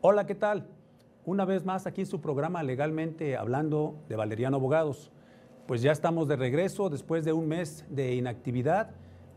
Hola, 0.00 0.26
¿qué 0.26 0.36
tal? 0.36 0.64
Una 1.24 1.44
vez 1.44 1.64
más 1.64 1.88
aquí 1.88 2.02
en 2.02 2.06
su 2.06 2.20
programa 2.20 2.62
Legalmente 2.62 3.36
Hablando 3.36 3.96
de 4.08 4.14
Valeriano 4.14 4.58
Abogados. 4.58 5.10
Pues 5.66 5.82
ya 5.82 5.90
estamos 5.90 6.28
de 6.28 6.36
regreso 6.36 6.88
después 6.88 7.24
de 7.24 7.32
un 7.32 7.48
mes 7.48 7.84
de 7.90 8.14
inactividad, 8.14 8.92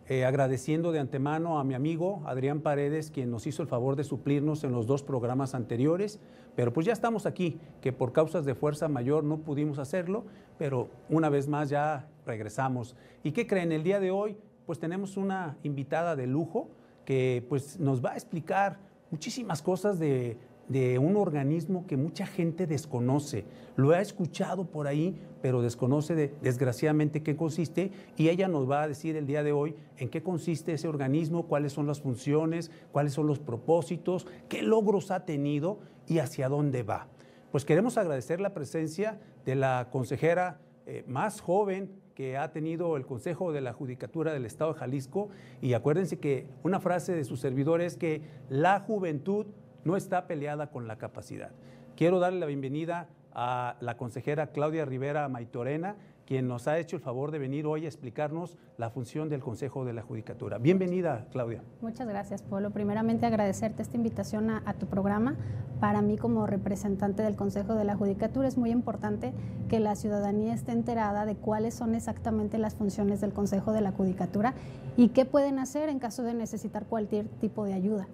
eh, 0.07 0.23
agradeciendo 0.23 0.91
de 0.91 0.99
antemano 0.99 1.57
a 1.57 1.63
mi 1.63 1.73
amigo 1.73 2.21
Adrián 2.27 2.61
Paredes, 2.61 3.09
quien 3.09 3.31
nos 3.31 3.47
hizo 3.47 3.63
el 3.63 3.69
favor 3.69 3.95
de 3.95 4.03
suplirnos 4.03 4.63
en 4.63 4.71
los 4.71 4.85
dos 4.85 5.01
programas 5.01 5.55
anteriores, 5.55 6.19
pero 6.55 6.71
pues 6.71 6.85
ya 6.85 6.93
estamos 6.93 7.25
aquí, 7.25 7.59
que 7.81 7.91
por 7.91 8.13
causas 8.13 8.45
de 8.45 8.53
fuerza 8.53 8.87
mayor 8.87 9.23
no 9.23 9.39
pudimos 9.39 9.79
hacerlo, 9.79 10.25
pero 10.59 10.89
una 11.09 11.29
vez 11.29 11.47
más 11.47 11.69
ya 11.71 12.07
regresamos. 12.23 12.95
¿Y 13.23 13.31
qué 13.31 13.47
creen? 13.47 13.71
El 13.71 13.81
día 13.81 13.99
de 13.99 14.11
hoy 14.11 14.37
pues 14.67 14.77
tenemos 14.77 15.17
una 15.17 15.57
invitada 15.63 16.15
de 16.15 16.27
lujo 16.27 16.69
que 17.03 17.43
pues 17.49 17.79
nos 17.79 18.05
va 18.05 18.11
a 18.11 18.15
explicar 18.15 18.91
muchísimas 19.09 19.61
cosas 19.61 19.99
de 19.99 20.37
de 20.71 20.99
un 20.99 21.17
organismo 21.17 21.85
que 21.85 21.97
mucha 21.97 22.25
gente 22.25 22.65
desconoce. 22.65 23.43
Lo 23.75 23.91
ha 23.91 23.99
escuchado 23.99 24.65
por 24.65 24.87
ahí, 24.87 25.17
pero 25.41 25.61
desconoce 25.61 26.33
desgraciadamente 26.41 27.23
qué 27.23 27.35
consiste 27.35 27.91
y 28.15 28.29
ella 28.29 28.47
nos 28.47 28.69
va 28.69 28.83
a 28.83 28.87
decir 28.87 29.17
el 29.17 29.27
día 29.27 29.43
de 29.43 29.51
hoy 29.51 29.75
en 29.97 30.07
qué 30.07 30.23
consiste 30.23 30.73
ese 30.73 30.87
organismo, 30.87 31.47
cuáles 31.47 31.73
son 31.73 31.87
las 31.87 31.99
funciones, 31.99 32.71
cuáles 32.93 33.11
son 33.11 33.27
los 33.27 33.39
propósitos, 33.39 34.25
qué 34.47 34.61
logros 34.61 35.11
ha 35.11 35.25
tenido 35.25 35.79
y 36.07 36.19
hacia 36.19 36.47
dónde 36.47 36.83
va. 36.83 37.07
Pues 37.51 37.65
queremos 37.65 37.97
agradecer 37.97 38.39
la 38.39 38.53
presencia 38.53 39.19
de 39.45 39.55
la 39.55 39.89
consejera 39.91 40.61
eh, 40.85 41.03
más 41.05 41.41
joven 41.41 41.91
que 42.15 42.37
ha 42.37 42.51
tenido 42.51 42.95
el 42.95 43.05
Consejo 43.05 43.51
de 43.51 43.59
la 43.59 43.73
Judicatura 43.73 44.31
del 44.31 44.45
Estado 44.45 44.73
de 44.73 44.79
Jalisco 44.79 45.29
y 45.61 45.73
acuérdense 45.73 46.19
que 46.19 46.47
una 46.63 46.79
frase 46.79 47.13
de 47.13 47.25
su 47.25 47.35
servidor 47.35 47.81
es 47.81 47.97
que 47.97 48.21
la 48.49 48.79
juventud 48.79 49.47
no 49.83 49.95
está 49.95 50.27
peleada 50.27 50.67
con 50.67 50.87
la 50.87 50.97
capacidad. 50.97 51.51
Quiero 51.95 52.19
darle 52.19 52.39
la 52.39 52.45
bienvenida 52.45 53.07
a 53.33 53.75
la 53.79 53.97
consejera 53.97 54.47
Claudia 54.47 54.85
Rivera 54.85 55.27
Maitorena, 55.29 55.95
quien 56.25 56.47
nos 56.47 56.67
ha 56.67 56.79
hecho 56.79 56.95
el 56.95 57.01
favor 57.01 57.31
de 57.31 57.39
venir 57.39 57.65
hoy 57.65 57.83
a 57.83 57.87
explicarnos 57.87 58.57
la 58.77 58.89
función 58.89 59.27
del 59.27 59.41
Consejo 59.41 59.83
de 59.83 59.91
la 59.91 60.01
Judicatura. 60.01 60.59
Bienvenida, 60.59 61.27
Claudia. 61.31 61.61
Muchas 61.81 62.07
gracias, 62.07 62.41
Polo. 62.41 62.71
Primeramente, 62.71 63.25
agradecerte 63.25 63.81
esta 63.81 63.97
invitación 63.97 64.49
a, 64.49 64.63
a, 64.65 64.73
tu 64.73 64.85
programa. 64.85 65.35
Para 65.81 66.01
mí, 66.01 66.17
como 66.17 66.47
representante 66.47 67.21
del 67.21 67.35
Consejo 67.35 67.75
de 67.75 67.83
la 67.83 67.95
Judicatura, 67.95 68.47
es 68.47 68.57
muy 68.57 68.71
importante 68.71 69.33
que 69.67 69.81
la 69.81 69.95
ciudadanía 69.95 70.53
esté 70.53 70.71
enterada 70.71 71.25
de 71.25 71.35
cuáles 71.35 71.73
son 71.73 71.95
exactamente 71.95 72.57
las 72.57 72.75
funciones 72.75 73.19
del 73.19 73.33
Consejo 73.33 73.73
de 73.73 73.81
la 73.81 73.91
Judicatura 73.91 74.53
y 74.95 75.09
qué 75.09 75.25
pueden 75.25 75.59
hacer 75.59 75.89
en 75.89 75.99
caso 75.99 76.23
de 76.23 76.33
necesitar 76.33 76.85
cualquier 76.85 77.27
tipo 77.27 77.65
de 77.65 77.73
ayuda 77.73 78.07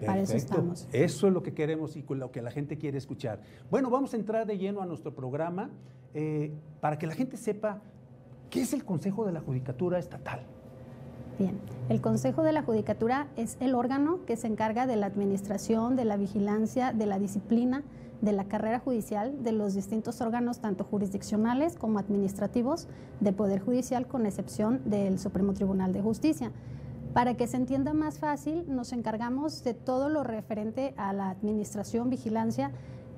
que 0.00 0.04
para 0.04 0.20
eso 0.20 0.36
estamos. 0.36 0.88
Eso 0.92 1.28
es 1.28 1.32
lo 1.32 1.42
que 1.42 1.54
queremos 1.54 1.96
y 1.96 2.04
lo 2.08 2.32
que 2.32 2.42
la 2.42 2.50
gente 2.50 2.76
quiere 2.76 2.98
escuchar. 2.98 3.40
Bueno, 3.70 3.90
vamos 3.90 4.12
a 4.12 4.16
entrar 4.16 4.44
de 4.44 4.58
lleno 4.58 4.82
a 4.82 4.86
nuestro 4.86 5.14
programa 5.14 5.70
eh, 6.14 6.52
para 6.80 6.98
que 6.98 7.06
la 7.06 7.14
gente 7.14 7.36
sepa 7.36 7.80
qué 8.50 8.62
es 8.62 8.72
el 8.72 8.84
Consejo 8.84 9.24
de 9.24 9.32
la 9.32 9.40
Judicatura 9.40 10.00
Estatal. 10.00 10.42
Bien, 11.38 11.58
el 11.88 12.00
Consejo 12.00 12.42
de 12.42 12.52
la 12.52 12.62
Judicatura 12.62 13.28
es 13.36 13.56
el 13.60 13.76
órgano 13.76 14.24
que 14.26 14.36
se 14.36 14.48
encarga 14.48 14.88
de 14.88 14.96
la 14.96 15.06
administración, 15.06 15.94
de 15.94 16.04
la 16.04 16.16
vigilancia, 16.16 16.92
de 16.92 17.06
la 17.06 17.20
disciplina, 17.20 17.84
de 18.20 18.32
la 18.32 18.44
carrera 18.44 18.80
judicial 18.80 19.44
de 19.44 19.52
los 19.52 19.74
distintos 19.74 20.20
órganos, 20.20 20.58
tanto 20.58 20.82
jurisdiccionales 20.82 21.76
como 21.76 22.00
administrativos, 22.00 22.88
de 23.20 23.32
Poder 23.32 23.60
Judicial, 23.60 24.08
con 24.08 24.26
excepción 24.26 24.80
del 24.86 25.20
Supremo 25.20 25.52
Tribunal 25.54 25.92
de 25.92 26.00
Justicia. 26.02 26.50
Para 27.14 27.36
que 27.36 27.46
se 27.46 27.56
entienda 27.56 27.94
más 27.94 28.18
fácil, 28.18 28.64
nos 28.66 28.92
encargamos 28.92 29.62
de 29.62 29.72
todo 29.72 30.08
lo 30.08 30.24
referente 30.24 30.94
a 30.96 31.12
la 31.12 31.30
administración, 31.30 32.10
vigilancia 32.10 32.72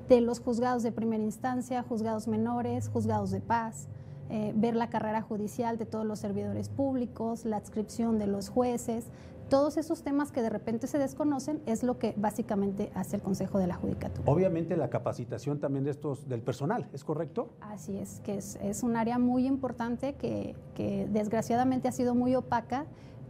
de 0.06 0.20
los 0.20 0.38
juzgados 0.38 0.82
de 0.82 0.92
primera 0.92 1.24
instancia, 1.24 1.82
juzgados 1.82 2.28
menores, 2.28 2.90
juzgados 2.90 3.30
de 3.30 3.40
paz, 3.40 3.88
eh, 4.28 4.52
ver 4.54 4.76
la 4.76 4.90
carrera 4.90 5.22
judicial 5.22 5.78
de 5.78 5.86
todos 5.86 6.04
los 6.04 6.18
servidores 6.18 6.68
públicos, 6.68 7.46
la 7.46 7.56
adscripción 7.56 8.18
de 8.18 8.26
los 8.26 8.50
jueces, 8.50 9.06
todos 9.48 9.78
esos 9.78 10.02
temas 10.02 10.30
que 10.30 10.42
de 10.42 10.50
repente 10.50 10.88
se 10.88 10.98
desconocen 10.98 11.62
es 11.64 11.82
lo 11.82 11.98
que 11.98 12.12
básicamente 12.18 12.90
hace 12.94 13.16
el 13.16 13.22
Consejo 13.22 13.58
de 13.58 13.66
la 13.66 13.76
Judicatura. 13.76 14.30
Obviamente 14.30 14.76
la 14.76 14.90
capacitación 14.90 15.58
también 15.58 15.84
de 15.84 15.92
estos 15.92 16.28
del 16.28 16.42
personal, 16.42 16.86
¿es 16.92 17.02
correcto? 17.02 17.48
Así 17.62 17.96
es, 17.96 18.20
que 18.20 18.36
es, 18.36 18.82
un 18.82 18.96
área 18.96 19.18
muy 19.18 19.46
importante 19.46 20.16
que, 20.16 20.54
que 20.74 21.08
desgraciadamente 21.10 21.88
ha 21.88 21.92
sido 21.92 22.14
muy 22.14 22.34
opaca 22.34 22.84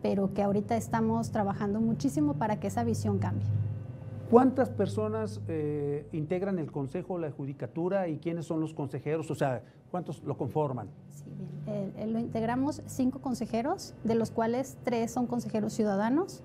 pero 0.07 0.33
que 0.33 0.41
ahorita 0.41 0.77
estamos 0.77 1.33
trabajando 1.33 1.81
muchísimo 1.81 2.35
para 2.35 2.61
que 2.61 2.69
esa 2.69 2.85
visión 2.85 3.19
cambie. 3.19 3.49
¿Cuántas 4.31 4.71
personas 4.71 5.41
eh, 5.49 6.07
integran 6.13 6.61
el 6.61 6.71
Consejo 6.71 7.17
de 7.17 7.27
la 7.27 7.33
Judicatura 7.33 8.07
y 8.07 8.19
quiénes 8.19 8.47
son 8.47 8.61
los 8.61 8.73
consejeros? 8.73 9.29
O 9.33 9.35
sea, 9.35 9.65
¿cuántos 9.91 10.23
lo 10.23 10.37
conforman? 10.37 10.87
Sí, 11.11 11.25
bien. 11.67 12.13
lo 12.13 12.21
integramos 12.21 12.83
cinco 12.87 13.19
consejeros, 13.21 13.95
de 14.05 14.15
los 14.15 14.31
cuales 14.31 14.79
tres 14.85 15.11
son 15.11 15.27
consejeros 15.27 15.73
ciudadanos. 15.73 16.45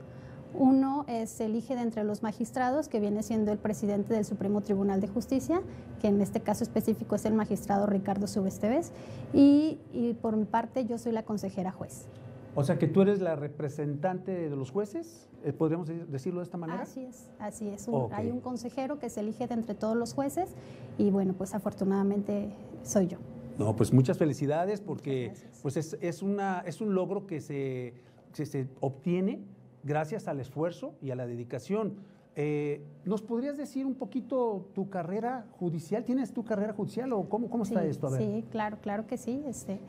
Uno 0.56 1.06
se 1.26 1.46
elige 1.46 1.76
de 1.76 1.82
entre 1.82 2.04
los 2.04 2.24
magistrados, 2.24 2.90
que 2.90 3.00
viene 3.00 3.22
siendo 3.22 3.52
el 3.52 3.60
presidente 3.60 4.16
del 4.16 4.26
Supremo 4.26 4.62
Tribunal 4.62 5.02
de 5.02 5.08
Justicia, 5.08 5.62
que 6.02 6.08
en 6.08 6.20
este 6.20 6.40
caso 6.40 6.64
específico 6.64 7.14
es 7.14 7.26
el 7.26 7.36
magistrado 7.36 7.86
Ricardo 7.86 8.26
Subesteves, 8.26 8.92
y, 9.34 9.78
y 9.94 10.14
por 10.16 10.36
mi 10.36 10.46
parte 10.46 10.86
yo 10.86 10.98
soy 10.98 11.12
la 11.12 11.22
consejera 11.22 11.72
juez. 11.72 12.08
O 12.54 12.64
sea 12.64 12.78
que 12.78 12.88
tú 12.88 13.02
eres 13.02 13.22
la 13.22 13.36
representante 13.36 14.50
de 14.50 14.56
los 14.56 14.72
jueces, 14.72 15.30
eh, 15.44 15.54
podríamos 15.54 15.88
decirlo 16.10 16.42
de 16.42 16.44
esta 16.44 16.58
manera. 16.58 16.82
Así 16.82 17.06
es, 17.06 17.30
así 17.40 17.70
es. 17.70 17.88
Hay 18.12 18.30
un 18.30 18.42
consejero 18.42 19.00
que 19.00 19.10
se 19.10 19.22
elige 19.22 19.48
de 19.48 19.54
entre 19.54 19.76
todos 19.76 19.96
los 19.96 20.14
jueces 20.14 20.50
y 20.98 21.12
bueno, 21.12 21.34
pues 21.34 21.56
afortunadamente 21.56 22.50
soy 22.84 23.08
yo. 23.08 23.20
No, 23.58 23.76
pues 23.76 23.94
muchas 23.94 24.18
felicidades 24.18 24.82
porque 24.82 25.34
pues 25.62 25.78
es, 25.78 26.22
una, 26.22 26.64
es 26.66 26.82
un 26.82 26.94
logro 26.94 27.26
que 27.26 27.42
se, 27.42 27.94
se 28.34 28.68
obtiene 28.80 29.40
gracias 29.84 30.28
al 30.28 30.40
esfuerzo 30.40 30.96
y 31.02 31.12
a 31.12 31.16
la 31.16 31.28
dedicación. 31.28 31.96
Eh, 32.36 32.86
¿Nos 33.04 33.22
podrías 33.22 33.58
decir 33.58 33.86
un 33.86 33.96
poquito 33.96 34.70
tu 34.74 34.90
carrera 34.90 35.48
judicial? 35.60 36.06
¿Tienes 36.06 36.34
tu 36.34 36.46
carrera 36.46 36.74
judicial 36.74 37.12
o 37.14 37.28
cómo, 37.28 37.50
cómo 37.50 37.64
está 37.64 37.84
esto? 37.86 38.10
Sí, 38.10 38.46
claro, 38.50 38.78
claro 38.82 39.06
que 39.06 39.18
sí. 39.18 39.44
Este, 39.46 39.80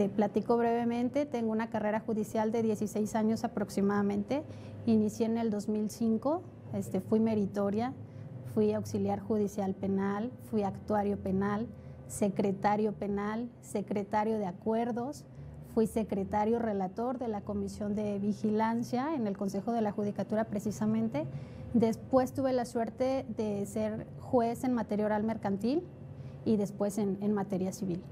te 0.00 0.08
platico 0.08 0.56
brevemente, 0.56 1.26
tengo 1.26 1.52
una 1.52 1.68
carrera 1.68 2.00
judicial 2.00 2.52
de 2.52 2.62
16 2.62 3.14
años 3.16 3.44
aproximadamente. 3.44 4.42
Inicié 4.86 5.26
en 5.26 5.36
el 5.36 5.50
2005, 5.50 6.40
este, 6.72 7.02
fui 7.02 7.20
meritoria, 7.20 7.92
fui 8.54 8.72
auxiliar 8.72 9.20
judicial 9.20 9.74
penal, 9.74 10.30
fui 10.44 10.62
actuario 10.62 11.18
penal, 11.18 11.66
secretario 12.08 12.94
penal, 12.94 13.50
secretario 13.60 14.38
de 14.38 14.46
acuerdos, 14.46 15.26
fui 15.74 15.86
secretario 15.86 16.58
relator 16.58 17.18
de 17.18 17.28
la 17.28 17.42
Comisión 17.42 17.94
de 17.94 18.18
Vigilancia 18.18 19.14
en 19.14 19.26
el 19.26 19.36
Consejo 19.36 19.70
de 19.70 19.82
la 19.82 19.92
Judicatura 19.92 20.44
precisamente. 20.44 21.26
Después 21.74 22.32
tuve 22.32 22.54
la 22.54 22.64
suerte 22.64 23.26
de 23.36 23.66
ser 23.66 24.06
juez 24.18 24.64
en 24.64 24.72
materia 24.72 25.04
oral 25.04 25.24
mercantil 25.24 25.82
y 26.46 26.56
después 26.56 26.96
en 26.96 27.34
materia 27.34 27.70
civil. 27.70 28.02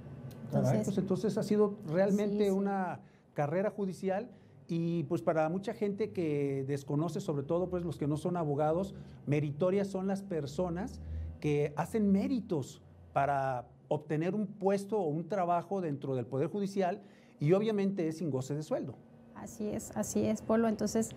Entonces, 0.49 0.85
pues 0.85 0.99
entonces 0.99 1.37
ha 1.37 1.43
sido 1.43 1.75
realmente 1.87 2.51
una 2.51 3.01
carrera 3.35 3.71
judicial 3.71 4.31
y 4.67 5.05
pues 5.05 5.23
para 5.23 5.49
mucha 5.49 5.75
gente 5.75 6.11
que 6.11 6.65
desconoce, 6.67 7.21
sobre 7.21 7.43
todo 7.43 7.69
pues 7.69 7.85
los 7.85 7.99
que 7.99 8.07
no 8.07 8.17
son 8.17 8.37
abogados, 8.37 8.95
meritorias 9.27 9.89
son 9.89 10.07
las 10.07 10.23
personas 10.23 11.01
que 11.41 11.73
hacen 11.77 12.11
méritos 12.13 12.83
para 13.13 13.67
obtener 13.89 14.35
un 14.35 14.47
puesto 14.47 14.99
o 14.99 15.09
un 15.09 15.29
trabajo 15.29 15.81
dentro 15.81 16.15
del 16.15 16.27
Poder 16.27 16.49
Judicial 16.49 17.01
y 17.41 17.53
obviamente 17.53 18.09
es 18.09 18.19
sin 18.19 18.31
goce 18.31 18.55
de 18.55 18.63
sueldo. 18.63 18.95
Así 19.35 19.69
es, 19.69 19.93
así 19.97 20.25
es, 20.25 20.43
Polo. 20.43 20.69
Entonces, 20.69 21.11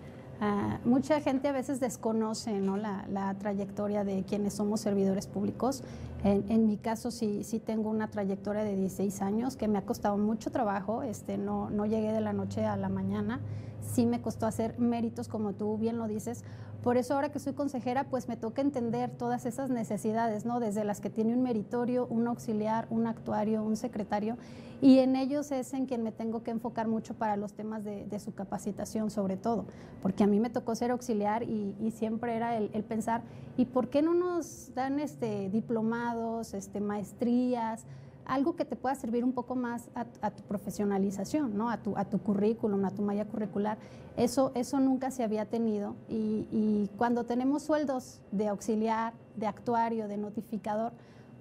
Ah, 0.43 0.79
mucha 0.85 1.21
gente 1.21 1.49
a 1.49 1.51
veces 1.51 1.79
desconoce 1.79 2.59
la, 2.59 3.35
trayectoria 3.37 4.03
de 4.03 4.23
quienes 4.23 4.55
somos 4.55 4.81
servidores 4.81 5.27
públicos. 5.27 5.83
En, 6.23 6.65
mi 6.65 6.77
caso 6.77 7.11
sí, 7.11 7.43
sí 7.43 7.59
tengo 7.59 7.91
una 7.91 8.09
trayectoria 8.09 8.63
de 8.63 8.75
16 8.75 9.21
años 9.21 9.55
que 9.55 9.67
me 9.67 9.77
ha 9.77 9.83
costado 9.83 10.17
mucho 10.17 10.49
trabajo, 10.49 11.03
este, 11.03 11.37
no, 11.37 11.69
no 11.69 11.85
llegué 11.85 12.11
de 12.11 12.21
la 12.21 12.33
noche 12.33 12.65
a 12.65 12.75
la 12.75 12.89
mañana, 12.89 13.39
sí 13.81 14.07
me 14.07 14.21
costó 14.21 14.47
hacer 14.47 14.79
méritos 14.79 15.27
como 15.27 15.53
tú 15.53 15.77
bien 15.77 15.99
lo 15.99 16.07
dices, 16.07 16.43
por 16.83 16.97
eso 16.97 17.13
ahora 17.13 17.31
que 17.31 17.39
soy 17.39 17.53
consejera, 17.53 18.05
pues 18.05 18.27
me 18.27 18.37
toca 18.37 18.61
entender 18.61 19.11
todas 19.11 19.45
esas 19.45 19.69
necesidades, 19.69 20.45
¿no? 20.45 20.59
Desde 20.59 20.83
las 20.83 20.99
que 20.99 21.09
tiene 21.09 21.33
un 21.33 21.43
meritorio, 21.43 22.07
un 22.07 22.27
auxiliar, 22.27 22.87
un 22.89 23.05
actuario, 23.05 23.63
un 23.63 23.75
secretario, 23.75 24.37
y 24.81 24.97
en 24.97 25.15
ellos 25.15 25.51
es 25.51 25.73
en 25.73 25.85
quien 25.85 26.01
me 26.01 26.11
tengo 26.11 26.41
que 26.41 26.49
enfocar 26.49 26.87
mucho 26.87 27.13
para 27.13 27.37
los 27.37 27.53
temas 27.53 27.83
de, 27.83 28.19
su 28.19 28.33
capacitación, 28.33 29.11
sobre 29.11 29.37
todo, 29.37 29.65
porque 30.01 30.23
a 30.23 30.27
mí 30.27 30.39
me 30.39 30.49
tocó 30.49 30.73
ser 30.73 30.89
auxiliar 30.89 31.43
y, 31.43 31.91
siempre 31.91 32.35
era 32.35 32.57
el, 32.57 32.83
pensar, 32.83 33.21
¿y 33.57 33.65
por 33.65 33.89
qué 33.89 34.01
no 34.01 34.15
nos 34.15 34.73
dan 34.73 34.99
este, 34.99 35.49
diplomados, 35.49 36.55
este, 36.55 36.81
maestrías? 36.81 37.85
Algo 38.25 38.55
que 38.55 38.65
te 38.65 38.75
pueda 38.75 38.95
servir 38.95 39.23
un 39.23 39.33
poco 39.33 39.55
más 39.55 39.89
a, 39.95 40.31
tu 40.31 40.43
profesionalización, 40.43 41.57
¿no? 41.57 41.69
a, 41.69 41.77
tu, 41.77 41.97
a 41.97 42.05
tu 42.05 42.19
currículum, 42.19 42.85
a 42.85 42.91
tu 42.91 43.01
malla 43.01 43.25
curricular. 43.25 43.77
Eso, 44.17 44.51
eso 44.55 44.79
nunca 44.79 45.11
se 45.11 45.23
había 45.23 45.45
tenido 45.45 45.95
y, 46.09 46.47
y 46.51 46.89
cuando 46.97 47.23
tenemos 47.25 47.63
sueldos 47.63 48.21
de 48.31 48.47
auxiliar, 48.47 49.13
de 49.35 49.47
actuario, 49.47 50.07
de 50.07 50.17
notificador, 50.17 50.91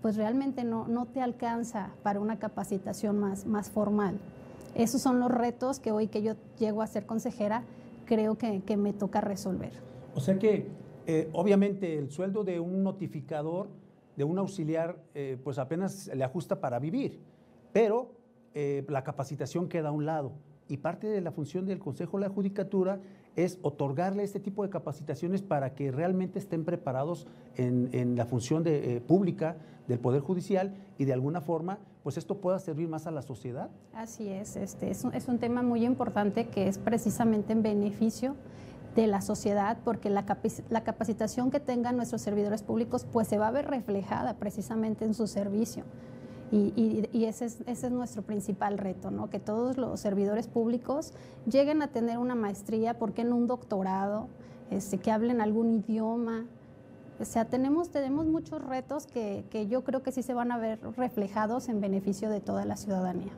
pues 0.03 0.17
realmente 0.17 0.65
no, 0.65 0.89
no 0.89 1.07
te 1.07 1.21
alcanza 1.21 1.91
para 2.03 2.21
una 2.21 2.39
capacitación 2.39 3.19
más, 3.19 3.47
más 3.47 3.71
formal. 3.71 4.19
Esos 4.75 5.03
son 5.03 5.21
los 5.21 5.31
retos 5.31 5.81
que 5.81 5.93
hoy 5.93 6.07
que 6.09 6.23
yo 6.23 6.35
llego 6.59 6.83
a 6.83 6.87
ser 6.87 7.07
consejera, 7.07 7.65
creo 8.07 8.39
que, 8.39 8.63
que 8.63 8.77
me 8.77 8.93
toca 8.93 9.21
resolver. 9.21 9.73
O 10.15 10.21
sea 10.21 10.39
que 10.39 10.69
eh, 11.07 11.29
obviamente 11.33 11.99
el 11.99 12.11
sueldo 12.11 12.45
de 12.45 12.61
un 12.61 12.83
notificador, 12.83 13.69
de 14.21 14.25
un 14.25 14.39
auxiliar, 14.39 14.99
eh, 15.15 15.39
pues 15.43 15.59
apenas 15.59 16.11
le 16.15 16.23
ajusta 16.23 16.61
para 16.61 16.79
vivir, 16.79 17.19
pero 17.73 18.11
eh, 18.53 18.85
la 18.87 19.03
capacitación 19.03 19.67
queda 19.67 19.89
a 19.89 19.93
un 19.93 20.05
lado. 20.05 20.33
Y 20.69 20.77
parte 20.77 21.07
de 21.07 21.23
la 21.23 21.33
función 21.33 21.65
del 21.65 21.79
Consejo 21.79 22.19
de 22.19 22.29
la 22.29 22.29
Judicatura 22.29 23.01
es 23.35 23.59
otorgarle 23.63 24.23
este 24.23 24.39
tipo 24.39 24.63
de 24.63 24.69
capacitaciones 24.69 25.41
para 25.41 25.75
que 25.75 25.91
realmente 25.91 26.39
estén 26.39 26.67
preparados 26.67 27.27
en, 27.57 28.15
la 28.15 28.27
función 28.27 28.63
de, 28.63 29.03
pública 29.07 29.57
del 29.89 29.99
Poder 29.99 30.21
Judicial 30.21 30.75
y 30.99 31.07
de 31.07 31.15
alguna 31.15 31.41
forma, 31.41 31.79
pues 32.03 32.19
esto 32.19 32.43
pueda 32.43 32.59
servir 32.59 32.89
más 32.89 33.07
a 33.07 33.11
la 33.11 33.23
sociedad. 33.23 33.71
Así 33.95 34.29
es, 34.29 34.57
este, 34.57 34.91
es, 34.91 35.03
un, 35.03 35.15
es 35.15 35.29
un 35.29 35.39
tema 35.39 35.63
muy 35.63 35.87
importante 35.87 36.49
que 36.49 36.69
es 36.69 36.77
precisamente 36.77 37.55
en 37.55 37.63
beneficio 37.63 38.37
de 38.95 39.07
la 39.07 39.21
sociedad, 39.21 39.79
porque 39.85 40.11
la, 40.11 40.25
la, 40.69 40.83
capacitación 40.83 41.51
que 41.51 41.61
tengan 41.61 41.97
nuestros 41.97 42.23
servidores 42.23 42.63
públicos 42.63 43.07
pues 43.11 43.29
se 43.29 43.39
va 43.39 43.49
a 43.49 43.51
ver 43.51 43.69
reflejada 43.69 44.35
precisamente 44.35 45.05
en 45.05 45.15
su 45.15 45.27
servicio. 45.27 45.85
Y, 46.53 47.07
y, 47.13 47.27
ese, 47.27 47.45
es, 47.45 47.61
ese, 47.67 47.87
es, 47.87 47.93
nuestro 47.93 48.23
principal 48.23 48.77
reto, 48.77 49.13
¿no? 49.13 49.31
que 49.31 49.39
todos 49.39 49.77
los 49.77 50.01
servidores 50.01 50.49
públicos 50.49 51.13
lleguen 51.49 51.81
a 51.81 51.89
tener 51.89 52.19
una 52.19 52.35
maestría, 52.35 52.99
¿por 52.99 53.13
qué 53.13 53.23
no 53.23 53.37
un 53.37 53.47
doctorado? 53.47 54.27
Este, 54.71 54.99
que 54.99 55.13
hablen 55.13 55.41
algún 55.41 55.71
idioma. 55.71 56.47
O 57.21 57.25
sea, 57.25 57.45
tenemos, 57.45 57.91
tenemos 57.91 58.27
muchos 58.27 58.65
retos 58.65 59.07
que, 59.07 59.45
que 59.51 59.69
yo 59.69 59.85
creo 59.85 60.03
que 60.03 60.11
sí 60.11 60.23
se 60.23 60.35
van 60.35 60.51
a 60.51 60.59
ver 60.59 60.81
reflejados 60.97 61.69
en 61.69 61.81
beneficio 61.81 62.31
de 62.31 62.41
toda 62.41 62.65
la 62.65 62.77
ciudadanía. 62.77 63.33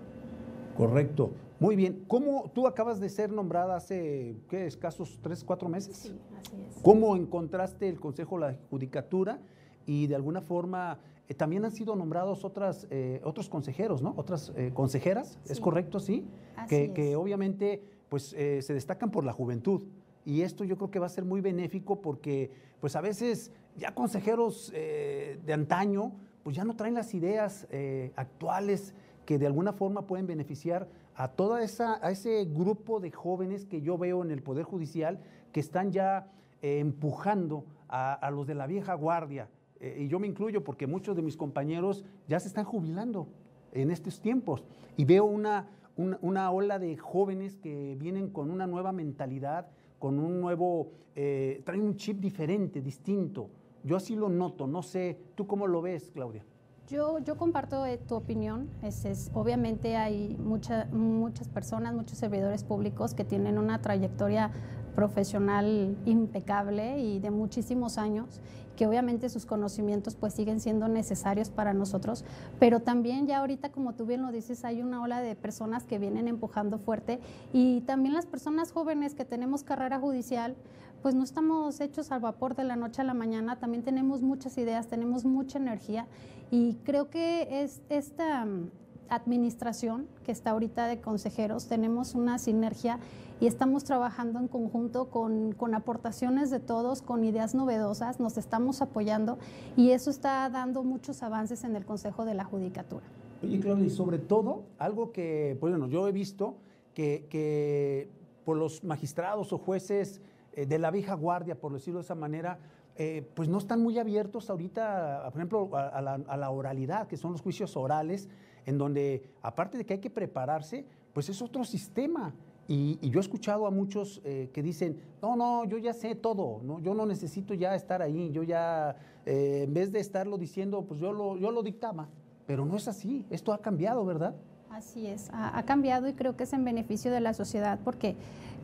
Correcto. 0.77 1.33
Muy 1.61 1.77
bien. 1.77 2.05
¿Cómo 2.09 2.51
tú 2.53 2.67
acabas 2.67 2.99
de 2.99 3.09
ser 3.09 3.31
nombrada 3.31 3.77
hace, 3.77 4.37
qué, 4.49 4.67
escasos 4.67 5.19
tres, 5.23 5.45
cuatro 5.45 5.69
meses? 5.69 5.97
Sí, 5.97 6.19
así 6.37 6.57
es. 6.69 6.83
¿Cómo 6.83 7.15
encontraste 7.15 7.89
el 7.89 8.01
Consejo 8.01 8.37
de 8.37 8.47
la 8.47 8.59
Judicatura 8.69 9.39
y 9.87 10.07
de 10.07 10.15
alguna 10.15 10.41
forma 10.41 10.99
eh, 11.29 11.35
también 11.35 11.65
han 11.65 11.71
sido 11.71 11.95
nombrados 11.97 12.45
otras, 12.45 12.87
eh, 12.91 13.21
otros 13.25 13.49
consejeros, 13.49 14.03
¿no? 14.03 14.13
Otras 14.17 14.53
eh, 14.57 14.71
consejeras, 14.75 15.39
¿es 15.47 15.61
correcto? 15.61 16.01
Sí. 16.01 16.27
que, 16.69 16.93
que, 16.93 17.17
obviamente 17.17 17.83
pues 18.09 18.25
se 18.25 18.75
destacan 18.75 19.11
por 19.11 19.25
la 19.25 19.33
juventud. 19.33 19.85
Y 20.27 20.43
esto 20.43 20.65
yo 20.65 20.77
creo 20.77 20.91
que 20.91 20.99
va 20.99 21.07
a 21.07 21.09
ser 21.09 21.25
muy 21.25 21.41
benéfico 21.41 22.03
porque 22.03 22.51
pues 22.79 22.95
a 22.95 23.01
veces 23.01 23.53
ya 23.75 23.95
consejeros 23.95 24.71
de 24.71 25.53
antaño 25.53 26.13
pues 26.43 26.55
ya 26.55 26.65
no 26.65 26.77
traen 26.77 26.93
las 26.93 27.15
ideas 27.15 27.67
actuales 28.15 28.95
que 29.25 29.39
de 29.39 29.47
alguna 29.47 29.73
forma 29.73 30.07
pueden 30.07 30.27
beneficiar 30.27 30.89
a 31.15 31.29
toda 31.29 31.63
esa, 31.63 31.97
ese 32.09 32.45
grupo 32.45 33.01
de 33.01 33.11
jóvenes 33.11 33.65
que 33.65 33.83
yo 33.83 33.99
veo 33.99 34.23
en 34.23 34.31
el 34.31 34.43
Poder 34.43 34.65
Judicial 34.65 35.21
que 35.53 35.61
están 35.61 35.93
ya 35.93 36.33
eh, 36.63 36.79
empujando 36.79 37.67
a, 37.89 38.31
los 38.31 38.47
de 38.47 38.55
la 38.55 38.67
vieja 38.67 38.95
guardia. 38.95 39.51
Eh, 39.79 40.05
y 40.05 40.09
yo 40.09 40.19
me 40.19 40.27
incluyo 40.27 40.65
porque 40.65 40.87
muchos 40.87 41.15
de 41.15 41.23
mis 41.23 41.37
compañeros 41.37 42.05
ya 42.27 42.41
se 42.41 42.49
están 42.49 42.65
jubilando 42.65 43.29
en 43.73 43.91
estos 43.91 44.21
tiempos. 44.21 44.65
Y 44.97 45.05
veo 45.05 45.25
una, 45.25 45.69
una, 45.97 46.51
ola 46.51 46.79
de 46.79 46.97
jóvenes 46.97 47.57
que 47.59 47.97
vienen 47.99 48.31
con 48.31 48.51
una 48.51 48.67
nueva 48.67 48.93
mentalidad, 48.93 49.69
con 49.99 50.19
un 50.19 50.41
nuevo, 50.41 50.93
eh, 51.15 51.61
traen 51.65 51.83
un 51.83 51.97
chip 51.97 52.19
diferente, 52.19 52.81
distinto. 52.81 53.51
Yo 53.85 53.97
así 53.97 54.17
lo 54.17 54.29
noto, 54.31 54.67
no 54.67 54.83
sé, 54.83 55.19
¿tú 55.35 55.47
cómo 55.47 55.67
lo 55.67 55.83
ves, 55.83 56.11
Claudia? 56.15 56.45
Yo, 56.89 57.19
yo 57.21 57.37
comparto 57.37 57.87
eh, 57.87 57.99
tu 57.99 58.15
opinión. 58.15 58.69
Es, 58.83 59.31
obviamente 59.35 59.97
hay 59.97 60.37
muchas 60.39 61.49
personas, 61.49 61.95
muchos 61.95 62.19
servidores 62.19 62.65
públicos 62.65 63.15
que 63.15 63.25
tienen 63.25 63.59
una 63.59 63.81
trayectoria 63.81 64.51
profesional 64.95 65.97
impecable 66.05 66.99
y 67.01 67.19
de 67.19 67.31
muchísimos 67.31 67.99
años, 67.99 68.41
que 68.77 68.87
obviamente 68.87 69.29
sus 69.29 69.47
conocimientos 69.47 70.15
pues 70.17 70.35
siguen 70.35 70.61
siendo 70.61 70.89
necesarios 70.89 71.51
para 71.51 71.75
nosotros, 71.75 72.25
pero 72.59 72.81
también 72.81 73.27
ya 73.27 73.39
ahorita, 73.39 73.71
como 73.71 73.95
tú 73.95 74.07
bien 74.07 74.23
lo 74.23 74.33
dices, 74.33 74.65
hay 74.65 74.83
una 74.83 75.03
ola 75.03 75.21
de 75.21 75.35
personas 75.35 75.85
que 75.85 75.99
vienen 75.99 76.29
empujando 76.29 76.79
fuerte. 76.79 77.21
Y 77.53 77.83
también 77.83 78.15
las 78.15 78.27
personas 78.27 78.73
jóvenes 78.73 79.15
que 79.15 79.25
tenemos 79.25 79.63
carrera 79.63 79.99
judicial, 79.99 80.57
pues 81.03 81.15
no 81.15 81.25
estamos 81.25 81.81
hechos 81.81 82.13
al 82.13 82.21
vapor 82.21 82.55
de 82.55 82.65
la 82.65 82.77
noche 82.77 83.03
a 83.03 83.05
la 83.05 83.15
mañana, 83.15 83.57
también 83.57 83.83
tenemos 83.83 84.23
muchas 84.23 84.57
ideas, 84.57 84.87
tenemos 84.87 85.25
mucha 85.25 85.59
energía. 85.59 86.07
Y 86.51 86.75
creo 86.85 87.11
que 87.11 87.63
es 87.63 87.81
esta 87.89 88.45
mm, 88.45 88.71
administración 89.09 90.07
que 90.25 90.33
está 90.33 90.51
ahorita 90.51 90.87
de 90.87 91.01
consejeros, 91.01 91.67
tenemos 91.67 92.15
una 92.15 92.39
sinergia 92.39 92.99
y 93.43 93.49
estamos 93.49 93.83
trabajando 93.83 94.39
en 94.39 94.47
conjunto 94.47 95.11
con, 95.11 95.51
con, 95.51 95.75
aportaciones 95.75 96.49
de 96.49 96.61
todos, 96.61 97.03
con 97.03 97.25
ideas 97.25 97.57
novedosas, 97.57 98.21
nos 98.21 98.39
estamos 98.39 98.81
apoyando 98.83 99.37
y 99.77 99.91
eso 99.91 100.11
está 100.11 100.49
dando 100.49 100.85
muchos 100.85 101.25
avances 101.25 101.65
en 101.65 101.75
el 101.75 101.85
Consejo 101.85 102.25
de 102.25 102.35
la 102.35 102.45
Judicatura. 102.45 103.05
Oye, 103.43 103.59
Claudia, 103.59 103.87
y 103.87 103.91
sobre 103.91 104.21
todo, 104.21 104.63
algo 104.79 105.11
que, 105.11 105.57
pues, 105.59 105.73
bueno, 105.73 105.89
yo 105.89 106.07
he 106.07 106.13
visto 106.13 106.55
que, 106.95 107.27
que 107.29 108.09
por 108.45 108.57
los 108.57 108.85
magistrados 108.85 109.53
o 109.53 109.59
jueces 109.59 110.21
eh, 110.53 110.65
de 110.65 110.79
la 110.79 110.93
vieja 110.93 111.15
guardia, 111.15 111.59
por 111.59 111.73
decirlo 111.73 111.99
de 111.99 112.05
esa 112.05 112.15
manera, 112.15 112.61
eh, 112.95 113.29
pues 113.35 113.49
no 113.49 113.59
están 113.59 113.81
muy 113.81 113.99
abiertos 113.99 114.51
ahorita, 114.51 115.23
por 115.33 115.41
ejemplo, 115.41 115.71
a, 115.75 116.01
la, 116.01 116.51
oralidad, 116.51 117.09
que 117.09 117.17
son 117.17 117.33
los 117.33 117.41
juicios 117.41 117.77
orales, 117.77 118.29
en 118.67 118.79
donde, 118.79 119.25
aparte 119.43 119.79
de 119.79 119.85
que 119.85 119.95
hay 119.95 120.01
que 120.01 120.11
prepararse, 120.11 120.85
pues 121.13 121.29
es 121.29 121.43
otro 121.43 121.65
sistema. 121.65 122.33
Y, 122.69 123.11
yo 123.11 123.19
he 123.19 123.21
escuchado 123.21 123.67
a 123.67 123.71
muchos 123.71 124.21
eh, 124.25 124.51
que 124.53 124.63
dicen, 124.63 124.99
no, 125.21 125.37
no, 125.37 125.65
yo 125.65 125.79
ya 125.79 125.93
sé 125.93 126.15
todo, 126.15 126.61
¿no? 126.63 126.81
yo 126.81 126.95
no 126.95 127.07
necesito 127.07 127.55
ya 127.55 127.75
estar 127.75 128.03
ahí, 128.03 128.31
yo 128.33 128.43
ya, 128.43 128.97
en 129.27 129.75
vez 129.75 129.93
de 129.93 130.01
estarlo 130.01 130.39
diciendo, 130.39 130.85
pues 130.87 131.01
yo 131.01 131.13
lo, 131.13 131.37
yo 131.37 131.51
lo 131.51 131.63
dictaba. 131.63 132.09
Pero 132.47 132.65
no 132.65 132.77
es 132.77 132.89
así, 132.89 133.25
esto 133.31 133.53
ha 133.53 133.59
cambiado, 133.59 134.05
¿verdad? 134.05 134.35
Así 134.71 135.07
es, 135.07 135.29
ha, 135.33 135.63
cambiado 135.65 136.09
y 136.09 136.15
creo 136.15 136.35
que 136.35 136.45
es 136.45 136.53
en 136.55 136.65
beneficio 136.65 137.13
de 137.13 137.21
la 137.21 137.35
sociedad 137.35 137.79
porque 137.85 138.17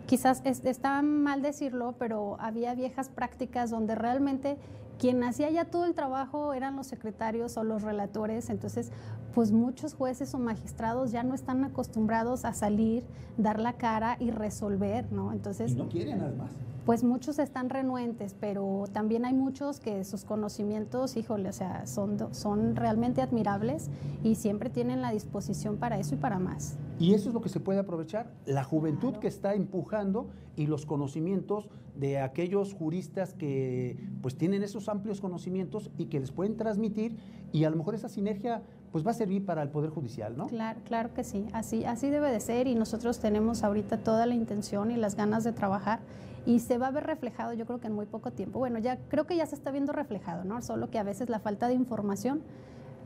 quizás 0.06 0.42
está 0.44 1.02
mal 1.02 1.42
decirlo, 1.42 1.94
pero 1.98 2.38
había 2.40 2.74
viejas 2.74 3.10
prácticas 3.10 3.68
donde 3.68 3.94
realmente 3.94 4.56
quien 4.98 5.22
hacía 5.22 5.50
ya 5.50 5.66
todo 5.66 5.84
el 5.84 5.94
trabajo 5.94 6.54
eran 6.54 6.76
los 6.76 6.86
secretarios 6.86 7.58
o 7.58 7.62
los 7.62 7.82
relatores, 7.82 8.48
entonces 8.48 8.90
pues 9.38 9.52
muchos 9.52 9.94
jueces 9.94 10.34
o 10.34 10.38
magistrados 10.40 11.12
ya 11.12 11.22
no 11.22 11.32
están 11.32 11.62
acostumbrados 11.62 12.44
a 12.44 12.52
salir, 12.54 13.04
dar 13.36 13.60
la 13.60 13.74
cara 13.74 14.16
y 14.18 14.32
resolver, 14.32 15.12
¿no? 15.12 15.32
Entonces... 15.32 15.76
no 15.76 15.88
quieren 15.88 16.20
además 16.20 16.50
pues 16.88 17.04
muchos 17.04 17.38
están 17.38 17.68
renuentes, 17.68 18.34
pero 18.40 18.84
también 18.90 19.26
hay 19.26 19.34
muchos 19.34 19.78
que 19.78 20.04
sus 20.04 20.24
conocimientos, 20.24 21.18
híjole, 21.18 21.50
o 21.50 21.52
sea, 21.52 21.86
son, 21.86 22.16
son 22.34 22.76
realmente 22.76 23.20
admirables 23.20 23.90
y 24.24 24.36
siempre 24.36 24.70
tienen 24.70 25.02
la 25.02 25.10
disposición 25.10 25.76
para 25.76 25.98
eso 25.98 26.14
y 26.14 26.16
para 26.16 26.38
más. 26.38 26.78
Y 26.98 27.12
eso 27.12 27.28
es 27.28 27.34
lo 27.34 27.42
que 27.42 27.50
se 27.50 27.60
puede 27.60 27.78
aprovechar, 27.78 28.32
la 28.46 28.64
juventud 28.64 29.16
que 29.16 29.28
está 29.28 29.52
empujando 29.52 30.30
y 30.56 30.66
los 30.66 30.86
conocimientos 30.86 31.68
de 31.94 32.20
aquellos 32.20 32.72
juristas 32.72 33.34
que 33.34 34.08
pues 34.22 34.38
tienen 34.38 34.62
esos 34.62 34.88
amplios 34.88 35.20
conocimientos 35.20 35.90
y 35.98 36.06
que 36.06 36.20
les 36.20 36.32
pueden 36.32 36.56
transmitir 36.56 37.18
y 37.52 37.64
a 37.64 37.70
lo 37.70 37.76
mejor 37.76 37.96
esa 37.96 38.08
sinergia 38.08 38.62
pues 38.92 39.06
va 39.06 39.10
a 39.10 39.14
servir 39.14 39.44
para 39.44 39.62
el 39.62 39.68
Poder 39.68 39.90
Judicial, 39.90 40.36
¿no? 40.36 40.46
Claro, 40.46 40.80
claro 40.84 41.14
que 41.14 41.24
sí, 41.24 41.46
así, 41.52 41.84
así 41.84 42.10
debe 42.10 42.30
de 42.30 42.40
ser 42.40 42.66
y 42.66 42.74
nosotros 42.74 43.18
tenemos 43.18 43.62
ahorita 43.64 43.98
toda 43.98 44.26
la 44.26 44.34
intención 44.34 44.90
y 44.90 44.96
las 44.96 45.14
ganas 45.14 45.44
de 45.44 45.52
trabajar 45.52 46.00
y 46.46 46.60
se 46.60 46.78
va 46.78 46.86
a 46.86 46.90
ver 46.90 47.04
reflejado 47.04 47.52
yo 47.52 47.66
creo 47.66 47.80
que 47.80 47.88
en 47.88 47.92
muy 47.92 48.06
poco 48.06 48.30
tiempo. 48.30 48.58
Bueno, 48.58 48.78
ya 48.78 48.96
creo 49.08 49.26
que 49.26 49.36
ya 49.36 49.46
se 49.46 49.54
está 49.54 49.70
viendo 49.70 49.92
reflejado, 49.92 50.44
¿no? 50.44 50.62
Solo 50.62 50.90
que 50.90 50.98
a 50.98 51.02
veces 51.02 51.28
la 51.28 51.40
falta 51.40 51.68
de 51.68 51.74
información 51.74 52.42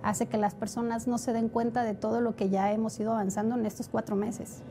hace 0.02 0.26
que 0.26 0.36
las 0.36 0.54
personas 0.54 1.06
no 1.06 1.18
se 1.18 1.32
den 1.32 1.48
cuenta 1.48 1.84
de 1.84 1.94
todo 1.94 2.20
lo 2.20 2.36
que 2.36 2.48
ya 2.48 2.72
hemos 2.72 2.98
ido 3.00 3.12
avanzando 3.12 3.56
en 3.56 3.66
estos 3.66 3.88
cuatro 3.88 4.16
meses. 4.16 4.62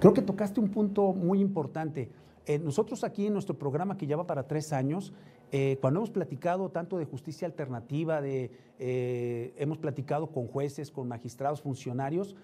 Creo 0.00 0.14
que 0.14 0.22
tocaste 0.22 0.60
un 0.60 0.68
punto 0.68 1.12
muy 1.12 1.40
importante. 1.40 2.10
Eh, 2.46 2.58
nosotros 2.58 3.04
aquí 3.04 3.26
en 3.26 3.34
nuestro 3.34 3.58
programa 3.58 3.96
que 3.96 4.06
lleva 4.06 4.26
para 4.26 4.44
tres 4.44 4.72
años, 4.72 5.12
eh, 5.52 5.78
cuando 5.80 6.00
hemos 6.00 6.10
platicado 6.10 6.70
tanto 6.70 6.98
de 6.98 7.04
justicia 7.04 7.46
alternativa, 7.46 8.20
de, 8.20 8.50
eh, 8.78 9.54
hemos 9.56 9.78
platicado 9.78 10.32
con 10.32 10.48
jueces, 10.48 10.90
con 10.90 11.06
magistrados, 11.06 11.62
funcionarios, 11.62 12.34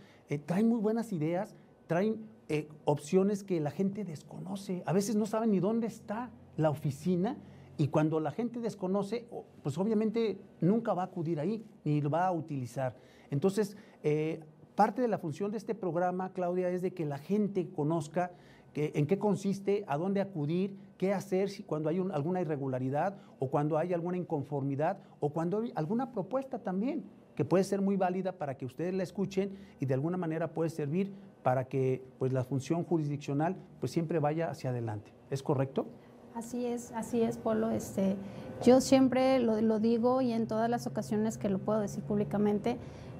traen 0.46 0.68
muy 0.68 0.78
buenas 0.78 1.12
ideas, 1.12 1.56
traen 1.88 2.28
eh, 2.50 2.68
opciones 2.84 3.42
que 3.42 3.60
la 3.60 3.70
gente 3.70 4.04
desconoce. 4.04 4.82
A 4.86 4.92
veces 4.92 5.16
no 5.16 5.26
saben 5.26 5.50
ni 5.50 5.58
dónde 5.58 5.88
está 5.88 6.30
la 6.56 6.70
oficina 6.70 7.36
Y 7.80 7.88
cuando 7.88 8.18
la 8.18 8.32
gente 8.32 8.58
desconoce, 8.58 9.28
pues 9.62 9.78
obviamente 9.78 10.40
nunca 10.60 10.94
va 10.94 11.02
a 11.02 11.04
acudir 11.04 11.38
ahí 11.38 11.64
ni 11.84 12.00
lo 12.00 12.10
va 12.10 12.26
a 12.26 12.32
utilizar. 12.32 12.96
Entonces, 13.30 13.76
eh, 14.02 14.40
parte 14.74 15.00
de 15.00 15.06
la 15.06 15.18
función 15.18 15.52
de 15.52 15.58
este 15.58 15.76
programa, 15.76 16.32
Claudia, 16.32 16.70
es 16.70 16.82
de 16.82 16.92
que 16.92 17.06
la 17.06 17.18
gente 17.18 17.70
conozca 17.70 18.32
en 18.74 19.06
qué 19.06 19.18
consiste, 19.18 19.84
a 19.86 19.96
dónde 19.96 20.20
acudir, 20.20 20.76
qué 20.98 21.14
hacer 21.14 21.48
si, 21.48 21.62
cuando 21.62 21.88
hay 21.88 21.98
alguna 22.12 22.42
irregularidad 22.42 23.16
o 23.38 23.48
cuando 23.48 23.78
hay 23.78 23.94
alguna 23.94 24.18
inconformidad 24.18 24.98
o 25.20 25.30
cuando 25.30 25.60
hay 25.60 25.72
alguna 25.74 26.12
propuesta 26.12 26.58
también 26.58 27.04
que 27.34 27.44
puede 27.44 27.62
ser 27.62 27.80
muy 27.80 27.96
válida 27.96 28.32
para 28.32 28.56
que 28.56 28.66
ustedes 28.66 28.92
la 28.92 29.04
escuchen 29.04 29.56
y 29.78 29.86
de 29.86 29.94
alguna 29.94 30.16
manera 30.16 30.52
puede 30.52 30.70
servir 30.70 31.14
para 31.44 31.64
que 31.68 32.02
pues, 32.18 32.32
la 32.32 32.42
función 32.42 32.84
jurisdiccional 32.84 33.56
pues, 33.78 33.92
siempre 33.92 34.18
vaya 34.18 34.50
hacia 34.50 34.70
adelante. 34.70 35.12
¿Es 35.30 35.42
correcto? 35.42 35.86
Así 36.34 36.66
es, 36.66 36.90
así 36.92 37.22
es, 37.22 37.38
Polo. 37.38 37.70
Este, 37.70 38.16
yo 38.64 38.80
siempre 38.80 39.38
lo, 39.38 39.60
lo 39.60 39.78
digo 39.78 40.20
y 40.20 40.32
en 40.32 40.48
todas 40.48 40.68
las 40.68 40.88
ocasiones 40.88 41.38
que 41.38 41.48
lo 41.48 41.60
puedo 41.60 41.80
decir 41.80 42.02
públicamente, 42.02 42.76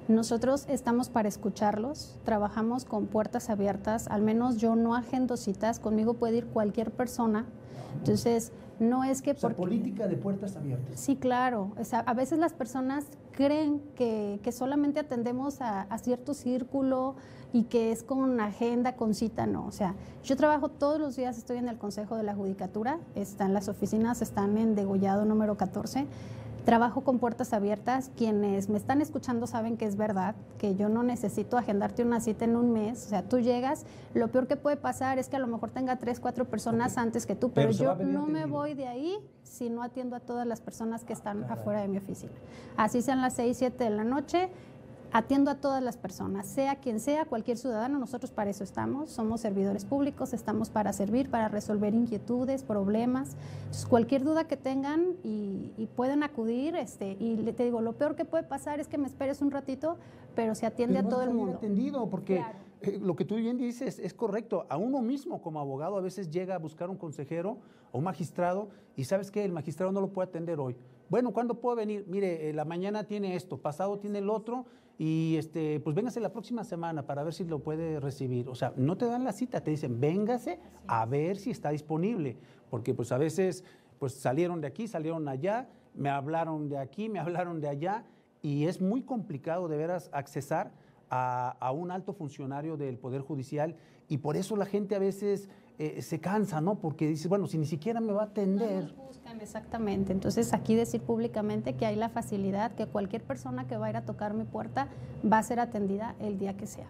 nosotros 0.09 0.65
estamos 0.67 1.09
para 1.09 1.29
escucharlos, 1.29 2.17
trabajamos 2.25 2.83
con 2.83 3.05
puertas 3.05 3.49
abiertas, 3.49 4.07
al 4.07 4.21
menos 4.21 4.57
yo 4.57 4.75
no 4.75 4.95
agendo 4.95 5.37
citas, 5.37 5.79
conmigo 5.79 6.15
puede 6.15 6.37
ir 6.37 6.47
cualquier 6.47 6.91
persona. 6.91 7.45
Entonces, 7.97 8.51
no 8.79 9.03
es 9.03 9.21
que... 9.21 9.33
por 9.33 9.55
política 9.55 10.07
de 10.07 10.15
puertas 10.15 10.55
abiertas. 10.55 10.99
Sí, 10.99 11.15
claro. 11.15 11.73
a 11.91 12.13
veces 12.13 12.39
las 12.39 12.53
personas 12.53 13.05
creen 13.31 13.81
que, 13.95 14.39
solamente 14.51 14.99
atendemos 14.99 15.61
a, 15.61 15.81
a, 15.81 15.97
cierto 15.97 16.33
círculo 16.33 17.15
y 17.51 17.63
que 17.63 17.91
es 17.91 18.03
con 18.03 18.39
agenda, 18.39 18.95
con 18.95 19.13
cita, 19.13 19.45
no. 19.45 19.65
O 19.65 19.71
sea, 19.71 19.95
yo 20.23 20.35
trabajo 20.35 20.69
todos 20.69 20.99
los 20.99 21.15
días, 21.15 21.37
estoy 21.37 21.57
en 21.57 21.67
el 21.67 21.77
Consejo 21.77 22.15
de 22.15 22.23
la 22.23 22.35
Judicatura, 22.35 22.99
están 23.15 23.53
las 23.53 23.67
oficinas, 23.67 24.21
están 24.21 24.57
en 24.57 24.75
Degollado 24.75 25.25
número 25.25 25.57
14. 25.57 26.05
Trabajo 26.65 27.01
con 27.01 27.19
puertas 27.19 27.53
abiertas. 27.53 28.11
Quienes 28.15 28.69
me 28.69 28.77
están 28.77 29.01
escuchando 29.01 29.47
saben 29.47 29.77
que 29.77 29.85
es 29.85 29.95
verdad, 29.95 30.35
que 30.57 30.75
yo 30.75 30.89
no 30.89 31.03
necesito 31.03 31.57
agendarte 31.57 32.03
una 32.03 32.19
cita 32.19 32.45
en 32.45 32.55
un 32.55 32.73
mes. 32.73 33.05
O 33.05 33.09
sea, 33.09 33.23
tú 33.23 33.39
llegas, 33.39 33.85
lo 34.13 34.27
peor 34.27 34.47
que 34.47 34.55
puede 34.55 34.77
pasar 34.77 35.19
es 35.19 35.29
que 35.29 35.37
a 35.37 35.39
lo 35.39 35.47
mejor 35.47 35.71
tenga 35.71 35.97
tres, 35.97 36.19
cuatro 36.19 36.45
personas 36.45 36.97
antes 36.97 37.25
que 37.25 37.35
tú, 37.35 37.51
pero, 37.51 37.71
yo 37.71 37.95
no 37.95 38.27
me 38.27 38.45
voy 38.45 38.73
de 38.73 38.87
ahí 38.87 39.17
si 39.43 39.69
no 39.69 39.83
atiendo 39.83 40.15
a 40.15 40.19
todas 40.19 40.45
las 40.45 40.61
personas 40.61 41.03
que 41.03 41.13
están 41.13 41.43
afuera 41.45 41.81
de 41.81 41.87
mi 41.87 41.97
oficina. 41.97 42.33
Así 42.77 43.01
sean 43.01 43.21
las 43.21 43.33
seis, 43.33 43.57
siete 43.57 43.85
de 43.85 43.89
la 43.89 44.03
noche, 44.03 44.49
atiendo 45.11 45.51
a 45.51 45.55
todas 45.55 45.81
las 45.81 45.97
personas, 45.97 46.47
sea 46.47 46.75
quien 46.75 46.99
sea, 46.99 47.25
cualquier 47.25 47.57
ciudadano, 47.57 47.97
nosotros 47.99 48.31
para 48.31 48.49
eso 48.49 48.63
estamos, 48.63 49.09
somos 49.09 49.41
servidores 49.41 49.85
públicos, 49.85 50.33
estamos 50.33 50.69
para 50.69 50.93
servir, 50.93 51.29
para 51.29 51.47
resolver 51.47 51.93
inquietudes, 51.93 52.63
problemas, 52.63 53.35
cualquier 53.89 54.23
duda 54.23 54.47
que 54.47 54.57
tengan 54.57 55.15
y, 55.23 55.87
pueden 55.95 56.23
acudir, 56.23 56.75
este, 56.75 57.17
y 57.19 57.35
te 57.53 57.63
digo, 57.63 57.81
lo 57.81 57.93
peor 57.93 58.15
que 58.15 58.23
puede 58.23 58.43
pasar 58.43 58.79
es 58.79 58.87
que 58.87 58.97
me 58.97 59.07
esperes 59.07 59.41
un 59.41 59.51
ratito, 59.51 59.97
pero 60.35 60.55
se 60.55 60.65
atiende 60.65 60.99
a 60.99 61.03
todo 61.03 61.23
el 61.23 61.31
mundo. 61.31 61.57
atendido, 61.57 62.09
porque 62.09 62.43
eh, 62.81 62.99
lo 63.01 63.15
que 63.15 63.25
tú 63.25 63.35
bien 63.35 63.57
dices 63.57 63.99
es 63.99 64.13
correcto, 64.13 64.65
a 64.69 64.77
uno 64.77 65.01
mismo 65.01 65.41
como 65.41 65.59
abogado 65.59 65.97
a 65.97 66.01
veces 66.01 66.29
llega 66.29 66.55
a 66.55 66.59
buscar 66.59 66.89
un 66.89 66.97
consejero 66.97 67.57
o 67.91 67.97
un 67.97 68.05
magistrado 68.05 68.69
y 68.95 69.03
sabes 69.03 69.31
que 69.31 69.43
el 69.43 69.51
magistrado 69.51 69.91
no 69.91 69.99
lo 69.99 70.13
puede 70.13 70.29
atender 70.29 70.59
hoy. 70.59 70.77
Bueno, 71.09 71.31
¿cuándo 71.31 71.55
puedo 71.55 71.75
venir? 71.75 72.05
Mire, 72.07 72.49
eh, 72.49 72.53
la 72.53 72.65
mañana 72.65 73.03
tiene 73.03 73.35
esto, 73.35 73.57
pasado 73.57 73.99
tiene 73.99 74.19
el 74.19 74.29
otro, 74.29 74.65
y 75.01 75.37
este, 75.37 75.79
pues 75.79 75.95
véngase 75.95 76.19
la 76.19 76.33
próxima 76.33 76.65
semana 76.65 77.07
para 77.07 77.23
ver 77.23 77.33
si 77.33 77.45
lo 77.45 77.59
puede 77.59 78.01
recibir. 78.01 78.49
O 78.49 78.55
sea, 78.55 78.73
no 78.75 78.97
te 78.97 79.05
dan 79.05 79.23
la 79.23 79.31
cita, 79.31 79.61
te 79.61 79.71
dicen, 79.71 80.01
véngase 80.01 80.59
a 80.87 81.05
ver 81.05 81.37
si 81.37 81.51
está 81.51 81.69
disponible, 81.69 82.35
porque 82.69 82.93
pues 82.93 83.13
a 83.13 83.17
veces 83.17 83.63
pues 83.97 84.13
salieron 84.13 84.59
de 84.59 84.67
aquí, 84.67 84.89
salieron 84.89 85.25
allá, 85.29 85.69
me 85.95 86.09
hablaron 86.09 86.67
de 86.67 86.77
aquí, 86.77 87.07
me 87.07 87.19
hablaron 87.19 87.61
de 87.61 87.69
allá, 87.69 88.03
y 88.41 88.65
es 88.65 88.81
muy 88.81 89.01
complicado 89.01 89.69
de 89.69 89.77
veras 89.77 90.09
accesar 90.11 90.73
a, 91.09 91.55
a 91.61 91.71
un 91.71 91.91
alto 91.91 92.11
funcionario 92.11 92.75
del 92.75 92.97
Poder 92.97 93.21
Judicial, 93.21 93.77
y 94.09 94.17
por 94.17 94.35
eso 94.35 94.57
la 94.57 94.65
gente 94.65 94.95
a 94.95 94.99
veces 94.99 95.47
eh, 95.79 96.01
se 96.01 96.19
cansa, 96.19 96.59
¿no? 96.59 96.75
Porque 96.75 97.07
dice, 97.07 97.29
bueno, 97.29 97.47
si 97.47 97.57
ni 97.57 97.65
siquiera 97.65 98.01
me 98.01 98.11
va 98.11 98.23
a 98.23 98.25
atender. 98.25 98.93
buscan, 98.97 99.39
exactamente. 99.39 100.11
Entonces, 100.11 100.53
aquí 100.53 100.75
decir 100.75 100.99
públicamente 101.01 101.77
que 101.77 101.85
hay 101.85 101.95
la 101.95 102.09
facilidad, 102.09 102.75
que 102.75 102.85
cualquier 102.85 103.23
persona 103.23 103.65
que 103.65 103.77
va 103.77 103.85
a 103.85 103.89
ir 103.89 103.95
a 103.95 104.03
tocar 104.03 104.33
mi 104.33 104.43
puerta 104.43 104.89
va 105.23 105.37
a 105.37 105.43
ser 105.43 105.61
atendida 105.61 106.17
el 106.19 106.37
día 106.37 106.57
que 106.57 106.67
sea. 106.67 106.87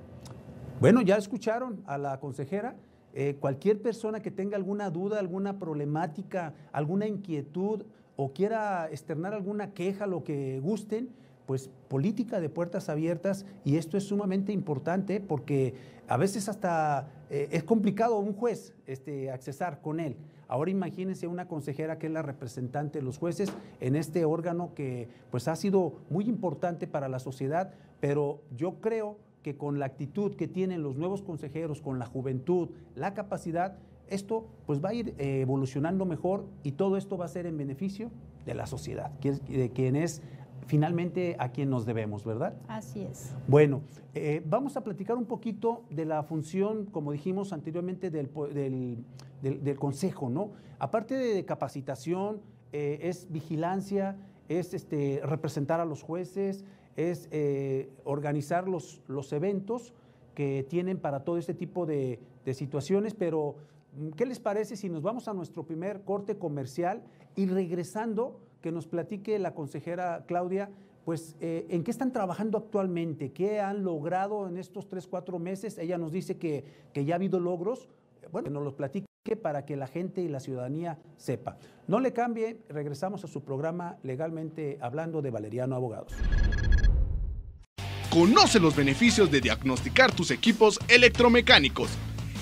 Bueno, 0.80 1.02
ya 1.02 1.18
escucharon 1.18 1.84
a 1.86 2.00
la 2.00 2.20
consejera. 2.20 2.78
Eh, 3.14 3.38
cualquier 3.40 3.80
persona 3.80 4.22
que 4.22 4.32
tenga 4.32 4.58
alguna 4.58 4.90
duda, 4.90 5.20
alguna 5.20 5.60
problemática, 5.60 6.56
alguna 6.72 7.06
inquietud 7.06 7.84
o 8.16 8.34
quiera 8.34 8.90
externar 8.90 9.36
alguna 9.36 9.72
queja, 9.76 10.08
lo 10.08 10.24
que 10.24 10.60
gusten, 10.62 11.10
pues 11.50 11.68
política 11.88 12.40
de 12.40 12.48
puertas 12.48 12.90
abiertas 12.90 13.44
y 13.66 13.78
esto 13.78 13.98
es 13.98 14.04
sumamente 14.04 14.52
importante 14.52 15.20
porque 15.20 15.74
a 16.08 16.16
veces 16.16 16.48
hasta 16.48 17.08
eh, 17.32 17.48
es 17.50 17.64
complicado 17.64 18.20
un 18.20 18.34
juez 18.34 18.76
este, 18.86 19.32
accesar 19.32 19.82
con 19.82 20.00
él. 20.00 20.16
Ahora 20.48 20.70
imagínense 20.70 21.26
una 21.26 21.48
consejera 21.48 21.98
que 21.98 22.06
es 22.06 22.14
la 22.14 22.22
representante 22.22 23.00
de 23.00 23.04
los 23.04 23.18
jueces 23.18 23.52
en 23.80 23.96
este 23.96 24.26
órgano 24.26 24.76
que 24.76 25.10
pues 25.32 25.48
ha 25.48 25.56
sido 25.56 25.94
muy 26.12 26.26
importante 26.26 26.86
para 26.86 27.10
la 27.10 27.18
sociedad, 27.18 27.74
pero 28.00 28.44
yo 28.56 28.76
creo 28.80 29.18
que 29.42 29.58
con 29.58 29.80
la 29.80 29.88
actitud 29.88 30.36
que 30.36 30.48
tienen 30.48 30.84
los 30.84 30.98
nuevos 30.98 31.24
consejeros, 31.24 31.82
con 31.82 31.98
la 31.98 32.06
juventud, 32.06 32.70
la 32.94 33.16
capacidad, 33.16 33.76
esto 34.08 34.46
pues 34.68 34.86
va 34.86 34.90
a 34.90 34.94
ir 34.94 35.16
eh, 35.18 35.42
evolucionando 35.42 36.06
mejor 36.06 36.46
y 36.62 36.74
todo 36.74 36.96
esto 36.96 37.18
va 37.18 37.26
a 37.26 37.30
ser 37.30 37.48
en 37.48 37.58
beneficio 37.58 38.12
de 38.46 38.54
la 38.54 38.66
sociedad, 38.66 39.12
de 39.12 39.72
quien 39.74 39.96
es 39.96 40.22
finalmente 40.68 41.36
a 41.40 41.50
quien 41.50 41.70
nos 41.70 41.86
debemos, 41.86 42.24
¿verdad? 42.24 42.54
Así 42.68 43.02
es. 43.02 43.36
Bueno, 43.48 43.82
eh, 44.14 44.42
vamos 44.46 44.78
a 44.78 44.84
platicar 44.84 45.18
un 45.18 45.26
poquito 45.26 45.84
de 45.90 46.06
la 46.06 46.24
función, 46.24 46.86
como 46.86 47.12
dijimos 47.12 47.54
anteriormente, 47.54 48.10
del, 48.10 48.30
Consejo, 49.78 50.30
¿no? 50.30 50.52
Aparte 50.80 51.16
de 51.16 51.46
capacitación, 51.46 52.42
eh, 52.74 53.00
es 53.04 53.32
vigilancia, 53.32 54.18
es 54.48 54.74
este, 54.74 55.22
representar 55.24 55.80
a 55.80 55.86
los 55.86 56.04
jueces, 56.04 56.66
es 56.98 57.30
eh, 57.32 57.90
organizar 58.04 58.68
los, 58.68 59.02
los 59.08 59.32
eventos 59.32 59.94
que 60.36 60.66
tienen 60.68 61.00
para 61.00 61.24
todo 61.24 61.38
este 61.38 61.54
tipo 61.54 61.86
de, 61.86 62.20
de 62.46 62.54
situaciones, 62.54 63.14
pero 63.14 63.56
¿qué 64.16 64.26
les 64.26 64.40
parece 64.40 64.76
si 64.76 64.90
nos 64.90 65.02
vamos 65.02 65.28
a 65.28 65.34
nuestro 65.34 65.64
primer 65.64 66.04
corte 66.04 66.38
comercial 66.38 67.04
y 67.36 67.46
regresando 67.46 68.40
que 68.62 68.72
nos 68.72 68.88
platique 68.88 69.40
la 69.40 69.54
consejera 69.54 70.26
Claudia, 70.28 70.70
pues, 71.06 71.36
eh, 71.40 71.66
¿en 71.70 71.84
qué 71.84 71.92
están 71.92 72.12
trabajando 72.12 72.58
actualmente? 72.58 73.32
¿Qué 73.32 73.60
han 73.60 73.84
logrado 73.84 74.48
en 74.48 74.58
estos 74.58 74.88
tres, 74.88 75.08
cuatro 75.08 75.40
meses? 75.40 75.78
Ella 75.78 75.98
nos 75.98 76.12
dice 76.12 76.38
que, 76.38 76.64
que 76.94 77.06
ya 77.06 77.16
ha 77.16 77.18
habido 77.18 77.40
logros. 77.40 77.90
Bueno, 78.32 78.46
que 78.46 78.54
nos 78.54 78.64
los 78.64 78.76
platique 78.76 79.08
para 79.42 79.66
que 79.66 79.76
la 79.76 79.88
gente 79.88 80.22
y 80.22 80.28
la 80.28 80.40
ciudadanía 80.40 81.00
sepa. 81.18 81.58
No 81.88 82.00
le 82.00 82.14
cambie, 82.14 82.62
regresamos 82.70 83.24
a 83.24 83.28
su 83.28 83.44
programa 83.44 83.98
Legalmente 84.04 84.78
Hablando 84.82 85.24
de 85.24 85.32
Valeriano 85.32 85.76
Abogados. 85.76 86.14
Conoce 88.12 88.60
los 88.60 88.76
beneficios 88.76 89.32
de 89.32 89.42
diagnosticar 89.42 90.12
tus 90.12 90.30
equipos 90.30 90.80
electromecánicos. 90.88 91.90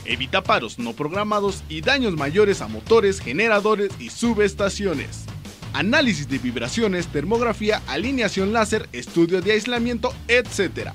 Evita 0.06 0.42
paros 0.42 0.78
no 0.78 0.94
programados 0.94 1.64
y 1.70 1.82
daños 1.82 2.16
mayores 2.16 2.62
a 2.62 2.68
motores, 2.68 3.22
generadores 3.22 3.92
y 4.00 4.10
subestaciones 4.10 5.26
análisis 5.74 6.28
de 6.28 6.38
vibraciones, 6.38 7.08
termografía, 7.08 7.82
alineación 7.88 8.54
láser, 8.54 8.88
estudio 8.94 9.42
de 9.42 9.54
aislamiento, 9.54 10.14
etc. 10.28 10.92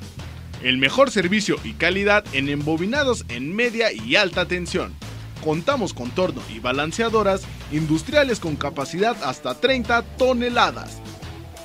El 0.62 0.79
mejor 0.79 1.11
servicio 1.11 1.57
y 1.64 1.73
calidad 1.75 2.25
en 2.33 2.49
embobinados 2.49 3.25
en 3.29 3.55
media 3.55 3.93
y 3.93 4.17
alta 4.17 4.47
tensión. 4.47 4.95
Contamos 5.43 5.93
con 5.93 6.11
torno 6.11 6.41
y 6.55 6.61
balanceadoras 6.61 7.43
industriales 7.73 8.38
con 8.38 8.57
capacidad 8.57 9.17
hasta 9.25 9.55
30 9.55 10.02
toneladas. 10.17 11.00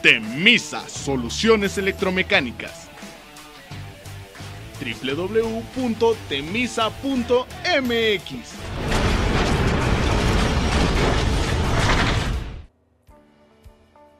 Temisa 0.01 0.87
Soluciones 0.87 1.77
Electromecánicas 1.77 2.87
www.temisa.mx 4.79 5.57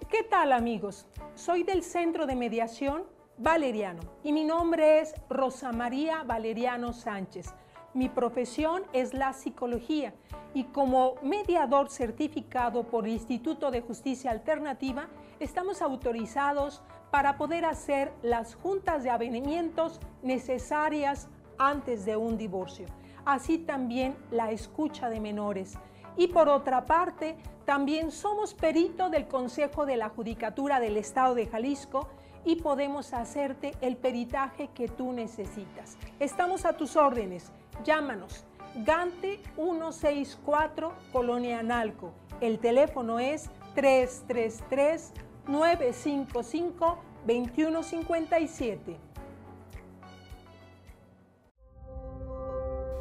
¿Qué 0.10 0.24
tal 0.24 0.54
amigos? 0.54 1.06
Soy 1.36 1.64
del 1.64 1.84
Centro 1.84 2.26
de 2.26 2.36
Mediación 2.38 3.04
Valeriano 3.38 4.00
y 4.24 4.32
mi 4.32 4.46
nombre 4.46 5.02
es 5.02 5.14
Rosa 5.30 5.74
María 5.74 6.24
Valeriano 6.24 6.94
Sánchez. 6.94 7.54
Mi 7.94 8.08
profesión 8.08 8.84
es 8.94 9.14
la 9.14 9.34
psicología 9.34 10.14
y 10.54 10.64
como 10.64 11.16
mediador 11.24 11.90
certificado 11.90 12.84
por 12.84 13.04
el 13.04 13.12
Instituto 13.12 13.70
de 13.70 13.82
Justicia 13.82 14.32
Alternativa, 14.32 15.10
estamos 15.42 15.82
autorizados 15.82 16.82
para 17.12 17.38
poder 17.38 17.66
hacer 17.66 18.14
las 18.22 18.56
juntas 18.56 19.04
de 19.04 19.10
avenimientos 19.10 20.00
necesarias 20.22 21.28
antes 21.58 22.06
de 22.06 22.16
un 22.16 22.38
divorcio. 22.38 22.86
Así 23.26 23.58
también 23.58 24.16
la 24.32 24.52
escucha 24.52 25.10
de 25.10 25.20
menores 25.20 25.78
Y 26.16 26.28
por 26.28 26.48
otra 26.48 26.86
parte, 26.86 27.36
también 27.68 28.12
somos 28.12 28.54
perito 28.54 29.10
del 29.10 29.28
Consejo 29.28 29.86
de 29.86 29.98
la 29.98 30.08
Judicatura 30.08 30.80
del 30.80 30.96
Estado 30.96 31.36
de 31.36 31.48
Jalisco 31.48 32.08
y 32.46 32.56
podemos 32.62 33.14
hacerte 33.14 33.74
el 33.82 33.98
peritaje 33.98 34.70
que 34.74 34.88
tú 34.88 35.12
necesitas. 35.12 35.98
Estamos 36.18 36.64
a 36.64 36.78
tus 36.78 36.96
órdenes. 36.96 37.52
Llámanos. 37.84 38.46
Gante 38.86 39.42
164 39.58 40.94
Colonia 41.12 41.60
Analco. 41.60 42.14
El 42.40 42.60
teléfono 42.60 43.20
es 43.20 43.50
333 43.76 45.12
955 45.50 46.98
2157. 47.26 49.07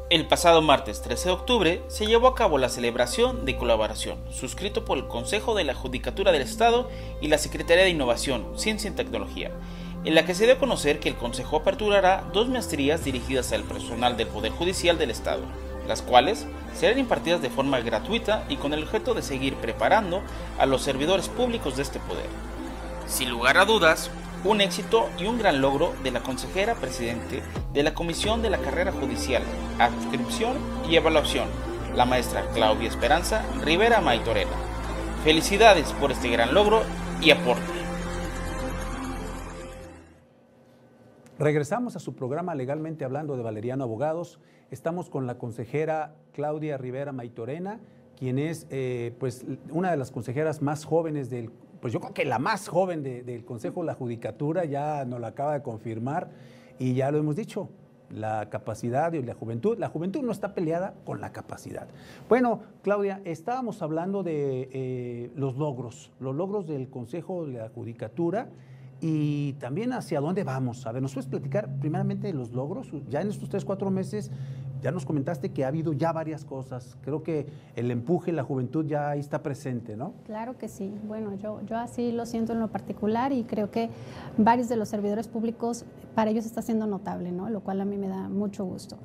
El 0.09 0.25
pasado 0.25 0.61
martes 0.61 1.01
13 1.01 1.27
de 1.27 1.33
octubre 1.33 1.81
se 1.89 2.07
llevó 2.07 2.29
a 2.29 2.35
cabo 2.35 2.57
la 2.57 2.69
celebración 2.69 3.43
de 3.43 3.57
colaboración, 3.57 4.17
suscrito 4.31 4.85
por 4.85 4.97
el 4.97 5.05
Consejo 5.09 5.53
de 5.53 5.65
la 5.65 5.73
Judicatura 5.73 6.31
del 6.31 6.43
Estado 6.43 6.89
y 7.19 7.27
la 7.27 7.37
Secretaría 7.37 7.83
de 7.83 7.89
Innovación, 7.89 8.57
Ciencia 8.57 8.89
y 8.89 8.93
Tecnología, 8.93 9.51
en 10.05 10.15
la 10.15 10.25
que 10.25 10.33
se 10.33 10.45
dio 10.45 10.53
a 10.53 10.59
conocer 10.59 11.01
que 11.01 11.09
el 11.09 11.17
Consejo 11.17 11.57
aperturará 11.57 12.23
dos 12.31 12.47
maestrías 12.47 13.03
dirigidas 13.03 13.51
al 13.51 13.63
personal 13.63 14.15
del 14.15 14.27
Poder 14.27 14.53
Judicial 14.53 14.97
del 14.97 15.11
Estado, 15.11 15.41
las 15.89 16.01
cuales 16.01 16.47
serán 16.73 16.99
impartidas 16.99 17.41
de 17.41 17.49
forma 17.49 17.81
gratuita 17.81 18.45
y 18.47 18.55
con 18.55 18.73
el 18.73 18.83
objeto 18.83 19.13
de 19.13 19.21
seguir 19.21 19.55
preparando 19.55 20.21
a 20.57 20.65
los 20.65 20.83
servidores 20.83 21.27
públicos 21.27 21.75
de 21.75 21.83
este 21.83 21.99
poder. 21.99 22.29
Sin 23.07 23.29
lugar 23.29 23.57
a 23.57 23.65
dudas, 23.65 24.09
un 24.47 24.61
éxito 24.61 25.09
y 25.19 25.25
un 25.25 25.37
gran 25.37 25.59
logro 25.59 25.91
de 26.03 26.11
la 26.11 26.23
consejera 26.23 26.75
presidente 26.75 27.41
de 27.73 27.83
la 27.83 27.93
Comisión 27.93 28.41
de 28.41 28.49
la 28.49 28.57
Carrera 28.59 28.93
Judicial, 28.93 29.43
Adscripción 29.77 30.55
y 30.89 30.95
Evaluación, 30.95 31.49
la 31.93 32.05
maestra 32.05 32.47
Claudia 32.53 32.87
Esperanza 32.87 33.43
Rivera 33.61 33.99
Maitorena. 33.99 34.51
Felicidades 35.25 35.91
por 35.99 36.13
este 36.13 36.29
gran 36.29 36.53
logro 36.53 36.83
y 37.21 37.31
aporte. 37.31 37.61
Regresamos 41.37 41.97
a 41.97 41.99
su 41.99 42.15
programa 42.15 42.55
Legalmente 42.55 43.03
Hablando 43.03 43.35
de 43.35 43.43
Valeriano 43.43 43.83
Abogados. 43.83 44.39
Estamos 44.71 45.09
con 45.09 45.27
la 45.27 45.37
consejera 45.37 46.15
Claudia 46.31 46.77
Rivera 46.77 47.11
Maitorena, 47.11 47.81
quien 48.17 48.39
es 48.39 48.65
eh, 48.69 49.13
pues, 49.19 49.45
una 49.71 49.91
de 49.91 49.97
las 49.97 50.09
consejeras 50.09 50.61
más 50.61 50.85
jóvenes 50.85 51.29
del 51.29 51.51
pues 51.81 51.93
yo 51.93 51.99
creo 51.99 52.13
que 52.13 52.25
la 52.25 52.39
más 52.39 52.67
joven 52.67 53.03
del 53.03 53.45
Consejo 53.45 53.81
de 53.81 53.87
la 53.87 53.93
Judicatura, 53.93 54.65
ya 54.65 55.05
nos 55.05 55.19
la 55.19 55.27
acaba 55.27 55.53
de 55.53 55.61
confirmar 55.61 56.29
y 56.79 56.93
ya 56.93 57.11
lo 57.11 57.17
hemos 57.17 57.35
dicho, 57.35 57.69
la 58.09 58.49
capacidad 58.49 59.13
y 59.13 59.21
la 59.21 59.33
juventud. 59.33 59.77
La 59.77 59.89
juventud 59.89 60.21
no 60.21 60.31
está 60.31 60.53
peleada 60.53 60.93
con 61.05 61.21
la 61.21 61.31
capacidad. 61.31 61.87
Bueno, 62.29 62.61
Claudia, 62.81 63.21
estábamos 63.25 63.81
hablando 63.81 64.23
de 64.23 64.69
eh, 64.71 65.31
los 65.35 65.57
logros, 65.57 66.11
los 66.19 66.35
logros 66.35 66.67
del 66.67 66.89
Consejo 66.89 67.45
de 67.45 67.53
la 67.53 67.69
Judicatura 67.69 68.49
y 68.99 69.53
también 69.53 69.93
hacia 69.93 70.19
dónde 70.19 70.43
vamos. 70.43 70.85
A 70.87 70.91
ver, 70.91 71.01
¿nos 71.01 71.13
puedes 71.13 71.29
platicar 71.29 71.69
primeramente 71.79 72.27
de 72.27 72.33
los 72.33 72.51
logros? 72.51 72.91
Ya 73.09 73.21
en 73.21 73.29
estos 73.29 73.49
tres, 73.49 73.65
cuatro 73.65 73.91
meses, 73.91 74.31
ya 74.81 74.91
nos 74.91 75.05
comentaste 75.05 75.49
que 75.49 75.65
ha 75.65 75.67
habido 75.67 75.93
ya 75.93 76.11
varias 76.11 76.45
cosas. 76.45 76.97
Creo 77.01 77.23
que 77.23 77.47
el 77.75 77.91
empuje, 77.91 78.31
la 78.31 78.43
juventud 78.43 78.85
ya 78.85 79.09
ahí 79.09 79.19
está 79.19 79.43
presente, 79.43 79.95
¿no? 79.95 80.13
Claro 80.25 80.57
que 80.57 80.67
sí. 80.67 80.93
Bueno, 81.07 81.35
yo, 81.35 81.61
yo 81.65 81.77
así 81.77 82.11
lo 82.11 82.25
siento 82.25 82.53
en 82.53 82.59
lo 82.59 82.69
particular 82.69 83.31
y 83.31 83.43
creo 83.43 83.71
que 83.71 83.89
varios 84.37 84.69
de 84.69 84.75
los 84.75 84.89
servidores 84.89 85.27
públicos, 85.27 85.85
para 86.15 86.31
ellos 86.31 86.45
está 86.45 86.61
siendo 86.61 86.87
notable, 86.87 87.31
¿no? 87.31 87.49
Lo 87.49 87.61
cual 87.61 87.81
a 87.81 87.85
mí 87.85 87.97
me 87.97 88.07
da 88.07 88.29
mucho 88.29 88.65
gusto. 88.65 88.97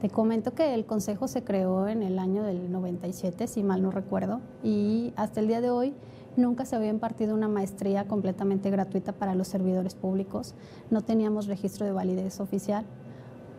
Te 0.00 0.08
comento 0.08 0.54
que 0.54 0.74
el 0.74 0.86
Consejo 0.86 1.26
se 1.26 1.42
creó 1.42 1.88
en 1.88 2.02
el 2.02 2.18
año 2.20 2.44
del 2.44 2.70
97, 2.70 3.48
si 3.48 3.64
mal 3.64 3.82
no 3.82 3.90
recuerdo, 3.90 4.40
y 4.62 5.12
hasta 5.16 5.40
el 5.40 5.48
día 5.48 5.60
de 5.60 5.70
hoy 5.70 5.94
Nunca 6.38 6.64
se 6.64 6.76
había 6.76 6.90
impartido 6.90 7.34
una 7.34 7.48
maestría 7.48 8.06
completamente 8.06 8.70
gratuita 8.70 9.10
para 9.10 9.34
los 9.34 9.48
servidores 9.48 9.96
públicos. 9.96 10.54
No 10.88 11.00
teníamos 11.00 11.48
registro 11.48 11.84
de 11.84 11.90
validez 11.90 12.38
oficial. 12.38 12.84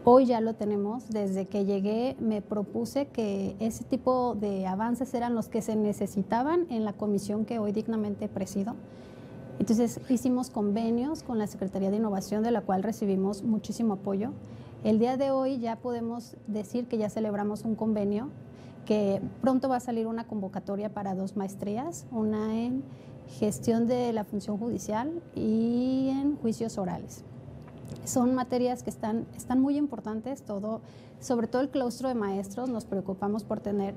Hoy 0.06 0.26
ya 0.26 0.40
lo 0.40 0.54
tenemos. 0.54 1.10
Desde 1.10 1.46
que 1.46 1.66
llegué 1.66 2.16
me 2.20 2.42
propuse 2.42 3.08
que 3.08 3.56
ese 3.60 3.84
tipo 3.84 4.36
de 4.36 4.66
avances 4.66 5.14
eran 5.14 5.36
los 5.36 5.50
que 5.50 5.62
se 5.62 5.76
necesitaban 5.76 6.68
en 6.70 6.86
la 6.86 6.94
comisión 6.94 7.46
que 7.46 7.60
hoy 7.60 7.74
dignamente 7.74 8.30
presido. 8.30 8.76
Entonces 9.60 10.00
hicimos 10.08 10.50
convenios 10.50 11.22
con 11.22 11.38
la 11.38 11.46
Secretaría 11.48 11.92
de 11.92 11.98
Innovación, 11.98 12.44
de 12.44 12.52
la 12.52 12.62
cual 12.62 12.82
recibimos 12.82 13.44
muchísimo 13.44 13.96
apoyo. 13.96 14.32
El 14.86 15.00
día 15.00 15.18
de 15.18 15.32
hoy 15.32 15.60
ya 15.60 15.76
podemos 15.76 16.38
decir 16.48 16.88
que 16.88 16.98
ya 16.98 17.10
celebramos 17.10 17.64
un 17.64 17.76
convenio 17.76 18.30
que 18.86 19.22
pronto 19.42 19.68
va 19.68 19.76
a 19.76 19.82
salir 19.82 20.08
una 20.08 20.26
convocatoria 20.26 20.94
para 20.94 21.14
dos 21.14 21.36
maestrías, 21.36 22.08
una 22.10 22.58
en 22.58 22.84
gestión 23.28 23.86
de 23.86 24.14
la 24.14 24.24
función 24.24 24.58
judicial 24.58 25.22
y 25.36 26.08
en 26.10 26.38
juicios 26.38 26.78
orales. 26.78 27.26
Son 28.06 28.36
materias 28.36 28.84
que 28.84 28.90
están, 28.90 29.26
están 29.36 29.60
muy 29.60 29.78
importantes, 29.78 30.42
todo, 30.44 30.82
sobre 31.20 31.48
todo 31.48 31.62
el 31.62 31.70
claustro 31.70 32.10
de 32.10 32.16
maestros, 32.16 32.70
nos 32.70 32.86
preocupamos 32.86 33.44
por 33.44 33.60
tener 33.60 33.94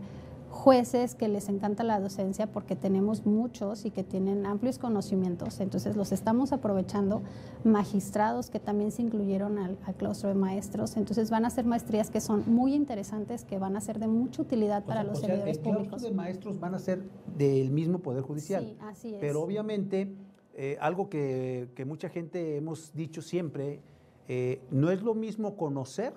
jueces 0.53 1.15
que 1.15 1.29
les 1.29 1.49
encanta 1.49 1.83
la 1.83 1.99
docencia 1.99 2.47
porque 2.47 2.77
tenemos 2.77 3.25
muchos 3.25 3.87
y 3.87 3.91
que 3.91 4.05
tienen 4.05 4.45
amplios 4.45 4.79
conocimientos, 4.79 5.61
entonces 5.61 5.97
los 5.97 6.13
estamos 6.13 6.53
aprovechando, 6.53 7.23
magistrados 7.65 8.51
que 8.51 8.61
también 8.61 8.93
se 8.93 9.03
incluyeron 9.03 9.59
al, 9.59 9.77
claustro 9.97 10.29
de 10.29 10.35
maestros, 10.35 10.97
entonces 10.97 11.31
van 11.31 11.47
a 11.47 11.51
ser 11.51 11.65
maestrías 11.65 12.11
que 12.11 12.21
son 12.21 12.45
muy 12.47 12.75
interesantes, 12.75 13.45
que 13.45 13.59
van 13.59 13.77
a 13.77 13.81
ser 13.81 13.99
de 13.99 14.07
mucha 14.07 14.43
utilidad 14.43 14.85
para 14.85 15.03
los 15.03 15.21
servidores 15.21 15.57
el 15.57 15.63
públicos. 15.63 16.03
de 16.03 16.13
maestros 16.13 16.61
van 16.61 16.75
a 16.75 16.79
ser 16.79 17.03
del 17.37 17.71
mismo 17.71 18.01
Poder 18.01 18.23
Judicial. 18.23 18.65
Sí, 18.65 18.77
así 18.83 19.15
es. 19.15 19.21
Pero 19.21 19.43
obviamente, 19.43 20.15
eh, 20.55 20.77
algo 20.81 21.09
que, 21.09 21.69
mucha 21.87 22.09
gente 22.09 22.57
hemos 22.57 22.95
dicho 22.95 23.23
siempre, 23.23 23.81
eh, 24.29 24.61
no 24.71 24.91
es 24.91 25.03
lo 25.03 25.15
mismo 25.15 25.57
conocer 25.57 26.13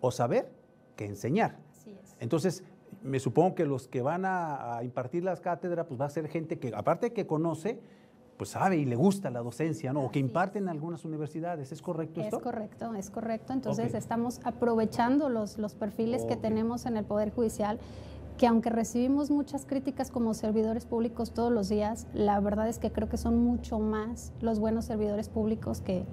o 0.00 0.10
saber 0.10 0.50
que 0.96 1.06
enseñar. 1.06 1.56
Así 1.70 1.90
es. 1.90 2.16
Entonces, 2.20 2.64
me 3.02 3.20
supongo 3.20 3.54
que 3.54 3.64
los 3.64 3.88
que 3.88 4.02
van 4.02 4.24
a, 4.24 4.80
impartir 4.82 5.22
las 5.24 5.40
cátedras, 5.40 5.86
pues 5.86 6.00
va 6.00 6.06
a 6.06 6.10
ser 6.10 6.28
gente 6.28 6.58
que, 6.58 6.72
aparte 6.74 7.12
que 7.12 7.26
conoce, 7.26 7.78
pues 8.36 8.50
sabe 8.50 8.76
y 8.76 8.84
le 8.84 8.96
gusta 8.96 9.30
la 9.30 9.40
docencia, 9.40 9.92
¿no? 9.92 10.04
O 10.04 10.10
que 10.10 10.18
imparten 10.18 10.64
en 10.64 10.68
algunas 10.68 11.04
universidades. 11.04 11.72
¿Es 11.72 11.80
correcto 11.80 12.20
esto? 12.20 12.36
Es 12.36 12.42
correcto, 12.42 12.94
es 12.94 13.10
correcto. 13.10 13.52
Entonces 13.54 13.94
estamos 13.94 14.40
aprovechando 14.44 15.30
los, 15.30 15.56
los 15.56 15.74
perfiles 15.74 16.24
que 16.26 16.36
tenemos 16.36 16.84
en 16.84 16.98
el 16.98 17.04
Poder 17.04 17.32
Judicial 17.32 17.78
que 18.36 18.46
aunque 18.46 18.70
recibimos 18.70 19.30
muchas 19.30 19.64
críticas 19.64 20.10
como 20.10 20.34
servidores 20.34 20.84
públicos 20.84 21.32
todos 21.32 21.52
los 21.52 21.68
días, 21.68 22.06
la 22.12 22.38
verdad 22.40 22.68
es 22.68 22.78
que 22.78 22.92
creo 22.92 23.08
que 23.08 23.16
son 23.16 23.38
mucho 23.38 23.78
más 23.78 24.32
los 24.40 24.58
buenos 24.58 24.84
servidores 24.84 25.28
públicos 25.28 25.80
que, 25.80 26.04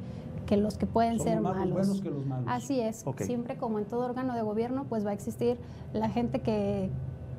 que 0.45 0.57
los 0.57 0.77
que 0.77 0.85
pueden 0.85 1.19
ser 1.19 1.41
malos. 1.41 1.71
buenos 1.71 2.01
que 2.01 2.09
los 2.09 2.25
malos. 2.25 2.45
Así 2.47 2.79
es. 2.79 3.03
Siempre 3.17 3.57
como 3.57 3.79
en 3.79 3.85
todo 3.85 4.05
órgano 4.05 4.35
de 4.35 4.41
gobierno, 4.41 4.85
pues 4.87 5.05
va 5.05 5.09
a 5.09 5.13
existir 5.13 5.57
la 5.93 6.09
gente 6.09 6.39
que, 6.39 6.89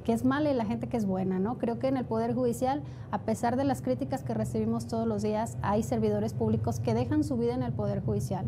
que 0.05 0.13
es 0.13 0.25
mala 0.25 0.51
y 0.51 0.55
la 0.55 0.67
gente 0.67 0.87
que 0.87 0.99
es 0.99 1.07
buena, 1.07 1.39
¿no? 1.39 1.57
Creo 1.57 1.79
que 1.79 1.89
en 1.89 1.97
el 1.97 2.05
Poder 2.05 2.35
Judicial, 2.35 2.83
a 3.11 3.21
pesar 3.23 3.57
de 3.57 3.65
las 3.65 3.81
críticas 3.81 4.23
que 4.23 4.35
recibimos 4.35 4.87
todos 4.87 5.07
los 5.07 5.23
días, 5.23 5.57
hay 5.63 5.83
servidores 5.83 6.35
públicos 6.35 6.79
que 6.79 6.93
dejan 6.93 7.25
su 7.25 7.39
vida 7.39 7.55
en 7.55 7.63
el 7.63 7.73
Poder 7.73 8.03
Judicial 8.05 8.45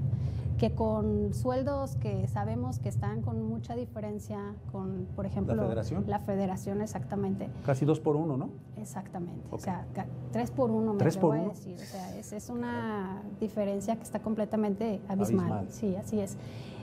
que 0.57 0.75
con 0.75 1.35
sueldos 1.35 1.97
que 1.97 2.27
sabemos 2.29 2.79
que 2.79 2.89
están 2.89 3.23
con 3.23 3.36
mucha 3.67 3.81
diferencia 3.81 4.55
con, 4.71 5.09
por 5.17 5.27
ejemplo, 5.27 5.55
la 5.57 5.65
federación. 5.65 6.05
La 6.07 6.21
federación, 6.21 6.83
exactamente. 6.83 7.49
Casi 7.65 7.85
dos 7.85 7.99
por 7.99 8.15
uno, 8.15 8.37
¿no? 8.37 8.51
Exactamente. 8.77 9.45
O 9.51 9.59
sea, 9.59 9.85
tres 10.31 10.53
por 10.53 10.71
uno, 10.71 10.93
me 10.93 10.99
¿Tres 10.99 11.17
por 11.17 11.35
uno? 11.35 11.49
decir. 11.49 11.75
O 11.75 11.85
sea, 11.85 12.17
es, 12.17 12.33
es, 12.33 12.49
una 12.49 13.23
diferencia 13.41 13.97
que 13.97 14.05
está 14.05 14.21
completamente 14.21 15.01
abismal. 15.09 15.67
Sí, 15.69 15.97
así 15.97 16.21
es. 16.21 16.37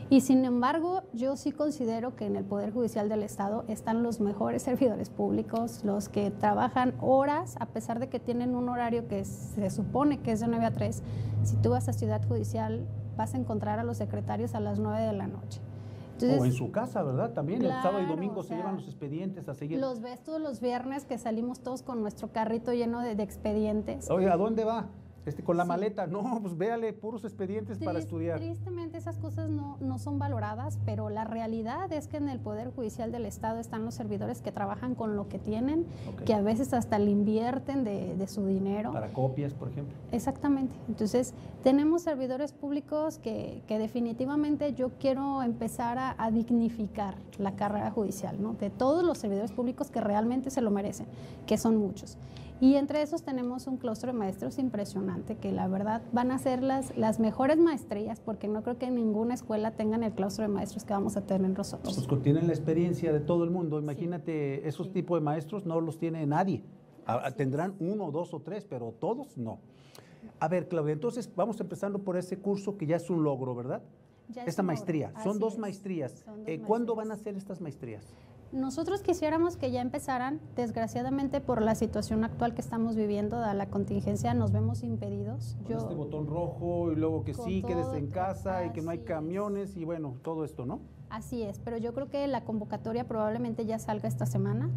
Y 0.10 0.20
sin 0.20 0.44
embargo, 0.44 1.04
yo 1.14 1.38
sí 1.38 1.54
considero 1.54 2.18
que 2.18 2.26
en 2.26 2.36
el 2.36 2.44
Poder 2.44 2.74
Judicial 2.74 3.08
del 3.08 3.24
Estado 3.24 3.64
están 3.70 4.04
los 4.04 4.20
mejores 4.20 4.62
servidores 4.64 5.10
públicos, 5.10 5.86
los 5.86 6.10
que 6.10 6.32
trabajan 6.32 6.96
horas, 7.00 7.56
a 7.62 7.68
pesar 7.68 8.00
de 8.00 8.10
que 8.10 8.20
tienen 8.20 8.56
un 8.56 8.68
horario 8.68 9.08
que 9.08 9.24
se 9.24 9.70
supone 9.70 10.20
que 10.20 10.34
es 10.34 10.42
de 10.42 10.48
9 10.48 10.66
a 10.66 10.72
3. 10.72 11.02
Si 11.44 11.56
tú 11.58 11.70
vas 11.70 11.88
a 11.88 11.94
Ciudad 11.94 12.22
Judicial, 12.28 12.86
vas 13.16 13.36
a 13.36 13.38
encontrar 13.38 13.80
a 13.80 13.86
los 13.86 13.96
secretarios 13.96 14.54
a 14.54 14.60
las 14.60 14.80
9 14.80 15.02
de 15.02 15.14
la 15.14 15.28
noche. 15.28 15.62
O 16.24 16.46
en 16.46 16.54
su 16.54 16.72
casa, 16.72 17.04
¿verdad? 17.04 17.34
También 17.34 17.62
el 17.62 17.72
sábado 17.82 18.02
y 18.02 18.06
domingo 18.06 18.44
se 18.44 18.56
llevan 18.56 18.76
los 18.76 18.86
expedientes 18.86 19.48
a 19.50 19.54
seguir. 19.54 19.80
Los 19.80 20.02
ves 20.02 20.24
todos 20.24 20.42
los 20.42 20.60
viernes 20.60 21.06
que 21.06 21.18
salimos 21.18 21.62
todos 21.62 21.84
con 21.84 22.02
nuestro 22.02 22.32
carrito 22.32 22.74
lleno 22.74 23.02
de, 23.02 23.12
expedientes. 23.24 24.10
Oye, 24.10 24.30
¿a 24.30 24.38
dónde 24.38 24.66
va? 24.66 24.90
Este, 25.26 25.42
con 25.42 25.56
la 25.56 25.64
maleta, 25.64 26.06
no, 26.08 26.40
pues 26.42 26.58
véale 26.58 26.92
puros 26.92 27.24
expedientes 27.24 27.80
para 27.80 28.00
estudiar. 28.00 28.40
Tristemente 28.40 28.98
esas 28.98 29.18
cosas 29.18 29.50
no, 29.50 29.78
no 29.80 29.98
son 29.98 30.20
valoradas, 30.20 30.80
pero 30.86 31.10
la 31.10 31.24
realidad 31.24 31.92
es 31.94 32.08
que 32.08 32.18
en 32.18 32.28
el 32.28 32.40
Poder 32.40 32.72
Judicial 32.74 33.12
del 33.12 33.26
Estado 33.26 33.60
están 33.60 33.86
los 33.86 33.94
servidores 33.94 34.42
que 34.42 34.52
trabajan 34.52 34.96
con 34.96 35.16
lo 35.16 35.30
que 35.30 35.40
tienen, 35.40 35.86
que 36.26 36.34
a 36.34 36.42
veces 36.42 36.74
hasta 36.74 37.00
le 37.00 37.12
invierten 37.12 37.84
de, 37.84 38.16
de, 38.16 38.28
su 38.28 38.46
dinero. 38.46 38.92
Para 38.92 39.14
copias, 39.14 39.54
por 39.54 39.70
ejemplo. 39.70 39.96
Exactamente. 40.12 40.76
Entonces, 40.90 41.34
tenemos 41.64 42.02
servidores 42.02 42.52
públicos 42.52 43.18
que, 43.20 43.62
que 43.68 43.80
definitivamente 43.80 44.74
yo 44.74 44.92
quiero 45.00 45.42
empezar 45.42 45.98
a, 45.98 46.16
a, 46.18 46.32
dignificar 46.32 47.16
la 47.38 47.56
carrera 47.56 47.92
judicial, 47.92 48.42
¿no? 48.42 48.54
De 48.54 48.70
todos 48.70 49.04
los 49.04 49.18
servidores 49.18 49.52
públicos 49.52 49.90
que 49.90 50.02
realmente 50.02 50.50
se 50.50 50.62
lo 50.62 50.72
merecen, 50.72 51.06
que 51.46 51.58
son 51.58 51.78
muchos. 51.78 52.18
Y 52.62 52.76
entre 52.76 53.02
esos 53.02 53.24
tenemos 53.24 53.68
un 53.68 53.78
claustro 53.78 54.12
de 54.12 54.18
maestros 54.18 54.58
impresionante, 54.58 55.36
que 55.36 55.52
la 55.52 55.68
verdad 55.68 56.02
van 56.14 56.32
a 56.32 56.38
ser 56.38 56.64
las, 56.64 56.96
las 56.98 57.20
mejores 57.20 57.58
maestrías, 57.58 58.20
porque 58.20 58.48
no 58.48 58.64
creo 58.64 58.78
que 58.78 58.86
en 58.86 58.96
ninguna 58.96 59.34
escuela 59.34 59.72
tengan 59.72 60.04
el 60.04 60.14
claustro 60.14 60.44
de 60.44 60.50
maestros 60.50 60.86
que 60.86 60.94
vamos 60.94 61.18
a 61.18 61.22
tener 61.22 61.50
nosotros. 61.50 61.98
No, 61.98 62.08
pues 62.08 62.22
tienen 62.22 62.48
la 62.48 62.54
experiencia 62.54 63.12
de 63.12 63.20
todo 63.20 63.44
el 63.44 63.50
mundo. 63.50 63.80
Imagínate, 63.80 64.62
sí. 64.62 64.68
esos 64.68 64.88
sí. 64.88 64.94
tipos 64.94 65.20
de 65.20 65.26
maestros 65.26 65.66
no 65.66 65.82
los 65.82 65.98
tiene 65.98 66.26
nadie. 66.26 66.64
Tendrán 67.36 67.76
uno, 67.80 68.12
dos 68.12 68.34
o 68.34 68.40
tres, 68.40 68.66
pero 68.66 68.94
todos 68.98 69.38
no. 69.38 69.60
A 70.40 70.48
ver, 70.48 70.68
Claudia, 70.68 70.94
entonces 70.94 71.30
vamos 71.36 71.60
empezando 71.60 72.00
por 72.00 72.18
ese 72.18 72.38
curso 72.38 72.78
que 72.78 72.86
ya 72.86 72.96
es 72.96 73.10
un 73.10 73.24
logro, 73.24 73.56
¿verdad? 73.56 73.82
Ya 74.30 74.46
Esta 74.46 74.64
maestría. 74.64 75.14
Son 75.24 75.38
dos, 75.38 75.58
maestrías. 75.58 76.24
Son 76.26 76.40
dos 76.40 76.48
eh, 76.48 76.62
¿Cuándo 76.62 76.96
van 76.96 77.12
a 77.12 77.18
ser 77.18 77.36
estas 77.36 77.60
maestrías? 77.60 78.14
Nosotros 78.54 79.02
quisiéramos 79.02 79.58
que 79.58 79.72
ya 79.72 79.82
empezaran, 79.82 80.40
desgraciadamente 80.56 81.42
por 81.42 81.60
la 81.60 81.74
situación 81.74 82.24
actual 82.24 82.54
que 82.54 82.62
estamos 82.62 82.96
viviendo, 82.96 83.38
a 83.38 83.56
la 83.56 83.66
contingencia, 83.66 84.36
nos 84.36 84.52
vemos 84.52 84.84
impedidos. 84.84 85.58
Con 85.64 85.72
Yo, 85.72 85.78
este 85.80 85.96
botón 85.96 86.28
rojo 86.28 86.92
y 86.92 86.96
luego 86.96 87.24
que 87.24 87.34
sí, 87.34 87.64
quédese 87.66 87.98
en 87.98 88.12
casa 88.12 88.64
y 88.64 88.70
que 88.70 88.84
no 88.84 88.92
hay 88.92 89.00
camiones 89.00 89.72
es. 89.72 89.78
y 89.78 89.86
bueno, 89.86 90.18
todo 90.22 90.46
esto, 90.46 90.68
¿no? 90.68 90.82
Así 91.10 91.42
es, 91.42 91.58
pero 91.58 91.78
yo 91.78 91.96
creo 91.96 92.12
que 92.12 92.28
la 92.28 92.46
convocatoria 92.46 93.08
probablemente 93.08 93.66
ya 93.66 93.80
salga 93.80 94.08
esta 94.08 94.28
semana. 94.28 94.70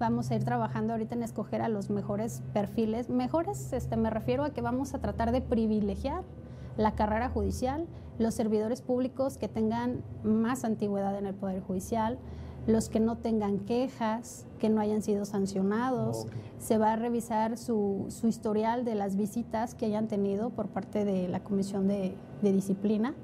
Vamos 0.00 0.32
a 0.32 0.34
ir 0.34 0.42
trabajando 0.42 0.92
ahorita 0.92 1.14
en 1.14 1.22
escoger 1.22 1.62
a 1.62 1.68
los 1.68 1.90
mejores 1.90 2.42
perfiles. 2.52 3.10
Mejores, 3.10 3.72
este, 3.72 3.96
me 3.96 4.10
refiero 4.10 4.42
a 4.42 4.50
que 4.50 4.60
vamos 4.60 4.92
a 4.92 4.98
tratar 4.98 5.30
de 5.30 5.40
privilegiar 5.40 6.24
la 6.76 6.96
carrera 6.96 7.28
judicial, 7.28 7.86
los 8.18 8.34
servidores 8.34 8.82
públicos 8.82 9.38
que 9.38 9.46
tengan 9.46 10.02
más 10.24 10.64
antigüedad 10.64 11.16
en 11.16 11.26
el 11.26 11.34
Poder 11.34 11.60
Judicial, 11.60 12.18
los 12.66 12.88
que 12.88 13.00
no 13.00 13.16
tengan 13.16 13.58
quejas, 13.60 14.46
que 14.58 14.68
no 14.68 14.80
hayan 14.80 15.02
sido 15.02 15.24
sancionados. 15.24 16.24
Okay. 16.24 16.40
Se 16.58 16.78
va 16.78 16.92
a 16.92 16.96
revisar 16.96 17.58
su, 17.58 18.06
su, 18.08 18.26
historial 18.26 18.84
de 18.84 18.94
las 18.94 19.16
visitas 19.16 19.74
que 19.74 19.86
hayan 19.86 20.08
tenido 20.08 20.50
por 20.50 20.68
parte 20.68 21.04
de 21.04 21.28
la 21.28 21.40
Comisión 21.40 21.88
de, 21.88 22.14
de 22.42 22.52
Disciplina, 22.52 23.14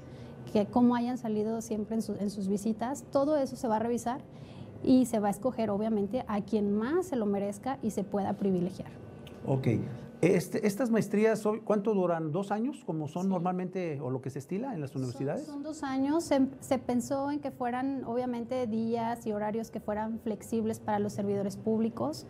que 0.51 0.65
cómo 0.65 0.95
hayan 0.95 1.17
salido 1.17 1.61
siempre 1.61 1.95
en, 1.95 2.01
su, 2.01 2.13
en, 2.13 2.29
sus 2.29 2.47
visitas. 2.47 3.03
Todo 3.11 3.37
eso 3.37 3.55
se 3.55 3.67
va 3.67 3.77
a 3.77 3.79
revisar 3.79 4.21
y 4.83 5.05
se 5.05 5.19
va 5.19 5.29
a 5.29 5.31
escoger, 5.31 5.69
obviamente, 5.69 6.23
a 6.27 6.41
quien 6.41 6.71
más 6.71 7.07
se 7.07 7.15
lo 7.15 7.25
merezca 7.25 7.79
y 7.81 7.91
se 7.91 8.03
pueda 8.03 8.33
privilegiar. 8.33 8.91
Ok. 9.47 9.67
Este, 10.21 10.67
¿Estas 10.67 10.91
maestrías, 10.91 11.43
cuánto 11.63 11.95
duran? 11.95 12.31
¿Dos 12.31 12.51
años, 12.51 12.83
como 12.85 13.07
son 13.07 13.23
sí. 13.23 13.29
normalmente 13.29 13.99
o 14.01 14.11
lo 14.11 14.21
que 14.21 14.29
se 14.29 14.37
estila 14.37 14.75
en 14.75 14.81
las 14.81 14.95
universidades? 14.95 15.45
Son, 15.45 15.55
son 15.55 15.63
dos 15.63 15.83
años. 15.83 16.23
Se, 16.23 16.47
se, 16.59 16.77
pensó 16.77 17.31
en 17.31 17.39
que 17.39 17.49
fueran, 17.49 18.03
obviamente, 18.05 18.67
días 18.67 19.25
y 19.25 19.31
horarios 19.31 19.71
que 19.71 19.79
fueran 19.79 20.19
flexibles 20.19 20.79
para 20.79 20.99
los 20.99 21.13
servidores 21.13 21.57
públicos. 21.57 22.27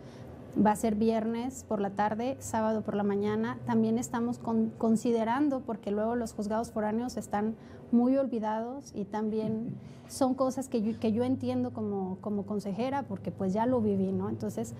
Va 0.54 0.70
a 0.70 0.76
ser 0.76 0.94
viernes 0.94 1.64
por 1.68 1.80
la 1.80 1.90
tarde, 1.90 2.36
sábado 2.38 2.80
por 2.80 2.94
la 2.94 3.02
mañana. 3.02 3.58
También 3.66 3.98
estamos 3.98 4.38
con, 4.38 4.70
considerando, 4.70 5.60
porque 5.60 5.90
luego 5.90 6.16
los 6.16 6.32
juzgados 6.32 6.72
foráneos 6.72 7.18
están 7.18 7.56
muy 7.90 8.16
olvidados 8.16 8.92
y 8.94 9.04
también 9.04 9.76
son 10.08 10.34
cosas 10.34 10.68
que 10.68 10.80
yo, 10.80 10.98
que 10.98 11.12
yo 11.12 11.24
entiendo 11.24 11.72
como, 11.74 12.16
como 12.22 12.46
consejera, 12.46 13.02
porque 13.02 13.30
pues 13.30 13.52
ya 13.52 13.66
lo 13.66 13.82
viví, 13.82 14.12
¿no? 14.12 14.30
Entonces, 14.30 14.74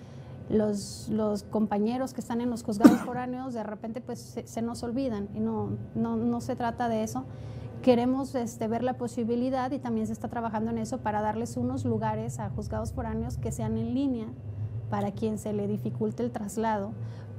los, 0.49 1.09
los, 1.09 1.43
compañeros 1.43 2.13
que 2.13 2.21
están 2.21 2.41
en 2.41 2.49
los 2.49 2.63
juzgados 2.63 2.99
foráneos 3.05 3.53
de 3.53 3.63
repente 3.63 4.01
pues 4.01 4.19
se, 4.19 4.47
se 4.47 4.61
nos 4.61 4.83
olvidan 4.83 5.29
y 5.33 5.39
no, 5.39 5.71
no, 5.95 6.15
no, 6.15 6.41
se 6.41 6.55
trata 6.55 6.89
de 6.89 7.03
eso. 7.03 7.25
Queremos 7.81 8.33
este, 8.35 8.67
ver 8.67 8.81
la 8.81 8.93
posibilidad 8.93 9.71
y 9.71 9.79
también 9.79 10.07
se 10.07 10.13
está 10.13 10.29
trabajando 10.29 10.71
en 10.71 10.77
eso 10.77 10.99
para 10.99 11.21
darles 11.21 11.57
unos 11.57 11.83
lugares 11.83 12.39
a 12.39 12.49
juzgados 12.49 12.93
foráneos 12.93 13.37
que 13.37 13.51
sean 13.51 13.77
en 13.77 13.93
línea 13.93 14.27
para 14.89 15.11
quien 15.11 15.37
se 15.37 15.53
le 15.53 15.67
dificulte 15.67 16.23
el 16.23 16.31
traslado, 16.31 16.91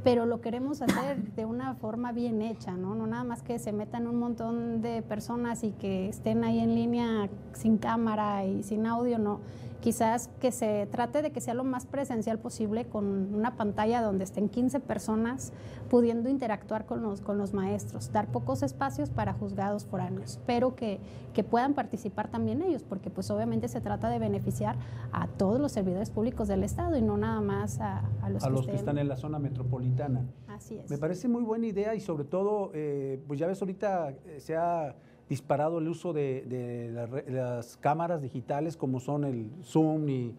pero 0.02 0.26
lo 0.26 0.40
queremos 0.40 0.82
hacer 0.82 1.22
de 1.34 1.46
una 1.46 1.74
forma 1.74 2.12
bien 2.12 2.42
hecha, 2.42 2.72
¿no? 2.72 2.94
No 2.94 3.06
nada 3.06 3.24
más 3.24 3.42
que 3.42 3.58
se 3.58 3.72
metan 3.72 4.06
un 4.06 4.16
montón 4.16 4.82
de 4.82 5.02
personas 5.02 5.64
y 5.64 5.70
que 5.70 6.08
estén 6.08 6.44
ahí 6.44 6.58
en 6.58 6.74
línea 6.74 7.30
sin 7.52 7.78
cámara 7.78 8.44
y 8.44 8.64
sin 8.64 8.86
audio, 8.86 9.18
no 9.18 9.38
quizás 9.84 10.30
que 10.40 10.50
se 10.50 10.88
trate 10.90 11.20
de 11.20 11.30
que 11.30 11.42
sea 11.42 11.52
lo 11.52 11.62
más 11.62 11.84
presencial 11.84 12.38
posible 12.38 12.86
con 12.86 13.34
una 13.34 13.54
pantalla 13.54 14.00
donde 14.00 14.24
estén 14.24 14.48
15 14.48 14.80
personas 14.80 15.52
pudiendo 15.90 16.30
interactuar 16.30 16.86
con 16.86 17.02
los, 17.02 17.20
con 17.20 17.36
los 17.36 17.52
maestros, 17.52 18.10
dar 18.10 18.28
pocos 18.28 18.62
espacios 18.62 19.10
para 19.10 19.34
juzgados 19.34 19.84
foráneos, 19.84 20.40
pero 20.46 20.74
que, 20.74 21.00
que 21.34 21.44
puedan 21.44 21.74
participar 21.74 22.30
también 22.30 22.62
ellos, 22.62 22.82
porque 22.82 23.10
pues 23.10 23.30
obviamente 23.30 23.68
se 23.68 23.82
trata 23.82 24.08
de 24.08 24.18
beneficiar 24.18 24.76
a 25.12 25.26
todos 25.26 25.60
los 25.60 25.72
servidores 25.72 26.08
públicos 26.08 26.48
del 26.48 26.64
Estado 26.64 26.96
y 26.96 27.02
no 27.02 27.18
nada 27.18 27.42
más 27.42 27.78
a, 27.78 28.08
a 28.22 28.30
los, 28.30 28.42
a 28.42 28.46
que, 28.46 28.52
los 28.54 28.66
que, 28.66 28.76
están 28.76 28.96
en 28.96 29.06
la 29.06 29.16
zona 29.16 29.38
metropolitana. 29.38 30.24
Así 30.48 30.78
es. 30.78 30.88
Me 30.88 30.96
parece 30.96 31.28
muy 31.28 31.42
buena 31.42 31.66
idea 31.66 31.94
y 31.94 32.00
sobre 32.00 32.24
todo, 32.24 32.70
eh, 32.72 33.22
pues 33.26 33.38
ya 33.38 33.46
ves 33.46 33.60
ahorita 33.60 34.14
eh, 34.24 34.40
se 34.40 34.56
ha 34.56 34.96
disparado 35.28 35.78
el 35.78 35.88
uso 35.88 36.12
de, 36.12 36.44
de, 36.46 36.90
la, 36.92 37.06
de, 37.06 37.30
las 37.30 37.76
cámaras 37.76 38.22
digitales 38.22 38.76
como 38.76 39.00
son 39.00 39.24
el 39.24 39.50
Zoom 39.62 40.08
y, 40.08 40.34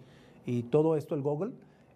y 0.45 0.63
todo 0.63 0.95
esto, 0.95 1.15
el 1.15 1.21
Google 1.21 1.53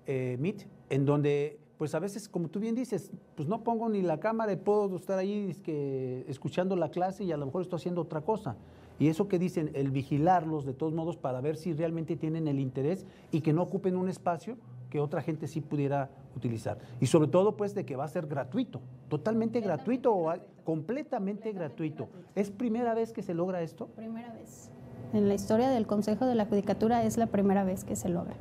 eh, 0.08 0.38
Meet, 0.40 0.66
en 0.90 1.06
donde 1.06 1.60
pues 1.80 1.96
a 1.96 2.00
veces, 2.00 2.28
como 2.28 2.50
tú 2.50 2.60
bien 2.60 2.76
dices, 2.76 3.10
pues 3.36 3.48
no 3.48 3.64
pongo 3.64 3.88
ni 3.88 4.02
la 4.02 4.20
cámara 4.20 4.52
y 4.52 4.58
puedo 4.58 4.94
estar 4.98 5.18
ahí 5.18 5.48
es 5.50 5.62
que, 5.62 6.26
escuchando 6.28 6.76
la 6.76 6.90
clase 6.90 7.24
y 7.24 7.32
a 7.32 7.38
lo 7.38 7.46
mejor 7.46 7.62
estoy 7.62 7.78
haciendo 7.78 8.02
otra 8.02 8.20
cosa. 8.20 8.58
Y 9.00 9.08
eso 9.08 9.30
que 9.30 9.40
dicen, 9.40 9.72
el 9.74 9.90
vigilarlos 9.90 10.66
de 10.66 10.74
todos 10.74 10.94
modos 10.94 11.16
para 11.16 11.40
ver 11.40 11.56
si 11.56 11.72
realmente 11.72 12.18
tienen 12.18 12.50
el 12.50 12.60
interés 12.60 13.06
y 13.32 13.40
que 13.40 13.54
no 13.54 13.62
ocupen 13.62 13.96
un 13.96 14.10
espacio 14.10 14.58
que 14.90 15.00
otra 15.00 15.22
gente 15.22 15.48
sí 15.48 15.62
pudiera 15.62 16.10
utilizar. 16.36 16.80
Y 17.00 17.06
sobre 17.06 17.30
todo, 17.30 17.56
pues, 17.56 17.74
de 17.74 17.86
que 17.86 17.96
va 17.96 18.04
a 18.04 18.10
ser 18.10 18.28
gratuito, 18.28 18.82
totalmente 19.08 19.62
gratuito 19.62 20.14
completamente 20.70 21.52
gratuito. 21.52 22.06
gratuito. 22.06 22.30
¿Es 22.36 22.52
primera 22.52 22.94
vez 22.94 23.12
que 23.12 23.24
se 23.24 23.34
logra 23.34 23.64
esto? 23.64 23.88
Primera 23.88 24.32
vez. 24.34 24.70
En 25.14 25.28
la 25.28 25.34
historia 25.34 25.72
del 25.72 25.88
Consejo 25.88 26.28
de 26.28 26.36
la 26.36 26.46
Judicatura 26.46 27.04
es 27.04 27.18
la 27.18 27.26
primera 27.26 27.64
vez 27.64 27.84
que 27.84 27.96
se 27.96 28.08
logra. 28.08 28.36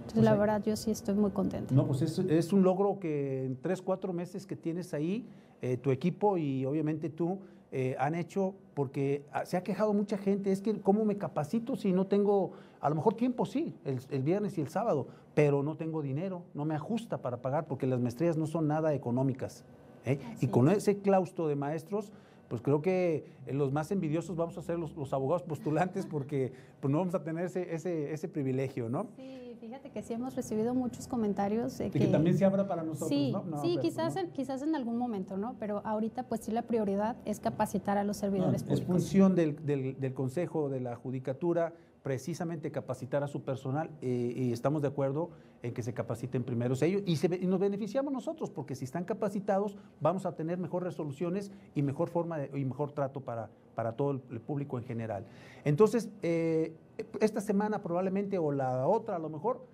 Entonces, 0.00 0.22
la 0.22 0.34
verdad, 0.34 0.62
yo 0.62 0.76
sí 0.76 0.90
estoy 0.90 1.14
muy 1.14 1.30
contenta. 1.30 1.74
No, 1.74 1.86
pues 1.86 2.02
es, 2.02 2.18
es 2.18 2.52
un 2.52 2.62
logro 2.62 2.98
que 3.00 3.46
en 3.46 3.56
tres, 3.56 3.80
cuatro 3.80 4.12
meses 4.12 4.46
que 4.46 4.56
tienes 4.56 4.92
ahí, 4.92 5.24
eh, 5.62 5.78
tu 5.78 5.90
equipo 5.90 6.36
y 6.36 6.66
obviamente 6.66 7.08
tú, 7.08 7.38
eh, 7.72 7.96
han 7.98 8.14
hecho, 8.14 8.54
porque 8.74 9.24
se 9.44 9.56
ha 9.56 9.62
quejado 9.62 9.94
mucha 9.94 10.18
gente, 10.18 10.52
es 10.52 10.60
que 10.60 10.80
cómo 10.80 11.06
me 11.06 11.16
capacito 11.16 11.76
si 11.76 11.92
no 11.92 12.06
tengo, 12.08 12.50
a 12.82 12.90
lo 12.90 12.96
mejor 12.96 13.14
tiempo 13.14 13.46
sí, 13.46 13.74
el, 13.86 14.00
el, 14.10 14.22
viernes 14.22 14.58
y 14.58 14.60
el 14.60 14.68
sábado, 14.68 15.06
pero 15.34 15.62
no 15.62 15.76
tengo 15.76 16.02
dinero, 16.02 16.42
no 16.52 16.66
me 16.66 16.74
ajusta 16.74 17.22
para 17.22 17.38
pagar, 17.38 17.66
porque 17.68 17.86
las 17.86 18.00
maestrías 18.00 18.36
no 18.36 18.46
son 18.46 18.66
nada 18.68 18.92
económicas. 18.92 19.64
¿Eh? 20.04 20.18
Y 20.40 20.48
con 20.48 20.68
ese 20.70 20.98
claustro 20.98 21.48
de 21.48 21.56
maestros, 21.56 22.12
pues 22.48 22.62
creo 22.62 22.82
que 22.82 23.24
los 23.50 23.72
más 23.72 23.90
envidiosos 23.92 24.36
vamos 24.36 24.58
a 24.58 24.62
ser 24.62 24.78
los, 24.78 24.96
los 24.96 25.12
abogados 25.12 25.42
postulantes, 25.42 26.06
porque 26.06 26.52
pues 26.80 26.90
no 26.90 26.98
vamos 26.98 27.14
a 27.14 27.22
tener 27.22 27.44
ese, 27.44 27.74
ese, 27.74 28.12
ese 28.12 28.28
privilegio, 28.28 28.88
¿no? 28.88 29.06
Sí. 29.16 29.40
Fíjate 29.60 29.90
que 29.90 30.02
sí 30.02 30.14
hemos 30.14 30.34
recibido 30.34 30.74
muchos 30.74 31.06
comentarios. 31.06 31.76
De 31.76 31.90
que, 31.90 31.98
que, 31.98 32.06
también 32.06 32.36
se 32.36 32.46
abra 32.46 32.66
para 32.66 32.82
nosotros, 32.82 33.10
sí, 33.10 33.30
¿no? 33.30 33.44
no 33.44 33.60
sí, 33.60 33.72
pero, 33.76 33.82
quizás, 33.82 34.14
¿no? 34.14 34.22
En, 34.22 34.30
quizás 34.30 34.62
en 34.62 34.74
algún 34.74 34.96
momento, 34.96 35.36
¿no? 35.36 35.54
Pero 35.60 35.82
ahorita, 35.84 36.22
pues 36.22 36.40
sí, 36.40 36.50
la 36.50 36.62
prioridad 36.62 37.16
es 37.26 37.40
capacitar 37.40 37.98
a 37.98 38.02
los 38.02 38.16
servidores 38.16 38.62
no, 38.62 38.68
públicos. 38.68 38.80
Es 38.80 38.86
función 38.86 39.34
del, 39.34 39.64
del, 39.66 40.00
del, 40.00 40.14
Consejo 40.14 40.70
de 40.70 40.80
la 40.80 40.96
Judicatura 40.96 41.74
precisamente 42.02 42.70
capacitar 42.70 43.22
a 43.22 43.28
su 43.28 43.42
personal 43.42 43.90
eh, 44.00 44.32
y 44.34 44.52
estamos 44.52 44.80
de 44.82 44.88
acuerdo 44.88 45.30
en 45.62 45.74
que 45.74 45.82
se 45.82 45.92
capaciten 45.92 46.42
primero 46.42 46.74
ellos 46.80 47.02
y, 47.04 47.46
nos 47.46 47.60
beneficiamos 47.60 48.12
nosotros 48.12 48.50
porque 48.50 48.74
si 48.74 48.84
están 48.84 49.04
capacitados 49.04 49.76
vamos 50.00 50.24
a 50.24 50.34
tener 50.34 50.58
mejores 50.58 50.86
resoluciones 50.86 51.52
y 51.74 51.82
mejor 51.82 52.08
forma 52.08 52.38
de, 52.38 52.58
y 52.58 52.64
mejor 52.64 52.92
trato 52.92 53.20
para, 53.20 53.50
para 53.74 53.92
todo 53.92 54.12
el, 54.12 54.40
público 54.40 54.78
en 54.78 54.84
general. 54.84 55.26
Entonces, 55.64 56.08
eh, 56.22 56.74
esta 57.20 57.40
semana 57.40 57.82
probablemente 57.82 58.38
o 58.38 58.52
la 58.52 58.86
otra 58.86 59.16
a 59.16 59.18
lo 59.18 59.28
mejor 59.28 59.66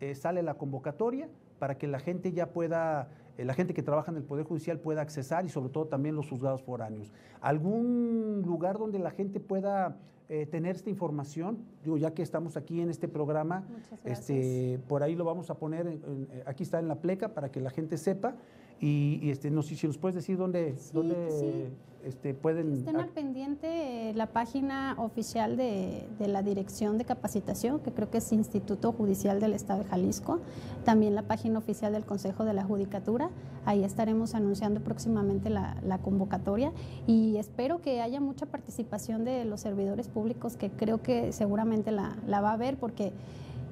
eh, 0.00 0.14
sale 0.14 0.42
la 0.42 0.54
convocatoria 0.54 1.28
para 1.58 1.76
que 1.76 1.86
la 1.86 1.98
gente 1.98 2.32
ya 2.32 2.50
pueda, 2.50 3.10
la 3.36 3.54
gente 3.54 3.74
que 3.74 3.82
trabaja 3.82 4.10
en 4.10 4.16
el 4.16 4.24
Poder 4.24 4.46
Judicial 4.46 4.78
pueda 4.80 5.02
accesar 5.02 5.44
y 5.44 5.50
sobre 5.50 5.70
todo 5.70 5.86
también 5.86 6.16
los 6.16 6.28
juzgados 6.28 6.62
foráneos. 6.62 7.12
¿Algún 7.40 8.42
lugar 8.44 8.78
donde 8.78 8.98
la 8.98 9.10
gente 9.10 9.40
pueda 9.40 9.98
eh, 10.28 10.46
tener 10.46 10.76
esta 10.76 10.90
información 10.90 11.58
Digo, 11.84 11.98
ya 11.98 12.14
que 12.14 12.22
estamos 12.22 12.56
aquí 12.56 12.80
en 12.80 12.88
este 12.88 13.08
programa, 13.08 13.64
este, 14.04 14.80
por 14.88 15.02
ahí 15.02 15.14
lo 15.14 15.24
vamos 15.24 15.50
a 15.50 15.58
poner, 15.58 15.98
aquí 16.46 16.62
está 16.62 16.78
en 16.78 16.88
la 16.88 16.96
pleca 16.96 17.34
para 17.34 17.50
que 17.50 17.60
la 17.60 17.68
gente 17.68 17.98
sepa. 17.98 18.34
Y, 18.80 19.30
este, 19.30 19.50
no 19.50 19.62
sé 19.62 19.76
si 19.76 19.86
nos 19.86 19.98
puedes 19.98 20.14
decir 20.14 20.36
dónde, 20.36 20.74
dónde 20.92 21.70
este, 22.04 22.34
pueden... 22.34 22.72
Estén 22.74 22.96
al 22.96 23.08
pendiente 23.08 24.10
eh, 24.10 24.14
la 24.14 24.26
página 24.26 24.94
oficial 24.98 25.56
de, 25.56 26.06
de, 26.18 26.28
la 26.28 26.42
Dirección 26.42 26.98
de 26.98 27.06
Capacitación, 27.06 27.80
que 27.80 27.92
creo 27.92 28.10
que 28.10 28.18
es 28.18 28.32
Instituto 28.32 28.92
Judicial 28.92 29.40
del 29.40 29.54
Estado 29.54 29.84
de 29.84 29.88
Jalisco, 29.88 30.40
también 30.84 31.14
la 31.14 31.22
página 31.22 31.58
oficial 31.58 31.94
del 31.94 32.04
Consejo 32.04 32.44
de 32.44 32.52
la 32.52 32.64
Judicatura. 32.64 33.30
Ahí 33.64 33.84
estaremos 33.84 34.34
anunciando 34.34 34.80
próximamente 34.80 35.48
la, 35.48 35.78
la 35.82 35.98
convocatoria 35.98 36.72
y 37.06 37.38
espero 37.38 37.80
que 37.80 38.02
haya 38.02 38.20
mucha 38.20 38.44
participación 38.44 39.24
de 39.24 39.46
los 39.46 39.62
servidores 39.62 40.08
públicos, 40.08 40.56
que 40.56 40.70
creo 40.70 41.00
que 41.02 41.32
seguramente 41.32 41.90
la, 41.90 42.18
la 42.26 42.42
va 42.42 42.50
a 42.50 42.54
haber, 42.54 42.76
porque 42.76 43.12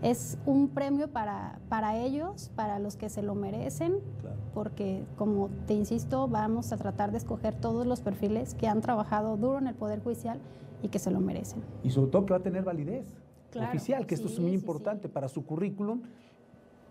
es 0.03 0.37
un 0.47 0.69
premio 0.69 1.09
para, 1.09 1.61
para 1.69 1.97
ellos, 1.97 2.51
para 2.57 2.79
los 2.79 2.97
que 2.97 3.09
se 3.09 3.23
lo 3.23 3.35
merecen, 3.35 3.99
porque 4.53 5.05
como 5.17 5.49
te 5.67 5.75
insisto, 5.75 6.29
vamos 6.29 6.73
a 6.73 6.77
tratar 6.77 7.13
de 7.13 7.19
escoger 7.19 7.55
todos 7.55 7.87
los 7.87 8.01
perfiles 8.01 8.55
que 8.55 8.67
han 8.67 8.81
trabajado 8.81 9.37
duro 9.37 9.59
en 9.59 9.69
el 9.69 9.75
Poder 9.75 10.03
Judicial 10.03 10.41
y 10.83 10.89
que 10.89 10.99
se 10.99 11.11
lo 11.11 11.21
merecen. 11.21 11.63
Y 11.85 11.91
sobre 11.91 12.11
todo 12.11 12.27
que 12.27 12.33
va 12.33 12.39
a 12.39 12.43
tener 12.43 12.65
validez 12.65 13.07
oficial, 13.55 14.07
que 14.07 14.15
esto 14.15 14.27
es 14.27 14.39
muy 14.41 14.53
importante 14.53 15.09
para 15.09 15.29
su 15.29 15.45
currículum 15.45 16.03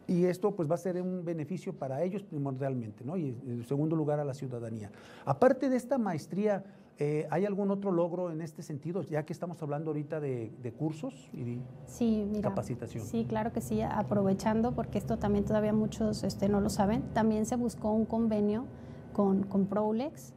y 0.08 0.26
esto 0.26 0.56
pues 0.56 0.70
va 0.70 0.76
a 0.76 0.78
ser 0.78 1.02
un 1.02 1.24
beneficio 1.24 1.74
para 1.74 2.02
ellos 2.04 2.24
primordialmente, 2.24 3.04
¿no? 3.04 3.18
Y 3.18 3.38
en 3.46 3.64
segundo 3.66 3.96
lugar 3.96 4.20
a 4.20 4.26
la 4.26 4.34
ciudadanía. 4.34 4.92
Aparte 5.26 5.70
de 5.70 5.76
esta 5.76 5.98
maestría, 5.98 6.64
eh, 7.04 7.26
¿Hay 7.32 7.48
algún 7.48 7.72
otro 7.72 7.92
logro 7.92 8.30
en 8.30 8.42
este 8.42 8.62
sentido, 8.62 9.02
ya 9.02 9.26
que 9.26 9.34
estamos 9.34 9.60
hablando 9.64 9.90
ahorita 9.90 10.20
de, 10.20 10.76
cursos 10.78 11.32
y 11.34 11.58
sí, 11.88 12.32
capacitación? 12.44 13.04
Sí, 13.04 13.26
claro 13.28 13.52
que 13.52 13.60
sí, 13.60 13.82
aprovechando, 13.82 14.76
porque 14.76 15.00
esto 15.00 15.18
también 15.18 15.44
todavía 15.44 15.74
muchos 15.74 16.24
este, 16.24 16.48
no 16.48 16.62
lo 16.62 16.70
saben, 16.70 17.02
también 17.16 17.48
se 17.48 17.56
buscó 17.56 17.92
un 17.92 18.06
convenio 18.06 18.66
con, 19.14 19.42
con 19.42 19.66
Prolex, 19.66 20.36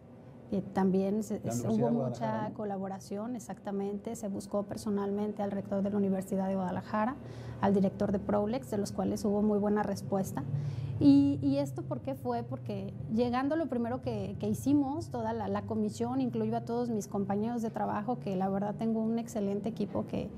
también 0.60 1.20
hubo 1.68 1.90
mucha 1.90 2.50
colaboración, 2.54 3.36
exactamente. 3.36 4.16
Se 4.16 4.28
buscó 4.28 4.64
personalmente 4.64 5.42
al 5.42 5.50
rector 5.50 5.82
de 5.82 5.90
la 5.90 5.96
Universidad 5.96 6.48
de 6.48 6.54
Guadalajara, 6.54 7.16
al 7.60 7.74
director 7.74 8.12
de 8.12 8.18
Prolex, 8.18 8.70
de 8.70 8.78
los 8.78 8.92
cuales 8.92 9.24
hubo 9.24 9.42
muy 9.42 9.58
buena 9.58 9.82
respuesta. 9.82 10.44
Y, 11.00 11.56
esto 11.58 11.82
por 11.82 12.00
qué 12.00 12.14
fue? 12.14 12.42
Porque 12.42 12.94
llegando 13.14 13.56
lo 13.56 13.66
primero 13.66 14.00
que, 14.02 14.36
hicimos, 14.42 15.08
toda 15.08 15.32
la, 15.32 15.62
comisión, 15.62 16.20
incluyo 16.20 16.56
a 16.56 16.60
todos 16.60 16.90
mis 16.90 17.08
compañeros 17.08 17.62
de 17.62 17.70
trabajo, 17.70 18.18
que 18.20 18.36
la 18.36 18.48
verdad 18.48 18.74
tengo 18.76 19.00
un 19.00 19.18
excelente 19.18 19.68
equipo 19.68 20.06
que 20.06 20.28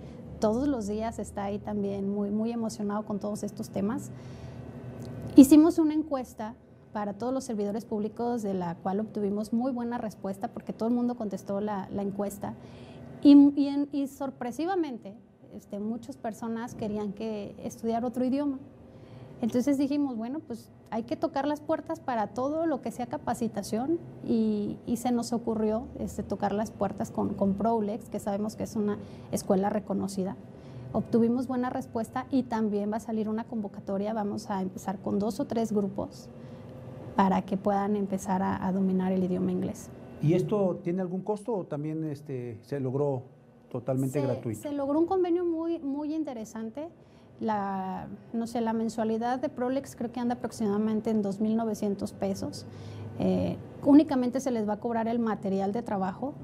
todos 0.41 0.69
los 0.69 0.87
días 0.87 1.19
está 1.19 1.45
ahí 1.45 1.59
también 1.59 2.09
muy, 2.13 2.31
muy 2.31 2.53
emocionado 2.53 3.05
con 3.05 3.19
todos 3.19 3.43
estos 3.43 3.71
temas. 3.71 4.11
Hicimos 5.35 5.79
una 5.79 5.95
encuesta 5.95 6.55
para 6.97 7.13
todos 7.13 7.35
los 7.35 7.45
servidores 7.45 7.85
públicos, 7.85 8.41
de 8.41 8.55
la 8.55 8.75
cual 8.77 9.01
obtuvimos 9.01 9.53
muy 9.53 9.71
buena 9.71 9.99
respuesta 9.99 10.49
porque 10.49 10.73
todo 10.73 10.89
el 10.89 10.95
mundo 10.95 11.15
contestó 11.15 11.61
la, 11.61 11.91
encuesta. 11.99 12.55
Y, 13.23 14.07
sorpresivamente, 14.07 15.13
este, 15.55 15.79
muchas 15.79 16.17
personas 16.17 16.75
querían 16.75 17.13
que 17.13 17.55
estudiar 17.63 18.07
otro 18.07 18.25
idioma. 18.25 18.59
Entonces 19.43 19.77
dijimos, 19.77 20.17
bueno, 20.17 20.39
pues 20.39 20.71
hay 20.91 21.03
que 21.03 21.17
tocar 21.17 21.47
las 21.47 21.61
puertas 21.61 22.01
para 22.01 22.29
todo 22.29 22.65
lo 22.65 22.81
que 22.81 22.91
sea 22.91 23.05
capacitación 23.05 23.99
y, 24.27 24.79
se 24.97 25.13
nos 25.13 25.35
ocurrió 25.35 25.89
este, 25.99 26.23
tocar 26.23 26.53
las 26.53 26.71
puertas 26.71 27.11
con, 27.11 27.35
con 27.35 27.57
Prolex, 27.57 28.09
que 28.09 28.21
sabemos 28.21 28.57
que 28.57 28.63
es 28.63 28.75
una 28.75 28.97
escuela 29.33 29.69
reconocida. 29.69 30.35
Obtuvimos 30.95 31.47
buena 31.47 31.69
respuesta 31.69 32.25
y 32.31 32.45
también 32.45 32.91
va 32.91 32.97
a 32.97 33.01
salir 33.01 33.29
una 33.29 33.45
convocatoria, 33.45 34.15
vamos 34.15 34.49
a 34.49 34.63
empezar 34.63 34.99
con 35.01 35.19
dos 35.19 35.41
o 35.41 35.45
tres 35.45 35.73
grupos 35.73 36.31
para 37.17 37.43
que 37.43 37.57
puedan 37.57 37.97
empezar 37.97 38.43
a, 38.43 38.71
dominar 38.73 39.11
el 39.11 39.25
idioma 39.25 39.51
inglés. 39.51 39.89
¿Y 40.23 40.35
esto 40.35 40.81
tiene 40.85 41.01
algún 41.01 41.23
costo 41.23 41.53
o 41.53 41.65
también 41.65 42.05
este, 42.05 42.59
se 42.63 42.79
logró 42.79 43.23
totalmente 43.71 44.21
gratuito? 44.21 44.61
Se 44.61 44.73
logró 44.73 44.99
un 44.99 45.07
convenio 45.07 45.45
muy, 45.45 45.79
muy 45.79 46.15
interesante. 46.15 46.89
La, 47.41 48.09
no 48.33 48.47
sé, 48.47 48.61
la 48.61 48.73
mensualidad 48.73 49.41
de 49.41 49.49
Prolex 49.49 49.97
creo 49.97 50.13
que 50.13 50.21
anda 50.21 50.35
aproximadamente 50.35 51.11
en 51.11 51.23
2.900 51.23 52.13
pesos. 52.13 52.67
Eh, 53.19 53.57
únicamente 53.87 54.41
se 54.41 54.51
les 54.51 54.69
va 54.69 54.75
a 54.75 54.81
cobrar 54.81 55.09
el 55.09 55.19
material 55.19 55.73
de 55.73 55.81
trabajo, 55.81 56.35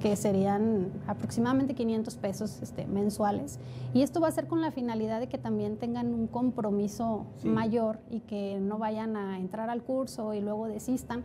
que 0.00 0.14
serían 0.16 0.90
aproximadamente 1.06 1.74
500 1.74 2.16
pesos 2.16 2.60
este, 2.62 2.86
mensuales. 2.86 3.58
Y 3.94 4.02
esto 4.02 4.20
va 4.20 4.28
a 4.28 4.32
ser 4.32 4.46
con 4.46 4.60
la 4.60 4.70
finalidad 4.70 5.20
de 5.20 5.28
que 5.28 5.38
también 5.38 5.76
tengan 5.76 6.12
un 6.12 6.26
compromiso 6.26 7.24
mayor 7.42 7.98
y 8.10 8.20
que 8.20 8.58
no 8.60 8.78
vayan 8.78 9.16
a 9.16 9.38
entrar 9.38 9.70
al 9.70 9.82
curso 9.82 10.34
y 10.34 10.40
luego 10.40 10.68
desistan. 10.68 11.24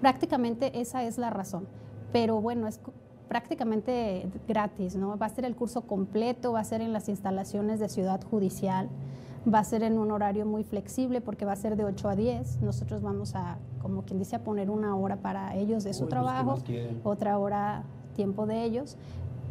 Prácticamente 0.00 0.80
esa 0.80 1.04
es 1.04 1.18
la 1.18 1.30
razón. 1.30 1.66
Pero 2.12 2.40
bueno, 2.40 2.68
es 2.68 2.80
prácticamente 3.28 4.28
gratis, 4.46 4.96
¿no? 4.96 5.16
Va 5.16 5.26
a 5.26 5.28
ser 5.28 5.44
el 5.44 5.54
curso 5.54 5.82
completo, 5.82 6.52
va 6.52 6.60
a 6.60 6.64
ser 6.64 6.80
en 6.80 6.92
las 6.92 7.08
instalaciones 7.08 7.78
de 7.80 7.88
Ciudad 7.88 8.20
Judicial. 8.28 8.88
Va 9.52 9.60
a 9.60 9.64
ser 9.64 9.82
en 9.82 9.98
un 9.98 10.10
horario 10.10 10.44
muy 10.46 10.64
flexible 10.64 11.20
porque 11.20 11.44
va 11.44 11.52
a 11.52 11.56
ser 11.56 11.76
de 11.76 11.84
8 11.84 12.08
a 12.08 12.16
10. 12.16 12.60
Nosotros 12.62 13.02
vamos 13.02 13.34
a, 13.34 13.58
como 13.80 14.02
quien 14.02 14.18
dice, 14.18 14.36
a 14.36 14.44
poner 14.44 14.70
una 14.70 14.96
hora 14.96 15.16
para 15.16 15.54
ellos 15.56 15.84
de 15.84 15.94
su 15.94 16.06
trabajo, 16.06 16.58
otra 17.04 17.38
hora 17.38 17.84
tiempo 18.14 18.46
de 18.46 18.64
ellos, 18.64 18.96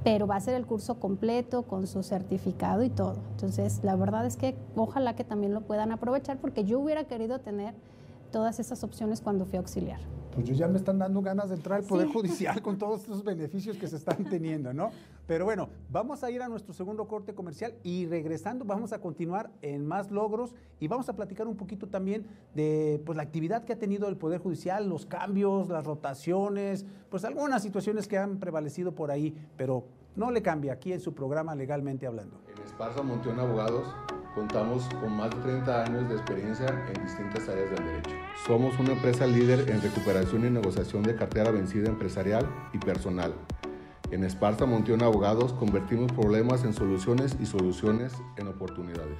pero 0.03 0.27
va 0.27 0.35
a 0.35 0.39
ser 0.39 0.55
el 0.55 0.65
curso 0.65 0.99
completo 0.99 1.63
con 1.63 1.87
su 1.87 2.03
certificado 2.03 2.83
y 2.83 2.89
todo. 2.89 3.15
Entonces, 3.31 3.79
la 3.83 3.95
verdad 3.95 4.25
es 4.25 4.37
que 4.37 4.55
ojalá 4.75 5.15
que 5.15 5.23
también 5.23 5.53
lo 5.53 5.61
puedan 5.61 5.91
aprovechar 5.91 6.37
porque 6.37 6.63
yo 6.65 6.79
hubiera 6.79 7.05
querido 7.05 7.39
tener 7.39 7.73
todas 8.31 8.59
esas 8.59 8.83
opciones 8.83 9.21
cuando 9.21 9.45
fui 9.45 9.57
auxiliar 9.57 9.99
pues 10.37 10.49
yo 10.49 10.53
ya 10.53 10.67
me 10.67 10.77
están 10.77 10.99
dando 10.99 11.19
ganas 11.23 11.49
de 11.49 11.55
entrar 11.55 11.79
al 11.79 11.85
Poder 11.87 12.09
Judicial 12.09 12.61
con 12.61 12.77
todos 12.77 13.01
estos 13.01 13.23
beneficios 13.23 13.75
que 13.75 13.87
se 13.87 13.95
están 13.95 14.23
teniendo, 14.23 14.71
¿no? 14.71 14.91
Pero 15.25 15.45
bueno, 15.45 15.69
vamos 15.89 16.23
a 16.23 16.29
ir 16.29 16.43
a 16.43 16.47
nuestro 16.47 16.75
segundo 16.75 17.07
corte 17.07 17.33
comercial 17.33 17.73
y 17.81 18.05
regresando 18.05 18.63
vamos 18.63 18.93
a 18.93 19.01
continuar 19.01 19.49
en 19.63 19.83
más 19.83 20.11
logros 20.11 20.53
y 20.79 20.87
vamos 20.87 21.09
a 21.09 21.15
platicar 21.15 21.47
un 21.47 21.55
poquito 21.55 21.87
también 21.87 22.27
de 22.53 23.01
pues, 23.03 23.17
la 23.17 23.23
actividad 23.23 23.63
que 23.63 23.73
ha 23.73 23.79
tenido 23.79 24.07
el 24.09 24.15
Poder 24.15 24.39
Judicial, 24.39 24.87
los 24.87 25.07
cambios, 25.07 25.69
las 25.69 25.83
rotaciones, 25.83 26.85
pues 27.09 27.25
algunas 27.25 27.63
situaciones 27.63 28.07
que 28.07 28.19
han 28.19 28.37
prevalecido 28.37 28.93
por 28.93 29.09
ahí, 29.09 29.35
pero 29.57 29.85
no 30.17 30.31
le 30.31 30.41
cambia 30.41 30.73
aquí 30.73 30.91
en 30.91 30.99
su 30.99 31.13
programa 31.13 31.55
Legalmente 31.55 32.05
Hablando. 32.05 32.41
En 32.47 32.61
Esparza 32.63 33.01
Monteón 33.01 33.39
Abogados 33.39 33.87
Contamos 34.37 34.87
con 35.01 35.17
más 35.17 35.31
de 35.31 35.37
30 35.37 35.83
años 35.83 36.09
de 36.09 36.15
experiencia 36.15 36.67
en 36.67 37.03
distintas 37.03 37.49
áreas 37.49 37.71
del 37.71 37.83
derecho. 37.83 38.11
Somos 38.45 38.77
una 38.79 38.91
empresa 38.91 39.25
líder 39.25 39.67
en 39.67 39.81
recuperación 39.81 40.45
y 40.45 40.51
negociación 40.51 41.01
de 41.01 41.15
cartera 41.15 41.49
vencida 41.49 41.89
empresarial 41.89 42.47
y 42.71 42.77
personal. 42.77 43.33
En 44.11 44.23
Esparta 44.23 44.67
Monteón 44.67 45.01
Abogados 45.01 45.53
convertimos 45.53 46.11
problemas 46.11 46.63
en 46.65 46.73
soluciones 46.73 47.35
y 47.39 47.47
soluciones 47.47 48.13
en 48.35 48.47
oportunidades. 48.47 49.17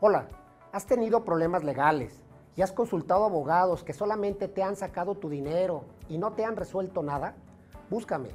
Hola, 0.00 0.28
¿has 0.72 0.84
tenido 0.84 1.24
problemas 1.24 1.64
legales 1.64 2.23
y 2.56 2.62
has 2.62 2.72
consultado 2.72 3.24
abogados 3.24 3.82
que 3.82 3.92
solamente 3.92 4.48
te 4.48 4.62
han 4.62 4.76
sacado 4.76 5.14
tu 5.14 5.28
dinero 5.28 5.84
y 6.08 6.18
no 6.18 6.32
te 6.32 6.44
han 6.44 6.56
resuelto 6.56 7.02
nada? 7.02 7.34
Búscame. 7.90 8.30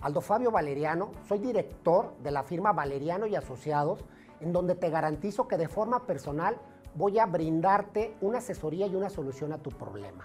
Aldo 0.00 0.20
Fabio 0.20 0.50
Valeriano, 0.50 1.10
soy 1.26 1.38
director 1.38 2.14
de 2.22 2.30
la 2.30 2.42
firma 2.42 2.72
Valeriano 2.72 3.26
y 3.26 3.34
Asociados, 3.34 4.04
en 4.40 4.52
donde 4.52 4.74
te 4.74 4.90
garantizo 4.90 5.48
que 5.48 5.56
de 5.56 5.68
forma 5.68 6.06
personal 6.06 6.58
voy 6.94 7.18
a 7.18 7.26
brindarte 7.26 8.14
una 8.20 8.38
asesoría 8.38 8.86
y 8.86 8.94
una 8.94 9.10
solución 9.10 9.52
a 9.52 9.58
tu 9.58 9.70
problema. 9.70 10.24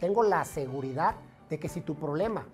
Tengo 0.00 0.22
la 0.22 0.44
seguridad 0.44 1.14
de 1.48 1.58
que 1.58 1.68
si 1.68 1.80
tu 1.80 1.94
problema 1.94 2.46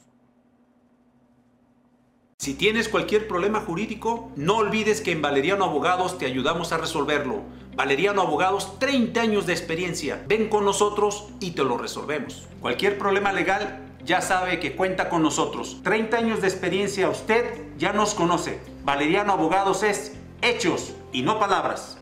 Si 2.37 2.53
tienes 2.53 2.87
cualquier 2.87 3.27
problema 3.27 3.61
jurídico, 3.61 4.31
no 4.35 4.57
olvides 4.57 5.01
que 5.01 5.11
en 5.11 5.21
Valeriano 5.21 5.65
Abogados 5.65 6.17
te 6.17 6.25
ayudamos 6.25 6.71
a 6.71 6.77
resolverlo. 6.77 7.41
Valeriano 7.75 8.21
Abogados, 8.21 8.77
30 8.79 9.21
años 9.21 9.45
de 9.45 9.53
experiencia. 9.53 10.23
Ven 10.27 10.49
con 10.49 10.65
nosotros 10.65 11.29
y 11.39 11.51
te 11.51 11.63
lo 11.63 11.77
resolvemos. 11.77 12.47
Cualquier 12.61 12.97
problema 12.97 13.31
legal, 13.31 13.79
ya 14.03 14.21
sabe 14.21 14.59
que 14.59 14.75
cuenta 14.75 15.09
con 15.09 15.21
nosotros. 15.21 15.81
30 15.83 16.17
años 16.17 16.41
de 16.41 16.47
experiencia, 16.47 17.09
usted 17.09 17.45
ya 17.77 17.93
nos 17.93 18.13
conoce. 18.13 18.59
Valeriano 18.83 19.33
Abogados 19.33 19.83
es 19.83 20.15
hechos 20.41 20.93
y 21.11 21.21
no 21.21 21.39
palabras. 21.39 21.99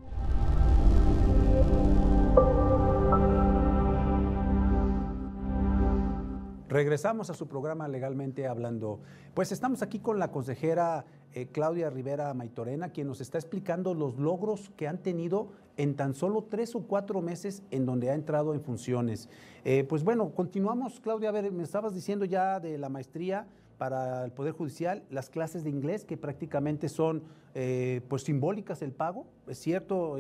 Regresamos 6.70 7.30
a 7.30 7.34
su 7.34 7.48
programa 7.48 7.88
Legalmente 7.88 8.46
Hablando. 8.46 9.00
Pues 9.34 9.52
estamos 9.52 9.82
aquí 9.82 10.00
con 10.00 10.20
la 10.20 10.32
consejera 10.32 11.06
eh, 11.34 11.48
Claudia 11.52 11.90
Rivera 11.90 12.34
Maitorena, 12.34 12.90
quien 12.90 13.08
nos 13.08 13.22
está 13.22 13.38
explicando 13.38 13.94
los 13.94 14.18
logros 14.18 14.72
que 14.76 14.88
han 14.88 14.98
tenido 14.98 15.50
en 15.78 15.96
tan 15.96 16.14
solo 16.14 16.44
tres 16.50 16.76
o 16.76 16.82
cuatro 16.82 17.22
meses 17.22 17.64
en 17.72 17.86
donde 17.86 18.10
ha 18.10 18.16
entrado 18.16 18.54
en 18.54 18.62
funciones. 18.62 19.30
Eh, 19.64 19.86
pues 19.88 20.04
bueno, 20.04 20.32
continuamos, 20.34 21.00
Claudia, 21.00 21.30
a 21.30 21.32
ver, 21.32 21.52
me 21.52 21.64
estabas 21.64 21.94
diciendo 21.94 22.26
ya 22.26 22.60
de 22.60 22.78
la 22.78 22.90
maestría 22.90 23.48
para 23.78 24.26
el 24.26 24.32
Poder 24.32 24.54
Judicial, 24.54 25.04
las 25.12 25.30
clases 25.30 25.64
de 25.64 25.70
inglés 25.70 26.04
que 26.04 26.18
prácticamente 26.18 26.90
son 26.90 27.24
eh, 27.54 28.02
pues 28.08 28.24
simbólicas 28.24 28.82
el 28.82 28.92
pago, 28.92 29.28
es 29.48 29.60
cierto 29.60 30.18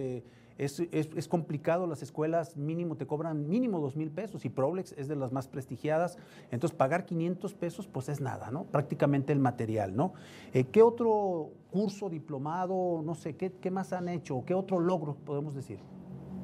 es, 0.57 1.27
complicado, 1.27 1.87
las 1.87 2.01
escuelas 2.01 2.57
mínimo 2.57 2.95
te 2.95 3.05
cobran 3.05 3.47
mínimo 3.47 3.79
dos 3.79 3.95
mil 3.95 4.11
pesos 4.11 4.45
y 4.45 4.49
Problex 4.49 4.93
es 4.97 5.07
de 5.07 5.15
las 5.15 5.31
más 5.31 5.47
prestigiadas, 5.47 6.17
entonces 6.51 6.75
pagar 6.75 7.05
500 7.05 7.53
pesos 7.53 7.87
pues 7.87 8.09
es 8.09 8.21
nada, 8.21 8.51
¿no? 8.51 8.63
Prácticamente 8.63 9.33
el 9.33 9.39
material, 9.39 9.95
¿no? 9.95 10.13
Eh, 10.53 10.65
¿Qué 10.65 10.81
otro 10.81 11.51
curso, 11.71 12.09
diplomado, 12.09 13.01
no 13.03 13.15
sé, 13.15 13.35
qué, 13.35 13.51
qué 13.51 13.71
más 13.71 13.93
han 13.93 14.09
hecho? 14.09 14.43
¿Qué 14.45 14.53
otro 14.53 14.79
logro 14.79 15.15
podemos 15.15 15.53
decir? 15.53 15.79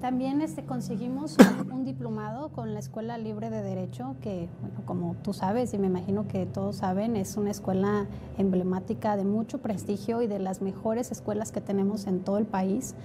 También 0.04 0.42
este, 0.42 0.66
conseguimos 0.66 1.38
un, 1.72 1.86
diplomado 1.86 2.50
con 2.50 2.74
la 2.74 2.80
Escuela 2.80 3.18
Libre 3.18 3.50
de 3.50 3.62
Derecho, 3.62 4.18
que, 4.20 4.50
bueno, 4.60 4.82
como 4.84 5.16
tú 5.24 5.32
sabes 5.32 5.74
y 5.74 5.78
me 5.78 5.88
imagino 5.88 6.28
que 6.28 6.46
todos 6.46 6.76
saben, 6.76 7.16
es 7.16 7.38
una 7.38 7.52
escuela 7.52 8.08
emblemática 8.38 9.16
de 9.16 9.24
mucho 9.24 9.60
prestigio 9.60 10.22
y 10.22 10.28
de 10.28 10.40
las 10.40 10.62
mejores 10.62 11.10
escuelas 11.10 11.54
que 11.54 11.62
tenemos 11.62 12.06
en 12.06 12.20
todo 12.20 12.38
el 12.38 12.46
país. 12.46 12.96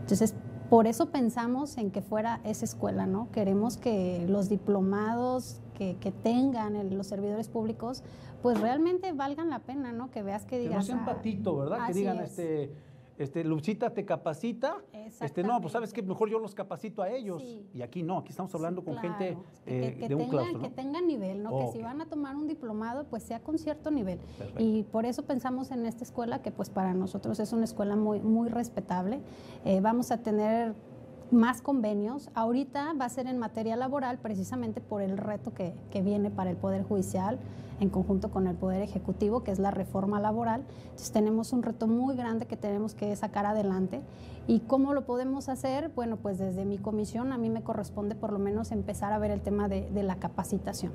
Entonces, 0.00 0.34
por 0.68 0.86
eso 0.86 1.10
pensamos 1.10 1.78
en 1.78 1.90
que 1.90 2.02
fuera 2.02 2.40
esa 2.44 2.64
escuela, 2.64 3.06
¿no? 3.06 3.30
Queremos 3.32 3.76
que 3.76 4.26
los 4.28 4.48
diplomados 4.48 5.60
que, 5.74 6.12
tengan 6.22 6.96
los 6.96 7.06
servidores 7.06 7.48
públicos, 7.48 8.02
pues 8.42 8.60
realmente 8.60 9.12
valgan 9.12 9.48
la 9.48 9.60
pena, 9.60 9.92
¿no? 9.92 10.10
Que 10.10 10.22
veas 10.22 10.44
que 10.44 10.58
digas... 10.58 10.86
Que 10.86 10.92
no 10.92 10.98
sean 10.98 11.04
patito, 11.04 11.56
¿verdad? 11.56 11.86
Que 11.86 11.92
digan, 11.92 12.18
este 12.18 12.72
este, 13.18 13.44
Lucita 13.44 13.90
te 13.90 14.04
capacita, 14.04 14.76
este, 15.20 15.42
no, 15.42 15.60
pues 15.60 15.72
sabes 15.72 15.92
que 15.92 16.02
mejor 16.02 16.30
yo 16.30 16.38
los 16.38 16.54
capacito 16.54 17.02
a 17.02 17.10
ellos. 17.10 17.42
Y 17.74 17.82
aquí 17.82 18.02
no, 18.02 18.18
aquí 18.18 18.30
estamos 18.30 18.54
hablando 18.54 18.84
con 18.84 18.96
gente 18.98 19.36
eh, 19.66 20.06
de 20.08 20.14
un 20.14 20.28
claustro. 20.28 20.60
Que 20.60 20.70
tengan 20.70 21.06
nivel, 21.06 21.42
¿no? 21.42 21.58
que 21.58 21.72
si 21.72 21.82
van 21.82 22.00
a 22.00 22.06
tomar 22.06 22.36
un 22.36 22.46
diplomado, 22.46 23.04
pues 23.04 23.24
sea 23.24 23.40
con 23.40 23.58
cierto 23.58 23.90
nivel. 23.90 24.20
Y 24.58 24.84
por 24.84 25.04
eso 25.04 25.24
pensamos 25.24 25.70
en 25.70 25.84
esta 25.86 26.04
escuela, 26.04 26.42
que 26.42 26.50
pues 26.50 26.70
para 26.70 26.94
nosotros 26.94 27.40
es 27.40 27.52
una 27.52 27.64
escuela 27.64 27.96
muy, 27.96 28.20
muy 28.20 28.48
respetable. 28.48 29.20
Eh, 29.64 29.80
vamos 29.80 30.10
a 30.10 30.18
tener 30.18 30.74
más 31.30 31.62
convenios. 31.62 32.30
Ahorita 32.34 32.92
va 33.00 33.04
a 33.04 33.08
ser 33.08 33.26
en 33.26 33.38
materia 33.38 33.76
laboral 33.76 34.18
precisamente 34.18 34.80
por 34.80 35.02
el 35.02 35.16
reto 35.16 35.52
que, 35.52 35.74
que, 35.90 36.02
viene 36.02 36.30
para 36.30 36.50
el 36.50 36.56
Poder 36.56 36.82
Judicial 36.82 37.38
en 37.80 37.90
conjunto 37.90 38.30
con 38.30 38.46
el 38.46 38.56
Poder 38.56 38.82
Ejecutivo, 38.82 39.44
que 39.44 39.50
es 39.50 39.58
la 39.58 39.70
reforma 39.70 40.20
laboral. 40.20 40.64
Entonces 40.82 41.12
tenemos 41.12 41.52
un 41.52 41.62
reto 41.62 41.86
muy 41.86 42.16
grande 42.16 42.46
que 42.46 42.56
tenemos 42.56 42.94
que 42.94 43.14
sacar 43.14 43.46
adelante. 43.46 44.00
¿Y 44.46 44.60
cómo 44.60 44.94
lo 44.94 45.04
podemos 45.04 45.48
hacer? 45.48 45.90
Bueno, 45.94 46.16
pues 46.16 46.38
desde 46.38 46.64
mi 46.64 46.78
comisión 46.78 47.32
a 47.32 47.38
mí 47.38 47.50
me 47.50 47.62
corresponde 47.62 48.14
por 48.14 48.32
lo 48.32 48.38
menos 48.38 48.72
empezar 48.72 49.12
a 49.12 49.18
ver 49.18 49.30
el 49.30 49.42
tema 49.42 49.68
de, 49.68 49.88
de 49.90 50.02
la 50.02 50.16
capacitación. 50.16 50.92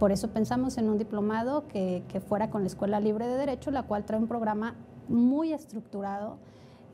Por 0.00 0.10
eso 0.10 0.28
pensamos 0.28 0.78
en 0.78 0.88
un 0.88 0.98
diplomado 0.98 1.68
que, 1.68 2.02
que 2.08 2.20
fuera 2.20 2.50
con 2.50 2.62
la 2.62 2.68
Escuela 2.68 3.00
Libre 3.00 3.28
de 3.28 3.36
Derecho, 3.36 3.70
la 3.70 3.84
cual 3.84 4.04
trae 4.04 4.18
un 4.18 4.26
programa 4.26 4.74
muy 5.08 5.52
estructurado 5.52 6.38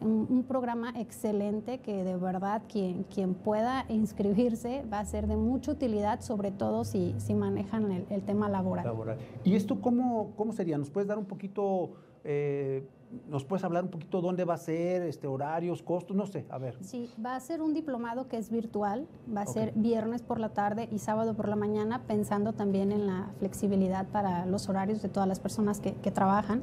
un, 0.01 0.45
programa 0.49 0.93
excelente 0.97 1.79
que 1.79 2.03
de 2.03 2.17
verdad 2.17 2.63
quien, 2.69 3.05
quien 3.05 3.35
pueda 3.35 3.85
inscribirse 3.89 4.85
va 4.93 5.01
a 5.01 5.05
ser 5.05 5.27
de 5.27 5.37
mucha 5.37 5.73
utilidad, 5.73 6.21
sobre 6.21 6.51
todo 6.51 6.85
si, 6.85 7.15
si 7.19 7.35
manejan 7.35 8.07
el, 8.11 8.23
tema 8.23 8.49
laboral. 8.49 8.85
laboral. 8.85 9.19
¿Y 9.45 9.55
esto 9.55 9.81
cómo, 9.81 10.33
cómo 10.37 10.53
sería? 10.53 10.79
¿Nos 10.79 10.91
puedes 10.91 11.09
dar 11.09 11.19
un 11.19 11.27
poquito... 11.27 11.93
Eh, 12.25 12.87
¿Nos 13.29 13.45
puedes 13.45 13.65
hablar 13.65 13.83
un 13.83 13.91
poquito 13.91 14.21
dónde 14.21 14.45
va 14.45 14.55
a 14.55 14.59
ser, 14.59 15.03
este, 15.03 15.27
horarios, 15.27 15.83
costos? 15.83 16.17
No 16.17 16.27
sé, 16.27 16.47
a 16.49 16.59
ver. 16.59 16.77
Sí, 16.81 17.11
va 17.25 17.35
a 17.35 17.41
ser 17.41 17.61
un 17.61 17.75
diplomado 17.75 18.29
que 18.29 18.37
es 18.37 18.51
virtual, 18.51 19.09
va 19.37 19.41
a 19.41 19.47
ser 19.47 19.73
viernes 19.75 20.23
por 20.23 20.39
la 20.39 20.51
tarde 20.51 20.89
y 20.93 20.99
sábado 21.01 21.35
por 21.35 21.49
la 21.49 21.57
mañana, 21.57 22.03
pensando 22.07 22.53
también 22.53 22.93
en 22.93 23.09
la 23.09 23.31
flexibilidad 23.41 24.07
para 24.07 24.47
los 24.47 24.69
horarios 24.69 25.03
de 25.03 25.09
todas 25.09 25.29
las 25.29 25.41
personas 25.41 25.81
que, 25.81 25.95
que 25.95 26.13
trabajan. 26.13 26.63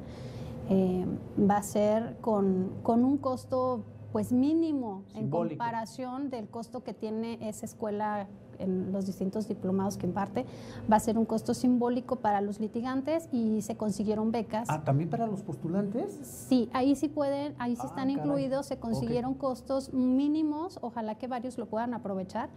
Eh, 0.69 1.05
va 1.39 1.57
a 1.57 1.63
ser 1.63 2.17
con, 2.19 2.71
con, 2.83 3.05
un 3.05 3.17
costo 3.17 3.85
pues 4.11 4.31
mínimo 4.31 5.03
en 5.15 5.29
comparación 5.29 6.29
del 6.29 6.47
costo 6.49 6.83
que 6.83 6.93
tiene 6.93 7.37
esa 7.47 7.65
escuela 7.65 8.27
en 8.59 8.91
los 8.91 9.05
distintos 9.05 9.47
diplomados 9.47 9.97
que 9.97 10.05
imparte, 10.05 10.45
va 10.91 10.95
a 10.97 10.99
ser 10.99 11.17
un 11.17 11.25
costo 11.25 11.53
simbólico 11.53 12.17
para 12.17 12.41
los 12.41 12.59
litigantes 12.59 13.29
y 13.31 13.61
se 13.61 13.77
consiguieron 13.77 14.31
becas. 14.31 14.67
Ah, 14.69 14.83
también 14.83 15.09
para 15.09 15.27
los 15.27 15.43
postulantes? 15.43 16.45
Sí, 16.49 16.69
ahí 16.73 16.95
sí 16.95 17.07
pueden, 17.07 17.55
ahí 17.59 17.75
sí 17.75 17.81
ah, 17.83 17.87
están 17.87 18.09
incluidos, 18.09 18.65
se 18.65 18.77
consiguieron 18.77 19.33
costos 19.35 19.93
mínimos, 19.93 20.79
ojalá 20.81 21.15
que 21.15 21.27
varios 21.27 21.57
lo 21.57 21.67
puedan 21.67 21.93
aprovechar. 21.93 22.49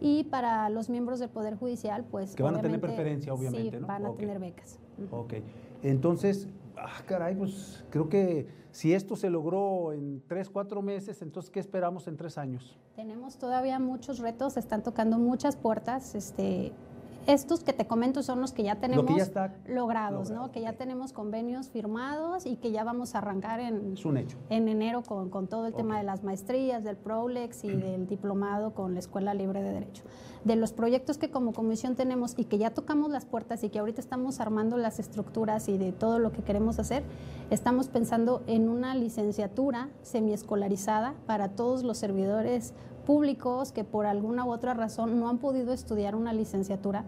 Y 0.00 0.24
para 0.24 0.68
los 0.68 0.90
miembros 0.90 1.20
del 1.20 1.28
Poder 1.28 1.56
Judicial, 1.56 2.04
pues... 2.10 2.34
Que 2.34 2.42
van 2.42 2.56
a 2.56 2.60
tener 2.60 2.80
preferencia, 2.80 3.32
obviamente, 3.32 3.78
sí, 3.78 3.84
van 3.84 4.04
a 4.04 4.12
tener 4.14 4.40
becas. 4.40 4.80
Ok, 5.12 5.34
entonces, 5.84 6.48
ah, 6.84 7.02
caray, 7.06 7.34
pues 7.34 7.84
creo 7.90 8.08
que 8.08 8.46
si 8.70 8.94
esto 8.94 9.16
se 9.16 9.28
logró 9.28 9.92
en 9.92 10.22
tres, 10.26 10.48
cuatro 10.48 10.82
meses, 10.82 11.20
entonces, 11.22 11.50
¿qué 11.50 11.60
esperamos 11.60 12.08
en 12.08 12.16
tres 12.16 12.38
años? 12.38 12.78
Tenemos 12.96 13.36
todavía 13.36 13.78
muchos 13.78 14.18
retos, 14.18 14.56
están 14.56 14.82
tocando 14.82 15.18
muchas 15.18 15.56
puertas. 15.56 16.14
Este, 16.14 16.72
estos 17.26 17.62
que 17.62 17.72
te 17.72 17.86
comento 17.86 18.22
son 18.22 18.40
los 18.40 18.52
que 18.52 18.62
ya 18.62 18.76
tenemos 18.76 19.04
logrados, 19.66 20.30
¿no? 20.30 20.50
Que 20.50 20.60
ya 20.60 20.72
tenemos 20.74 21.12
convenios 21.12 21.68
firmados 21.68 22.46
y 22.46 22.56
que 22.56 22.72
ya 22.72 22.84
vamos 22.84 23.14
a 23.14 23.18
arrancar 23.18 23.60
en, 23.60 23.94
en 24.50 24.68
enero 24.68 25.02
con, 25.02 25.30
con 25.30 25.46
todo 25.46 25.66
el 25.66 25.74
tema 25.74 25.98
de 25.98 26.04
las 26.04 26.24
maestrías, 26.24 26.84
del 26.84 26.96
PROLEX 26.96 27.64
y 27.64 27.70
del 27.70 28.06
diplomado 28.06 28.74
con 28.74 28.94
la 28.94 29.00
Escuela 29.00 29.34
Libre 29.34 29.62
de 29.62 29.72
Derecho. 29.72 30.02
De 30.44 30.56
los 30.56 30.72
proyectos 30.72 31.18
que 31.18 31.30
como 31.30 31.52
comisión 31.52 31.94
tenemos 31.94 32.34
y 32.36 32.44
que 32.44 32.58
ya 32.58 32.70
tocamos 32.70 33.10
las 33.10 33.24
puertas 33.24 33.62
y 33.62 33.68
que 33.68 33.78
ahorita 33.78 34.00
estamos 34.00 34.40
armando 34.40 34.76
las 34.76 34.98
estructuras 34.98 35.68
y 35.68 35.78
de 35.78 35.92
todo 35.92 36.18
lo 36.18 36.32
que 36.32 36.42
queremos 36.42 36.80
hacer, 36.80 37.04
estamos 37.50 37.88
pensando 37.88 38.42
en 38.46 38.68
una 38.68 38.94
licenciatura 38.96 39.90
semiescolarizada 40.02 41.14
para 41.26 41.50
todos 41.50 41.84
los 41.84 41.98
servidores 41.98 42.74
públicos 43.04 43.72
que 43.72 43.84
por 43.84 44.06
alguna 44.06 44.44
u 44.44 44.52
otra 44.52 44.74
razón 44.74 45.20
no 45.20 45.28
han 45.28 45.38
podido 45.38 45.72
estudiar 45.72 46.14
una 46.14 46.32
licenciatura 46.32 47.04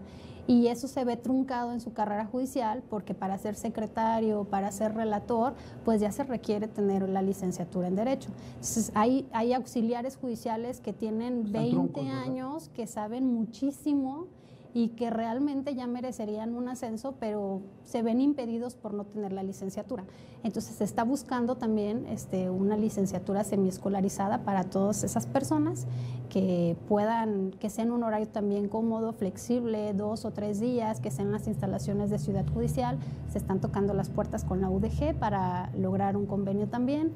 y 0.47 0.67
eso 0.67 0.87
se 0.87 1.03
ve 1.03 1.17
truncado 1.17 1.71
en 1.71 1.81
su 1.81 1.93
carrera 1.93 2.25
judicial 2.25 2.83
porque 2.89 3.13
para 3.13 3.37
ser 3.37 3.55
secretario, 3.55 4.43
para 4.43 4.71
ser 4.71 4.93
relator, 4.93 5.53
pues 5.83 6.01
ya 6.01 6.11
se 6.11 6.23
requiere 6.23 6.67
tener 6.67 7.07
la 7.09 7.21
licenciatura 7.21 7.87
en 7.87 7.95
Derecho. 7.95 8.29
Entonces, 8.49 8.91
hay, 8.93 9.27
hay 9.31 9.53
auxiliares 9.53 10.17
judiciales 10.17 10.81
que 10.81 10.93
tienen 10.93 11.51
20 11.51 12.01
años, 12.09 12.69
que 12.69 12.85
saben 12.85 13.33
muchísimo 13.33 14.27
y 14.75 14.89
que 14.89 15.09
realmente 15.09 15.73
ya 15.73 15.87
merecerían 15.87 16.53
un 16.53 16.67
ascenso, 16.67 17.15
pero 17.17 17.61
se 17.85 18.01
ven 18.01 18.19
impedidos 18.19 18.75
por 18.75 18.93
no 18.93 19.05
tener 19.05 19.31
la 19.31 19.41
licenciatura. 19.41 20.03
Entonces 20.43 20.75
se 20.75 20.83
está 20.83 21.05
buscando 21.05 21.55
también 21.55 22.05
este, 22.07 22.49
una 22.49 22.75
licenciatura 22.75 23.45
semiescolarizada 23.45 24.43
para 24.43 24.65
todas 24.65 25.05
esas 25.05 25.27
personas 25.27 25.87
que 26.27 26.75
puedan, 26.89 27.51
que 27.51 27.69
sea 27.69 27.85
en 27.85 27.91
un 27.91 28.03
horario 28.03 28.27
también 28.27 28.67
cómodo, 28.67 29.13
flexible, 29.13 29.93
dos 29.93 30.25
o 30.25 30.31
tres 30.31 30.59
días, 30.59 30.99
que 30.99 31.09
sean 31.09 31.31
las 31.31 31.47
instalaciones 31.47 32.09
de 32.09 32.19
Ciudad 32.19 32.45
Judicial. 32.53 32.99
Se 33.31 33.37
están 33.37 33.61
tocando 33.61 33.93
las 33.93 34.09
puertas 34.09 34.43
con 34.43 34.59
la 34.59 34.69
UDG 34.69 35.17
para 35.17 35.71
lograr 35.77 36.17
un 36.17 36.25
convenio 36.25 36.67
también. 36.67 37.13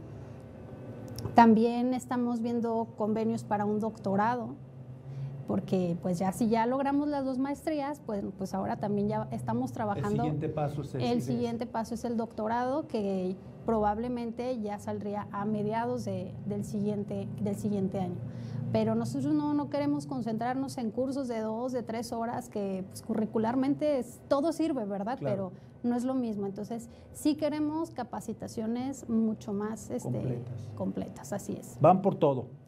También 1.35 1.93
estamos 1.93 2.39
viendo 2.39 2.87
convenios 2.97 3.43
para 3.43 3.65
un 3.65 3.81
doctorado 3.81 4.55
porque 5.49 5.97
pues 6.03 6.19
ya 6.19 6.31
si 6.31 6.47
ya 6.47 6.67
logramos 6.67 7.07
las 7.07 7.25
dos 7.25 7.39
maestrías, 7.39 7.99
pues, 8.05 8.23
pues 8.37 8.53
ahora 8.53 8.77
también 8.77 9.09
ya 9.09 9.27
estamos 9.31 9.71
trabajando. 9.71 10.09
El 10.23 10.29
siguiente 10.29 10.47
paso 10.49 10.81
es 10.83 10.93
el, 10.93 11.23
siguiente 11.23 11.65
paso 11.65 11.95
es 11.95 12.05
el 12.05 12.17
doctorado 12.17 12.87
que 12.87 13.35
probablemente 13.65 14.59
ya 14.61 14.77
saldría 14.77 15.27
a 15.31 15.45
mediados 15.45 16.05
de, 16.05 16.35
del, 16.45 16.63
siguiente, 16.65 17.27
del 17.41 17.55
siguiente 17.55 17.99
año. 17.99 18.19
Pero 18.71 18.93
nosotros 18.93 19.33
no, 19.33 19.55
no 19.55 19.71
queremos 19.71 20.05
concentrarnos 20.05 20.77
en 20.77 20.91
cursos 20.91 21.27
de 21.27 21.39
dos, 21.39 21.71
de 21.71 21.81
tres 21.81 22.11
horas, 22.11 22.47
que 22.47 22.83
pues, 22.87 23.01
curricularmente 23.01 24.05
todo 24.27 24.51
sirve, 24.51 24.85
¿verdad? 24.85 25.17
Pero 25.19 25.51
no 25.81 25.95
es 25.95 26.03
lo 26.03 26.13
mismo. 26.13 26.45
Entonces, 26.45 26.91
sí 27.11 27.33
queremos 27.33 27.89
capacitaciones 27.89 29.09
mucho 29.09 29.51
más 29.51 29.89
este, 29.89 30.11
completas. 30.11 30.69
completas, 30.75 31.33
así 31.33 31.53
es. 31.53 31.75
Van 31.81 32.03
por 32.03 32.13
todo 32.13 32.58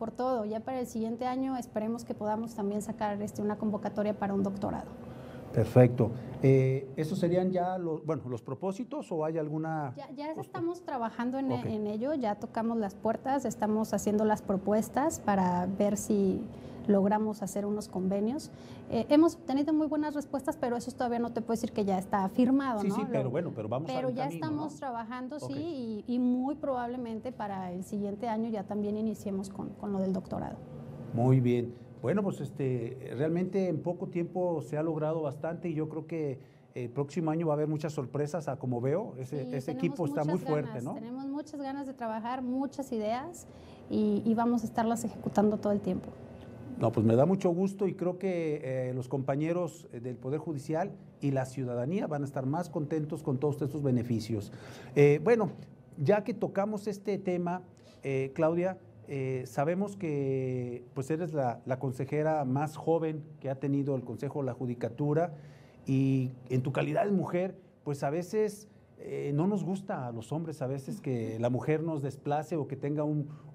por 0.00 0.10
todo. 0.10 0.46
Ya 0.46 0.60
para 0.60 0.80
el 0.80 0.86
siguiente 0.86 1.26
año 1.26 1.56
esperemos 1.58 2.04
que 2.04 2.14
podamos 2.14 2.54
también 2.54 2.80
sacar 2.80 3.20
este, 3.20 3.42
una 3.42 3.58
convocatoria 3.58 4.18
para 4.18 4.32
un 4.32 4.42
doctorado. 4.42 4.90
Perfecto. 5.52 6.12
Eh, 6.42 6.88
¿Esos 6.96 7.18
serían 7.18 7.50
ya 7.50 7.76
los, 7.76 8.04
bueno, 8.06 8.22
los 8.28 8.40
propósitos 8.40 9.12
o 9.12 9.24
hay 9.24 9.36
alguna...? 9.36 9.92
Ya, 9.96 10.10
ya 10.12 10.32
estamos 10.32 10.82
trabajando 10.82 11.38
en, 11.38 11.52
en, 11.52 11.86
ello, 11.86 12.14
ya 12.14 12.36
tocamos 12.36 12.78
las 12.78 12.94
puertas, 12.94 13.44
estamos 13.44 13.92
haciendo 13.92 14.24
las 14.24 14.40
propuestas 14.40 15.20
para 15.20 15.66
ver 15.66 15.98
si 15.98 16.40
logramos 16.90 17.42
hacer 17.42 17.64
unos 17.64 17.88
convenios. 17.88 18.50
Eh, 18.90 19.06
hemos 19.08 19.38
tenido 19.46 19.72
muy 19.72 19.86
buenas 19.86 20.14
respuestas, 20.14 20.56
pero 20.56 20.76
eso 20.76 20.90
todavía 20.92 21.18
no 21.18 21.32
te 21.32 21.40
puedo 21.40 21.52
decir 21.52 21.72
que 21.72 21.84
ya 21.84 21.98
está 21.98 22.28
firmado. 22.28 22.80
Sí, 22.80 22.88
¿no? 22.88 22.96
sí, 22.96 23.02
pero 23.10 23.30
bueno, 23.30 23.52
pero 23.54 23.68
vamos 23.68 23.90
Pero 23.90 24.10
ya 24.10 24.26
estamos 24.26 24.76
trabajando, 24.76 25.40
sí, 25.40 26.04
y, 26.06 26.18
muy 26.18 26.54
probablemente 26.54 27.32
para 27.32 27.72
el 27.72 27.84
siguiente 27.84 28.28
año 28.28 28.50
ya 28.50 28.64
también 28.64 28.96
iniciemos 28.96 29.48
con, 29.48 29.70
con 29.70 29.92
lo 29.92 30.00
del 30.00 30.12
doctorado. 30.12 30.56
Muy 31.14 31.40
bien. 31.40 31.74
Bueno, 32.02 32.22
pues 32.22 32.40
este, 32.40 33.12
realmente 33.16 33.68
en 33.68 33.82
poco 33.82 34.08
tiempo 34.08 34.62
se 34.62 34.78
ha 34.78 34.82
logrado 34.82 35.22
bastante 35.22 35.68
y 35.68 35.74
yo 35.74 35.88
creo 35.88 36.06
que 36.06 36.38
el 36.74 36.88
próximo 36.90 37.30
año 37.30 37.46
va 37.46 37.54
a 37.54 37.56
haber 37.56 37.68
muchas 37.68 37.92
sorpresas, 37.92 38.48
a 38.48 38.56
como 38.56 38.80
veo, 38.80 39.14
ese, 39.18 39.56
ese 39.56 39.72
equipo 39.72 40.06
está 40.06 40.24
muy 40.24 40.38
fuerte, 40.38 40.80
¿no? 40.82 40.94
Tenemos 40.94 41.26
muchas 41.26 41.60
ganas 41.60 41.86
de 41.86 41.94
trabajar, 41.94 42.42
muchas 42.42 42.92
ideas 42.92 43.46
y, 43.90 44.22
y 44.24 44.34
vamos 44.34 44.62
a 44.62 44.66
estarlas 44.66 45.04
ejecutando 45.04 45.58
todo 45.58 45.72
el 45.72 45.80
tiempo. 45.80 46.08
No, 46.80 46.92
pues 46.92 47.04
me 47.04 47.14
da 47.14 47.26
mucho 47.26 47.50
gusto 47.50 47.86
y 47.86 47.94
creo 47.94 48.18
que 48.18 48.60
eh, 48.64 48.94
los 48.94 49.06
compañeros 49.06 49.86
eh, 49.92 50.00
del 50.00 50.16
Poder 50.16 50.40
Judicial 50.40 50.92
y 51.20 51.30
la 51.30 51.44
ciudadanía 51.44 52.06
van 52.06 52.22
a 52.22 52.24
estar 52.24 52.46
más 52.46 52.70
contentos 52.70 53.22
con 53.22 53.36
todos 53.36 53.60
estos 53.60 53.82
beneficios. 53.82 54.50
Eh, 54.96 55.20
bueno, 55.22 55.50
ya 55.98 56.24
que 56.24 56.32
tocamos 56.32 56.86
este 56.86 57.18
tema, 57.18 57.62
Claudia, 58.32 58.78
sabemos 59.44 59.94
que 59.94 60.86
pues 60.94 61.10
eres 61.10 61.34
la, 61.34 61.60
consejera 61.78 62.46
más 62.46 62.76
joven 62.76 63.22
que 63.40 63.50
ha 63.50 63.56
tenido 63.56 63.94
el 63.94 64.02
Consejo 64.02 64.40
de 64.40 64.46
la 64.46 64.54
Judicatura 64.54 65.34
y 65.84 66.30
en 66.48 66.62
tu 66.62 66.72
calidad 66.72 67.04
de 67.04 67.10
mujer, 67.10 67.54
pues 67.84 68.02
a 68.02 68.08
veces 68.08 68.68
no 69.34 69.46
nos 69.46 69.64
gusta 69.64 70.06
a 70.06 70.12
los 70.12 70.32
hombres 70.32 70.62
a 70.62 70.66
veces 70.66 71.02
que 71.02 71.38
la 71.38 71.50
mujer 71.50 71.82
nos 71.82 72.00
desplace 72.00 72.56
o 72.56 72.66
que 72.66 72.76
tenga 72.76 73.04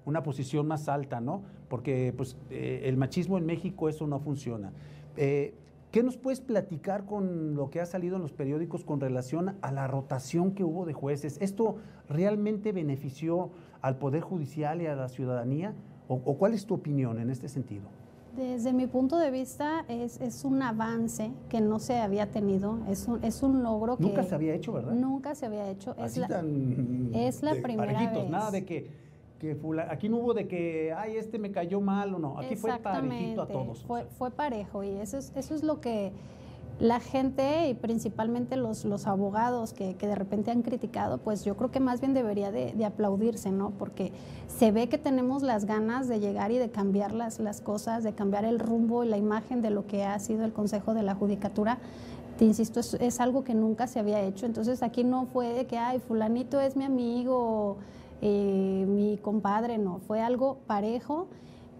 una 0.06 0.22
posición 0.22 0.66
más 0.66 0.88
alta, 0.88 1.20
¿no? 1.20 1.42
Porque 1.68 2.14
pues, 2.16 2.36
eh, 2.50 2.82
el 2.84 2.96
machismo 2.96 3.36
en 3.36 3.44
México 3.44 3.90
eso 3.90 4.06
no 4.06 4.18
funciona. 4.18 4.72
Eh, 5.16 5.54
¿Qué 5.90 6.02
nos 6.02 6.16
puedes 6.16 6.40
platicar 6.40 7.04
con 7.04 7.54
lo 7.54 7.70
que 7.70 7.80
ha 7.80 7.86
salido 7.86 8.16
en 8.16 8.22
los 8.22 8.32
periódicos 8.32 8.84
con 8.84 9.00
relación 9.00 9.56
a 9.60 9.72
la 9.72 9.86
rotación 9.86 10.52
que 10.52 10.64
hubo 10.64 10.86
de 10.86 10.92
jueces? 10.92 11.38
¿Esto 11.40 11.76
realmente 12.08 12.72
benefició 12.72 13.50
al 13.82 13.98
Poder 13.98 14.22
Judicial 14.22 14.80
y 14.80 14.86
a 14.86 14.94
la 14.94 15.08
ciudadanía? 15.08 15.74
o 16.08 16.38
cuál 16.38 16.54
es 16.54 16.64
tu 16.64 16.74
opinión 16.74 17.18
en 17.18 17.30
este 17.30 17.48
sentido? 17.48 17.88
Desde 18.36 18.74
mi 18.74 18.86
punto 18.86 19.16
de 19.16 19.30
vista 19.30 19.86
es, 19.88 20.20
es, 20.20 20.44
un 20.44 20.60
avance 20.60 21.32
que 21.48 21.62
no 21.62 21.78
se 21.78 21.96
había 21.96 22.30
tenido, 22.30 22.78
es 22.86 23.08
un, 23.08 23.24
es 23.24 23.42
un 23.42 23.62
logro 23.62 23.96
que... 23.96 24.02
Nunca 24.02 24.24
se 24.24 24.34
había 24.34 24.54
hecho, 24.54 24.74
¿verdad? 24.74 24.92
Nunca 24.92 25.34
se 25.34 25.46
había 25.46 25.70
hecho. 25.70 25.96
es 25.96 26.18
la, 26.18 26.44
es 27.14 27.42
la 27.42 27.54
primera 27.62 28.12
vez. 28.12 28.28
Nada 28.28 28.50
de 28.50 28.66
que, 28.66 28.90
que 29.38 29.56
aquí 29.88 30.08
no 30.08 30.18
hubo 30.18 30.34
de 30.34 30.48
que, 30.48 30.92
ay, 30.96 31.16
este 31.16 31.38
me 31.38 31.50
cayó 31.50 31.80
mal 31.80 32.14
o 32.14 32.18
no, 32.18 32.38
aquí 32.38 32.56
fue 32.56 32.78
parejito 32.78 33.42
a 33.42 33.46
todos. 33.46 33.84
Fue, 33.84 34.04
fue 34.04 34.30
parejo 34.30 34.82
y 34.82 34.88
eso 34.88 35.18
es, 35.18 35.32
eso 35.36 35.54
es 35.54 35.62
lo 35.62 35.80
que 35.80 36.12
la 36.78 37.00
gente 37.00 37.68
y 37.68 37.74
principalmente 37.74 38.56
los, 38.56 38.84
los 38.84 39.06
abogados 39.06 39.72
que, 39.72 39.94
que, 39.94 40.06
de 40.06 40.14
repente 40.14 40.50
han 40.50 40.62
criticado, 40.62 41.18
pues 41.18 41.44
yo 41.44 41.56
creo 41.56 41.70
que 41.70 41.80
más 41.80 42.00
bien 42.00 42.12
debería 42.12 42.52
de, 42.52 42.72
de, 42.72 42.84
aplaudirse, 42.84 43.50
¿no? 43.50 43.70
Porque 43.78 44.12
se 44.46 44.72
ve 44.72 44.88
que 44.88 44.98
tenemos 44.98 45.42
las 45.42 45.64
ganas 45.64 46.06
de 46.06 46.20
llegar 46.20 46.52
y 46.52 46.58
de 46.58 46.70
cambiar 46.70 47.12
las, 47.12 47.40
las 47.40 47.62
cosas, 47.62 48.04
de 48.04 48.12
cambiar 48.12 48.44
el 48.44 48.58
rumbo 48.58 49.04
y 49.04 49.08
la 49.08 49.16
imagen 49.16 49.62
de 49.62 49.70
lo 49.70 49.86
que 49.86 50.04
ha 50.04 50.18
sido 50.18 50.44
el 50.44 50.52
Consejo 50.52 50.92
de 50.92 51.02
la 51.02 51.14
Judicatura. 51.14 51.78
Te 52.38 52.44
insisto, 52.44 52.80
es, 52.80 52.92
es 52.94 53.20
algo 53.20 53.42
que 53.42 53.54
nunca 53.54 53.86
se 53.86 53.98
había 53.98 54.20
hecho. 54.20 54.44
Entonces 54.44 54.82
aquí 54.82 55.02
no 55.02 55.24
fue 55.24 55.54
de 55.54 55.66
que, 55.66 55.78
ay, 55.78 55.98
fulanito 55.98 56.60
es 56.60 56.76
mi 56.76 56.84
amigo, 56.84 57.78
eh, 58.22 58.84
mi 58.88 59.18
compadre, 59.18 59.78
no. 59.78 59.98
Fue 59.98 60.20
algo 60.20 60.58
parejo 60.66 61.28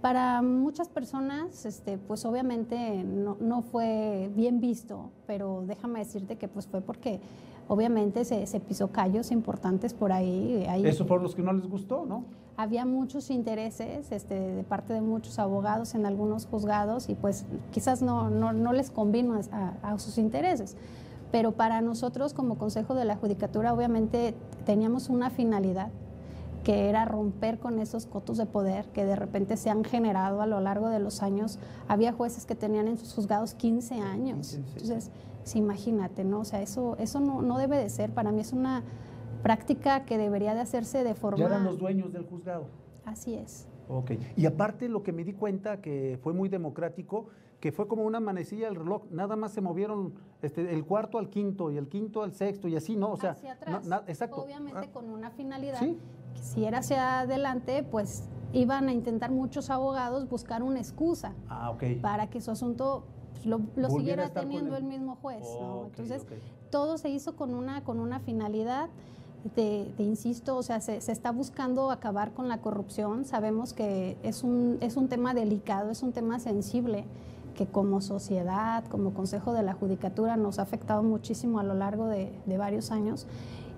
para 0.01 0.43
muchas 0.43 0.89
personas, 0.89 1.64
este, 1.66 1.99
pues 1.99 2.24
obviamente 2.24 3.03
no, 3.03 3.37
no, 3.41 3.62
fue 3.62 4.30
bien 4.37 4.61
visto, 4.61 5.11
pero 5.26 5.64
déjame 5.66 6.01
decirte 6.01 6.37
que 6.37 6.49
pues 6.49 6.66
fue 6.66 6.80
porque 6.80 7.18
obviamente 7.66 8.24
se, 8.24 8.47
se 8.47 8.61
pisó 8.61 8.93
callos 8.93 9.32
importantes 9.32 9.95
por 9.95 10.12
ahí. 10.12 10.64
ahí 10.68 10.87
Eso 10.87 11.07
fueron 11.07 11.24
los 11.24 11.34
que 11.34 11.43
no 11.43 11.53
les 11.53 11.66
gustó, 11.66 12.05
¿no? 12.07 12.24
Había 12.57 12.87
muchos 12.87 13.30
intereses 13.30 14.12
este, 14.12 14.39
de 14.39 14.62
parte 14.62 14.95
de 14.95 15.01
muchos 15.01 15.39
abogados 15.39 15.95
en 15.95 16.07
algunos 16.07 16.47
juzgados 16.47 17.09
y 17.09 17.14
pues 17.14 17.45
quizás 17.72 18.01
no, 18.01 18.30
no, 18.30 18.53
no 18.53 18.72
les 18.72 18.91
convino 18.91 19.41
a, 19.51 19.74
a 19.82 19.99
sus 19.99 20.18
intereses. 20.18 20.76
Pero 21.32 21.53
para 21.53 21.80
nosotros 21.80 22.32
como 22.32 22.57
Consejo 22.57 22.95
de 22.95 23.05
la 23.05 23.16
Judicatura 23.16 23.74
obviamente 23.74 24.34
teníamos 24.64 25.09
una 25.09 25.30
finalidad 25.30 25.91
que 26.67 26.89
era 26.89 27.05
romper 27.05 27.61
con 27.61 27.79
esos 27.79 28.07
cotos 28.07 28.39
de 28.39 28.47
poder 28.47 28.87
que 28.87 29.05
de 29.05 29.14
repente 29.14 29.57
se 29.57 29.71
han 29.71 29.85
generado 29.85 30.43
a 30.43 30.49
lo 30.49 30.59
largo 30.59 30.89
de 30.89 30.99
los 30.99 31.23
años. 31.23 31.61
Había 31.87 32.12
jueces 32.12 32.45
que 32.45 32.57
tenían 32.57 32.89
en 32.89 32.99
sus 32.99 33.14
juzgados 33.14 33.55
15 33.55 34.01
años. 34.01 34.55
Entonces, 34.55 35.12
sí, 35.45 35.61
imagínate, 35.61 36.25
¿no? 36.25 36.41
O 36.41 36.45
sea, 36.45 36.61
eso, 36.62 36.97
eso 36.99 37.21
no, 37.21 37.41
no, 37.41 37.57
debe 37.57 37.77
de 37.79 37.89
ser. 37.89 38.11
Para 38.11 38.33
mí 38.33 38.41
es 38.41 38.53
una 38.53 38.83
práctica 39.45 40.05
que 40.07 40.19
debería 40.19 40.55
de 40.55 40.61
hacerse 40.61 41.05
de 41.05 41.14
forma... 41.14 41.39
Ya 41.39 41.47
eran 41.47 41.62
los 41.62 41.79
dueños 41.79 42.12
del 42.12 42.25
juzgado. 42.25 42.67
Así 43.05 43.35
es. 43.35 43.69
Ok. 43.89 44.14
Y 44.37 44.47
aparte 44.47 44.89
lo 44.89 45.05
que 45.05 45.12
me 45.12 45.23
di 45.23 45.35
cuenta 45.35 45.81
que 45.81 46.19
fue 46.21 46.33
muy 46.33 46.49
democrático, 46.49 47.27
que 47.61 47.71
fue 47.71 47.87
como 47.87 48.03
una 48.03 48.19
manecilla 48.19 48.67
del 48.67 48.75
reloj, 48.75 49.05
nada 49.12 49.37
más 49.37 49.53
se 49.53 49.61
movieron 49.61 50.14
este, 50.43 50.75
el 50.75 50.85
cuarto 50.85 51.19
al 51.19 51.31
quinto 51.31 51.71
y 51.71 51.77
el 51.77 51.89
quinto 51.89 52.25
al 52.25 52.33
sexto 52.33 52.67
y 52.67 52.75
así, 52.75 52.97
¿no? 52.97 53.12
O 53.12 53.17
sea, 53.17 53.31
hacia 53.31 53.53
atrás. 53.53 53.89
exacto. 54.09 54.43
Obviamente 54.43 54.81
ah. 54.83 54.93
con 54.93 55.09
una 55.09 55.31
finalidad. 55.31 55.79
¿Sí? 55.79 55.97
Si 56.43 56.64
era 56.64 56.78
hacia 56.78 57.20
adelante, 57.20 57.82
pues 57.82 58.24
iban 58.53 58.89
a 58.89 58.93
intentar 58.93 59.30
muchos 59.30 59.70
abogados 59.70 60.28
buscar 60.28 60.62
una 60.62 60.78
excusa 60.78 61.34
ah, 61.49 61.70
okay. 61.70 61.97
para 61.97 62.28
que 62.28 62.41
su 62.41 62.51
asunto 62.51 63.05
pues, 63.32 63.47
lo, 63.47 63.61
lo 63.76 63.91
siguiera 63.91 64.30
teniendo 64.30 64.76
el... 64.76 64.84
el... 64.84 64.89
mismo 64.89 65.16
juez. 65.20 65.47
Oh, 65.47 65.61
¿no? 65.61 65.87
Entonces, 65.87 66.22
okay. 66.22 66.39
todo 66.70 66.99
se 66.99 67.11
hizo 67.11 67.37
con 67.37 67.55
una, 67.55 67.84
con 67.84 68.01
una 68.01 68.20
finalidad. 68.20 68.89
De, 69.55 69.93
de, 69.97 70.03
insisto, 70.03 70.57
o 70.57 70.62
sea, 70.64 70.80
se, 70.80 71.01
se, 71.01 71.12
está 71.12 71.30
buscando 71.30 71.93
acabar 71.93 72.32
con 72.32 72.49
la 72.49 72.59
corrupción. 72.61 73.24
Sabemos 73.24 73.74
que 73.74 74.18
es 74.24 74.43
un, 74.43 74.76
es 74.80 74.97
un 74.97 75.07
tema 75.07 75.34
delicado, 75.34 75.91
es 75.91 76.03
un 76.03 76.12
tema 76.12 76.41
sensible 76.41 77.05
que 77.55 77.66
como 77.66 78.01
sociedad, 78.01 78.84
como 78.87 79.14
Consejo 79.14 79.53
de 79.53 79.62
la 79.62 79.72
Judicatura 79.72 80.37
nos 80.37 80.59
ha 80.59 80.62
afectado 80.62 81.05
muchísimo 81.05 81.61
a 81.61 81.62
lo 81.62 81.74
largo 81.74 82.07
de, 82.07 82.32
de 82.45 82.59
varios 82.59 82.91
años 82.91 83.28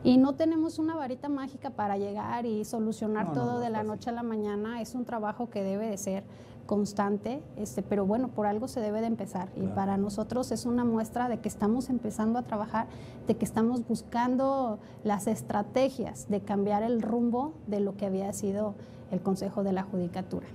y 0.04 0.16
no 0.16 0.34
tenemos 0.34 0.78
una 0.78 0.94
varita 0.94 1.28
mágica 1.28 1.70
para 1.70 1.96
llegar 1.98 2.46
y 2.46 2.64
solucionar 2.64 3.28
no, 3.28 3.32
todo 3.32 3.46
no, 3.46 3.52
no, 3.54 3.60
de 3.60 3.70
la 3.70 3.82
noche 3.82 4.10
a 4.10 4.12
la 4.12 4.22
mañana. 4.22 4.80
Es 4.80 4.94
un 4.94 5.04
trabajo 5.04 5.50
que 5.50 5.62
debe 5.62 5.88
de 5.88 5.96
ser 5.96 6.24
constante, 6.66 7.42
este, 7.56 7.82
pero 7.82 8.04
bueno, 8.04 8.28
por 8.28 8.46
algo 8.46 8.68
se 8.68 8.80
debe 8.80 9.00
de 9.00 9.06
empezar. 9.06 9.50
Claro. 9.50 9.70
Y 9.70 9.74
para 9.74 9.96
nosotros 9.96 10.52
es 10.52 10.66
una 10.66 10.84
muestra 10.84 11.28
de 11.28 11.40
que 11.40 11.48
estamos 11.48 11.88
empezando 11.88 12.38
a 12.38 12.42
trabajar, 12.42 12.86
de 13.26 13.36
que 13.36 13.44
estamos 13.44 13.88
buscando 13.88 14.78
las 15.02 15.26
estrategias 15.26 16.28
de 16.28 16.42
cambiar 16.42 16.82
el 16.82 17.00
rumbo 17.00 17.54
de 17.66 17.80
lo 17.80 17.96
que 17.96 18.06
había 18.06 18.32
sido 18.32 18.74
el 19.10 19.20
Consejo 19.20 19.64
de 19.64 19.72
la 19.72 19.82
Judicatura. 19.82 20.46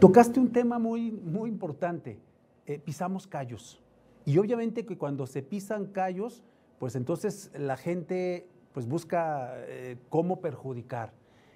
Tocaste 0.00 0.40
un 0.40 0.50
tema 0.50 0.78
muy, 0.78 1.12
muy 1.12 1.50
importante, 1.50 2.18
eh, 2.64 2.78
pisamos 2.78 3.26
callos. 3.26 3.82
Y 4.24 4.38
obviamente 4.38 4.86
que 4.86 4.96
cuando 4.96 5.26
se 5.26 5.42
pisan 5.42 5.86
callos, 5.86 6.42
pues 6.80 6.96
entonces 6.96 7.50
la 7.54 7.76
gente 7.76 8.48
pues 8.72 8.88
busca 8.88 9.52
eh, 9.66 9.98
cómo 10.08 10.40
perjudicar. 10.40 11.12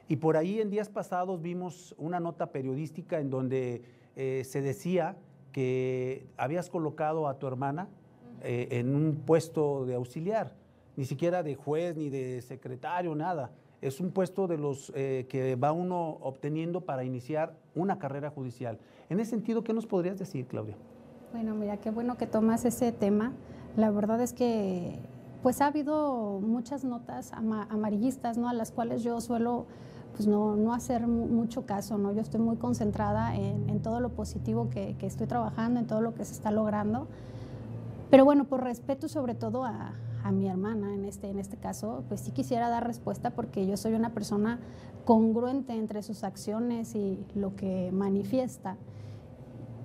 Y 0.06 0.16
por 0.16 0.36
ahí 0.36 0.60
en 0.60 0.68
días 0.68 0.90
pasados 0.90 1.40
vimos 1.40 1.94
una 1.96 2.20
nota 2.20 2.52
periodística 2.52 3.18
en 3.18 3.30
donde 3.30 3.82
eh, 4.16 4.42
se 4.44 4.60
decía 4.60 5.16
que 5.50 6.26
habías 6.36 6.68
colocado 6.68 7.26
a 7.26 7.38
tu 7.38 7.46
hermana 7.46 7.88
eh, 8.42 8.68
en 8.72 8.94
un 8.94 9.22
puesto 9.24 9.86
de 9.86 9.94
auxiliar, 9.94 10.52
ni 10.94 11.06
siquiera 11.06 11.42
de 11.42 11.54
juez 11.54 11.96
ni 11.96 12.10
de 12.10 12.42
secretario, 12.42 13.14
nada. 13.14 13.50
Es 13.80 14.00
un 14.00 14.10
puesto 14.10 14.46
de 14.46 14.58
los 14.58 14.90
que 14.92 15.58
va 15.62 15.72
uno 15.72 16.16
obteniendo 16.22 16.82
para 16.82 17.04
iniciar 17.04 17.54
una 17.74 17.98
carrera 17.98 18.30
judicial. 18.30 18.78
En 19.10 19.20
ese 19.20 19.32
sentido, 19.32 19.62
¿qué 19.62 19.74
nos 19.74 19.86
podrías 19.86 20.18
decir, 20.18 20.46
Claudia? 20.46 20.76
Bueno, 21.32 21.54
mira, 21.54 21.76
qué 21.76 21.90
bueno 21.90 22.16
que 22.16 22.26
tomas 22.26 22.64
ese 22.64 22.92
tema. 22.92 23.34
La 23.76 23.90
verdad 23.90 24.22
es 24.22 24.32
que 24.32 25.00
pues 25.44 25.60
ha 25.60 25.66
habido 25.66 26.40
muchas 26.40 26.84
notas 26.84 27.30
amarillistas, 27.34 28.38
¿no? 28.38 28.48
A 28.48 28.54
las 28.54 28.70
cuales 28.70 29.02
yo 29.02 29.20
suelo 29.20 29.66
pues 30.16 30.26
no, 30.26 30.56
no 30.56 30.72
hacer 30.72 31.06
mucho 31.06 31.66
caso, 31.66 31.98
¿no? 31.98 32.14
Yo 32.14 32.22
estoy 32.22 32.40
muy 32.40 32.56
concentrada 32.56 33.36
en, 33.36 33.82
todo 33.82 34.00
lo 34.00 34.08
positivo 34.08 34.70
que, 34.70 34.96
que, 34.98 35.06
estoy 35.06 35.26
trabajando, 35.26 35.80
en 35.80 35.86
todo 35.86 36.00
lo 36.00 36.14
que 36.14 36.24
se 36.24 36.32
está 36.32 36.50
logrando. 36.50 37.08
Pero 38.08 38.24
bueno, 38.24 38.46
por 38.46 38.64
respeto 38.64 39.06
sobre 39.06 39.34
todo 39.34 39.64
a, 39.64 39.92
a 40.22 40.32
mi 40.32 40.48
hermana 40.48 40.94
en 40.94 41.04
este, 41.04 41.28
en 41.28 41.38
este 41.38 41.58
caso, 41.58 42.04
pues 42.08 42.22
sí 42.22 42.30
quisiera 42.30 42.70
dar 42.70 42.86
respuesta 42.86 43.28
porque 43.28 43.66
yo 43.66 43.76
soy 43.76 43.92
una 43.92 44.14
persona 44.14 44.60
congruente 45.04 45.74
entre 45.74 46.02
sus 46.02 46.24
acciones 46.24 46.94
y 46.94 47.22
lo 47.34 47.54
que 47.54 47.90
manifiesta. 47.92 48.78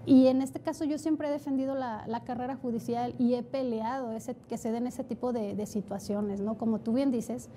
Y 0.06 0.28
en 0.28 0.42
este 0.42 0.60
caso 0.60 0.86
yo 0.86 0.98
siempre 0.98 1.28
he 1.28 1.32
defendido 1.32 1.76
la, 1.76 2.24
carrera 2.26 2.56
judicial 2.56 3.16
y 3.18 3.36
he 3.36 3.44
peleado 3.44 4.12
ese, 4.12 4.36
que 4.36 4.58
se 4.58 4.72
den 4.72 4.88
ese 4.88 5.04
tipo 5.04 5.34
de, 5.34 5.56
de 5.56 5.66
situaciones, 5.66 6.42
¿no? 6.42 6.58
Como 6.58 6.80
tú 6.80 6.94
bien 6.94 7.12
dices, 7.12 7.50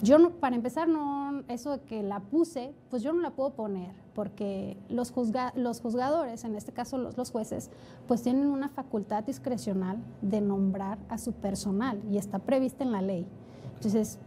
yo, 0.00 0.18
no, 0.18 0.30
para 0.30 0.54
empezar, 0.54 0.88
no, 0.88 1.42
eso 1.48 1.72
de 1.72 1.80
que 1.80 2.02
la 2.02 2.20
puse, 2.20 2.72
pues 2.88 3.02
yo 3.02 3.12
no 3.12 3.20
la 3.20 3.30
puedo 3.30 3.54
poner, 3.54 3.90
porque 4.14 4.76
los, 4.88 5.12
los 5.56 5.80
juzgadores, 5.80 6.44
en 6.44 6.54
este 6.54 6.72
caso 6.72 6.98
los, 6.98 7.16
los, 7.16 7.30
jueces, 7.32 7.70
pues 8.06 8.22
tienen 8.22 8.46
una 8.46 8.68
facultad 8.68 9.24
discrecional 9.24 9.98
de 10.22 10.40
nombrar 10.40 10.98
a 11.08 11.18
su 11.18 11.32
personal 11.32 12.00
y 12.10 12.18
está 12.18 12.38
prevista 12.38 12.84
en 12.84 12.92
la 12.92 13.02
ley. 13.02 13.26
Entonces, 13.74 14.20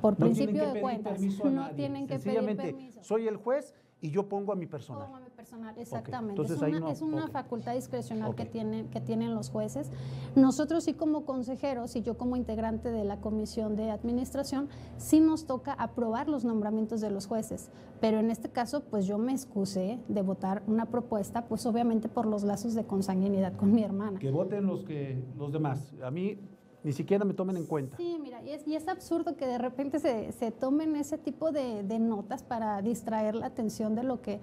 por 0.00 0.16
principio 0.16 0.72
de 0.72 0.80
cuentas, 0.80 1.20
no 1.20 1.70
tienen 1.70 2.08
que 2.08 2.18
pedir 2.18 2.56
permiso. 2.56 3.04
Soy 3.04 3.28
el 3.28 3.36
juez 3.36 3.74
y 4.02 4.10
yo 4.10 4.28
pongo 4.28 4.52
a 4.52 4.56
mi 4.56 4.66
personal. 4.66 5.04
Pongo 5.04 5.16
a 5.16 5.20
mi 5.20 5.30
personal, 5.30 5.78
exactamente. 5.78 6.42
es 6.42 6.50
una, 6.60 6.90
es 6.90 7.02
una 7.02 7.28
facultad 7.28 7.74
discrecional 7.74 8.34
que, 8.34 8.44
tienen, 8.44 8.88
que 8.90 9.00
tienen 9.00 9.32
los 9.32 9.48
jueces. 9.48 9.92
Nosotros 10.34 10.82
sí 10.84 10.94
como 10.94 11.24
consejeros 11.24 11.94
y 11.94 12.02
yo 12.02 12.18
como 12.18 12.34
integrante 12.34 12.90
de 12.90 13.04
la 13.04 13.20
comisión 13.20 13.76
de 13.76 13.92
administración, 13.92 14.68
sí 14.96 15.20
nos 15.20 15.46
toca 15.46 15.72
aprobar 15.74 16.28
los 16.28 16.44
nombramientos 16.44 17.00
de 17.00 17.10
los 17.10 17.26
jueces. 17.26 17.70
Pero 18.00 18.18
en 18.18 18.32
este 18.32 18.50
caso, 18.50 18.82
pues 18.82 19.06
yo 19.06 19.18
me 19.18 19.30
excusé 19.30 20.00
de 20.08 20.22
votar 20.22 20.64
una 20.66 20.86
propuesta, 20.86 21.46
pues 21.46 21.64
obviamente 21.64 22.08
por 22.08 22.26
los 22.26 22.42
lazos 22.42 22.74
de 22.74 22.84
consanguinidad 22.84 23.54
con 23.54 23.72
mi 23.72 23.84
hermana. 23.84 24.18
Que 24.18 24.32
voten 24.32 24.66
los, 24.66 24.82
que, 24.82 25.22
los 25.38 25.52
demás. 25.52 25.94
A 26.02 26.10
mí 26.10 26.40
ni 26.84 26.92
siquiera 26.92 27.24
me 27.24 27.34
tomen 27.34 27.56
en 27.56 27.66
cuenta. 27.66 27.96
Sí, 27.96 28.18
mira, 28.20 28.42
y 28.42 28.50
es, 28.50 28.66
y 28.66 28.74
es 28.74 28.88
absurdo 28.88 29.36
que 29.36 29.46
de 29.46 29.58
repente 29.58 29.98
se, 29.98 30.32
se 30.32 30.50
tomen 30.50 30.96
ese 30.96 31.18
tipo 31.18 31.52
de, 31.52 31.82
de, 31.82 31.98
notas 31.98 32.42
para 32.42 32.82
distraer 32.82 33.34
la 33.34 33.46
atención 33.46 33.94
de 33.94 34.02
lo 34.02 34.20
que 34.20 34.40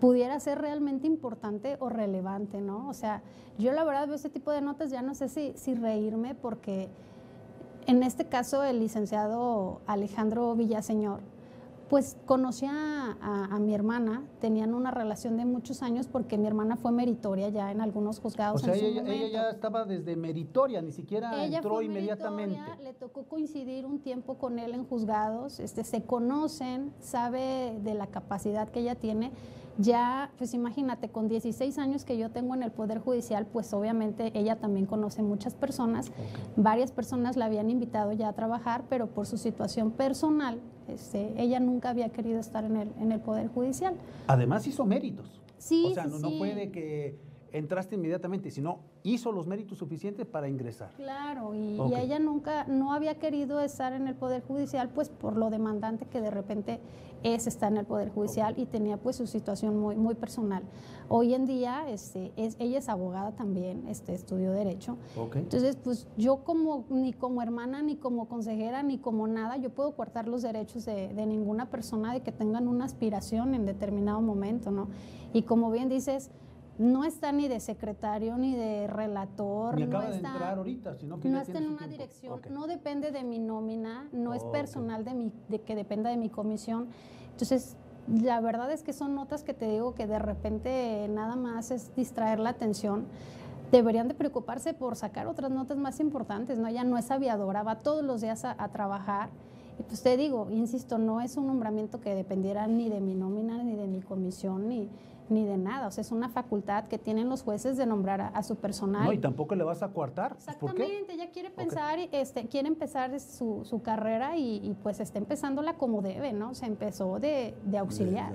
pudiera 0.00 0.38
ser 0.40 0.60
realmente 0.60 1.06
importante 1.06 1.76
o 1.80 1.88
relevante, 1.88 2.60
¿no? 2.60 2.88
O 2.88 2.94
sea, 2.94 3.22
yo 3.58 3.72
la 3.72 3.84
verdad 3.84 4.06
veo 4.06 4.16
ese 4.16 4.28
tipo 4.28 4.50
de 4.50 4.60
notas, 4.60 4.90
ya 4.90 5.02
no 5.02 5.14
sé 5.14 5.28
si, 5.28 5.52
si 5.56 5.74
reírme 5.74 6.34
porque 6.34 6.88
en 7.86 8.02
este 8.02 8.26
caso 8.26 8.64
el 8.64 8.80
licenciado 8.80 9.80
Alejandro 9.86 10.54
Villaseñor, 10.54 11.20
pues 11.88 12.16
conocía 12.26 12.72
a, 13.20 13.58
mi 13.60 13.74
hermana, 13.74 14.24
tenían 14.40 14.74
una 14.74 14.90
relación 14.90 15.36
de 15.36 15.44
muchos 15.44 15.82
años 15.82 16.08
porque 16.08 16.36
mi 16.36 16.46
hermana 16.46 16.76
fue 16.76 16.92
meritoria 16.92 17.48
ya 17.48 17.70
en 17.70 17.80
algunos 17.80 18.18
juzgados. 18.18 18.62
O 18.62 18.64
sea, 18.64 18.74
ella, 18.74 19.02
ya 19.28 19.50
estaba 19.50 19.84
desde 19.84 20.16
meritoria, 20.16 20.82
ni 20.82 20.92
siquiera 20.92 21.44
entró 21.44 21.82
inmediatamente. 21.82 22.60
Le 22.82 22.92
tocó 22.94 23.24
coincidir 23.24 23.86
un 23.86 24.00
tiempo 24.00 24.34
con 24.34 24.58
él 24.58 24.74
en 24.74 24.84
juzgados, 24.84 25.60
este, 25.60 25.84
se 25.84 26.02
conocen, 26.02 26.92
sabe 27.00 27.78
de 27.82 27.94
la 27.94 28.08
capacidad 28.08 28.68
que 28.68 28.80
ella 28.80 28.94
tiene 28.94 29.32
ya, 29.78 30.30
pues 30.38 30.54
imagínate, 30.54 31.10
con 31.10 31.28
16 31.28 31.78
años 31.78 32.04
que 32.04 32.16
yo 32.16 32.30
tengo 32.30 32.54
en 32.54 32.62
el 32.62 32.72
Poder 32.72 32.98
Judicial, 32.98 33.46
pues 33.46 33.72
obviamente 33.74 34.32
ella 34.34 34.56
también 34.56 34.86
conoce 34.86 35.22
muchas 35.22 35.54
personas. 35.54 36.10
Varias 36.56 36.92
personas 36.92 37.36
la 37.36 37.44
habían 37.44 37.68
invitado 37.68 38.12
ya 38.12 38.28
a 38.28 38.32
trabajar, 38.32 38.84
pero 38.88 39.08
por 39.08 39.26
su 39.26 39.36
situación 39.36 39.90
personal, 39.90 40.60
este, 40.88 41.34
ella 41.40 41.60
nunca 41.60 41.90
había 41.90 42.08
querido 42.10 42.38
estar 42.40 42.64
en 42.64 42.76
el, 42.76 42.92
en 43.00 43.12
el 43.12 43.20
Poder 43.20 43.48
Judicial. 43.48 43.94
Además 44.26 44.66
hizo 44.66 44.84
méritos. 44.84 45.42
Sí, 45.58 45.86
O 45.90 45.94
sea, 45.94 46.04
no, 46.06 46.18
no 46.18 46.36
puede 46.38 46.70
que 46.70 47.18
entraste 47.52 47.94
inmediatamente, 47.94 48.50
sino 48.50 48.80
hizo 49.06 49.30
los 49.30 49.46
méritos 49.46 49.78
suficientes 49.78 50.26
para 50.26 50.48
ingresar. 50.48 50.90
Claro, 50.96 51.54
y, 51.54 51.78
ella 51.94 52.18
nunca, 52.18 52.64
no 52.64 52.92
había 52.92 53.18
querido 53.18 53.60
estar 53.60 53.92
en 53.92 54.08
el 54.08 54.16
Poder 54.16 54.42
Judicial, 54.42 54.90
pues 54.90 55.08
por 55.10 55.36
lo 55.36 55.48
demandante 55.48 56.06
que 56.06 56.20
de 56.20 56.30
repente 56.30 56.80
es 57.22 57.46
estar 57.46 57.70
en 57.70 57.78
el 57.78 57.86
Poder 57.86 58.10
Judicial 58.10 58.54
y 58.58 58.66
tenía 58.66 58.96
pues 58.96 59.16
su 59.16 59.26
situación 59.26 59.78
muy, 59.78 59.96
muy 59.96 60.16
personal. 60.16 60.64
Hoy 61.08 61.34
en 61.34 61.46
día 61.46 61.88
este, 61.88 62.32
es, 62.36 62.56
ella 62.58 62.78
es 62.78 62.88
abogada 62.88 63.32
también, 63.32 63.86
este, 63.86 64.12
estudió 64.12 64.50
Derecho. 64.52 64.96
Entonces, 65.34 65.76
pues 65.76 66.08
yo 66.16 66.38
como, 66.42 66.84
ni 66.90 67.12
como 67.12 67.42
hermana, 67.42 67.82
ni 67.82 67.96
como 67.96 68.28
consejera, 68.28 68.82
ni 68.82 68.98
como 68.98 69.28
nada, 69.28 69.56
yo 69.56 69.70
puedo 69.70 69.94
cortar 69.94 70.26
los 70.26 70.42
derechos 70.42 70.84
de, 70.84 71.14
de 71.14 71.26
ninguna 71.26 71.70
persona 71.70 72.12
de 72.12 72.22
que 72.22 72.32
tengan 72.32 72.66
una 72.66 72.84
aspiración 72.84 73.54
en 73.54 73.66
determinado 73.66 74.20
momento, 74.20 74.72
¿no? 74.72 74.88
Y 75.32 75.42
como 75.42 75.70
bien 75.70 75.88
dices, 75.88 76.30
no 76.78 77.04
está 77.04 77.32
ni 77.32 77.48
de 77.48 77.60
secretario 77.60 78.36
ni 78.36 78.54
de 78.54 78.86
relator. 78.86 79.78
no 79.80 80.02
está, 80.02 80.10
de 80.10 80.16
entrar 80.16 80.58
ahorita, 80.58 80.94
sino 80.94 81.20
que 81.20 81.28
no 81.28 81.40
está 81.40 81.58
en 81.58 81.68
una 81.68 81.86
dirección, 81.86 82.40
no 82.50 82.66
depende 82.66 83.10
de 83.10 83.24
mi 83.24 83.38
nómina, 83.38 84.08
no 84.12 84.34
es 84.34 84.44
personal 84.44 85.04
de, 85.04 85.14
mi, 85.14 85.32
de 85.48 85.60
que 85.60 85.74
dependa 85.74 86.10
de 86.10 86.16
mi 86.16 86.28
comisión. 86.28 86.88
Entonces, 87.32 87.76
la 88.08 88.40
verdad 88.40 88.70
es 88.70 88.82
que 88.82 88.92
son 88.92 89.14
notas 89.14 89.42
que 89.42 89.54
te 89.54 89.68
digo 89.68 89.94
que 89.94 90.06
de 90.06 90.18
repente 90.18 91.06
nada 91.08 91.36
más 91.36 91.70
es 91.70 91.94
distraer 91.96 92.38
la 92.38 92.50
atención. 92.50 93.06
Deberían 93.72 94.06
de 94.06 94.14
preocuparse 94.14 94.74
por 94.74 94.94
sacar 94.94 95.26
otras 95.26 95.50
notas 95.50 95.76
más 95.76 95.98
importantes, 95.98 96.58
¿no? 96.58 96.68
Ella 96.68 96.84
no 96.84 96.98
es 96.98 97.10
aviadora, 97.10 97.62
va 97.64 97.80
todos 97.80 98.04
los 98.04 98.20
días 98.20 98.44
a, 98.44 98.54
a 98.62 98.68
trabajar. 98.68 99.30
Y 99.78 99.82
pues 99.82 100.02
te 100.02 100.16
digo, 100.16 100.48
insisto, 100.50 100.98
no 100.98 101.20
es 101.20 101.36
un 101.36 101.48
nombramiento 101.48 102.00
que 102.00 102.14
dependiera 102.14 102.66
ni 102.66 102.88
de 102.88 103.00
mi 103.00 103.14
nómina, 103.14 103.62
ni 103.62 103.74
de 103.74 103.88
mi 103.88 104.00
comisión, 104.00 104.68
ni, 104.68 104.88
ni 105.30 105.44
de 105.44 105.56
nada. 105.56 105.86
O 105.86 105.90
sea, 105.90 106.02
es 106.02 106.12
una 106.12 106.28
facultad 106.28 106.86
que 106.86 106.98
tienen 106.98 107.28
los 107.28 107.42
jueces 107.42 107.76
de 107.76 107.86
nombrar 107.86 108.32
a, 108.34 108.42
su 108.42 108.56
personal. 108.56 109.04
No, 109.04 109.12
y 109.12 109.18
tampoco 109.18 109.54
le 109.54 109.64
vas 109.64 109.82
a 109.82 109.88
coartar. 109.88 110.32
Exactamente, 110.36 110.82
¿Por 110.82 111.06
qué? 111.06 111.14
ella 111.14 111.30
quiere 111.30 111.50
pensar, 111.50 111.98
este, 111.98 112.46
quiere 112.46 112.68
empezar 112.68 113.18
su, 113.20 113.64
su 113.64 113.82
carrera 113.82 114.36
y, 114.36 114.76
pues 114.82 115.00
está 115.00 115.18
empezándola 115.18 115.74
como 115.74 116.02
debe, 116.02 116.32
¿no? 116.32 116.54
Se 116.54 116.66
empezó 116.66 117.18
de, 117.18 117.54
de 117.64 117.78
auxiliar. 117.78 118.32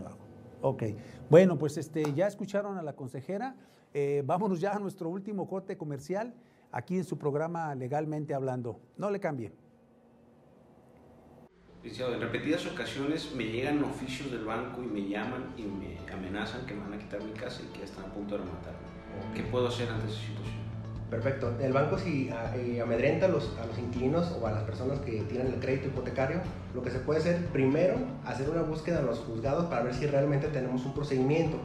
Ok, 0.62 0.84
bueno, 1.30 1.58
pues 1.58 1.78
este, 1.78 2.14
ya 2.14 2.28
escucharon 2.28 2.78
a 2.78 2.84
la 2.84 2.94
consejera. 2.94 3.56
Eh, 3.94 4.24
vámonos 4.26 4.62
ya 4.62 4.74
a 4.74 4.80
nuestro 4.80 5.10
último 5.10 5.48
corte 5.48 5.78
comercial 5.78 6.34
aquí 6.72 6.98
en 6.98 7.04
su 7.04 7.18
programa 7.18 7.74
Legalmente 7.76 8.34
Hablando. 8.34 8.80
No 8.98 9.10
le 9.10 9.20
cambie. 9.20 9.52
En 11.84 12.22
repetidas 12.22 12.66
ocasiones 12.68 13.32
me 13.36 13.46
llegan 13.46 13.84
oficios 13.84 14.32
del 14.32 14.46
banco 14.46 14.84
y 14.84 14.86
me 14.86 15.08
llaman 15.10 15.46
y 15.58 15.64
me 15.64 15.98
amenazan 16.12 16.66
que 16.66 16.76
me 16.76 16.82
van 16.82 16.94
a 16.94 16.98
quitar 17.00 17.24
mi 17.24 17.32
casa 17.32 17.62
y 17.64 17.78
que 17.78 17.84
están 17.84 18.06
a 18.06 18.14
punto 18.14 18.38
de 18.38 18.44
rematarme. 18.44 18.80
¿Qué 19.36 19.44
puedo 19.44 19.68
hacer 19.68 19.90
ante 19.90 20.08
esa 20.08 20.20
situación? 20.20 20.62
Perfecto. 21.10 21.54
El 21.60 21.74
banco 21.74 21.98
si 21.98 22.30
ah, 22.30 22.56
eh, 22.56 22.80
amedrenta 22.82 23.26
a 23.26 23.30
los, 23.30 23.58
a 23.62 23.66
los 23.66 23.78
inquilinos 23.78 24.32
o 24.40 24.48
a 24.48 24.52
las 24.52 24.64
personas 24.64 25.00
que 25.00 25.24
tienen 25.24 25.48
el 25.48 25.60
crédito 25.60 25.88
hipotecario, 25.88 26.40
lo 26.74 26.84
que 26.84 26.92
se 26.92 27.00
puede 27.00 27.20
hacer 27.20 27.48
primero, 27.48 27.96
hacer 28.26 28.50
una 28.50 28.62
búsqueda 28.62 29.00
en 29.00 29.08
los 29.08 29.20
juzgados 29.20 29.66
para 29.66 29.84
ver 29.84 29.94
si 29.94 30.06
realmente 30.06 30.48
tenemos 30.48 30.86
un 30.86 30.94
procedimiento. 30.94 31.58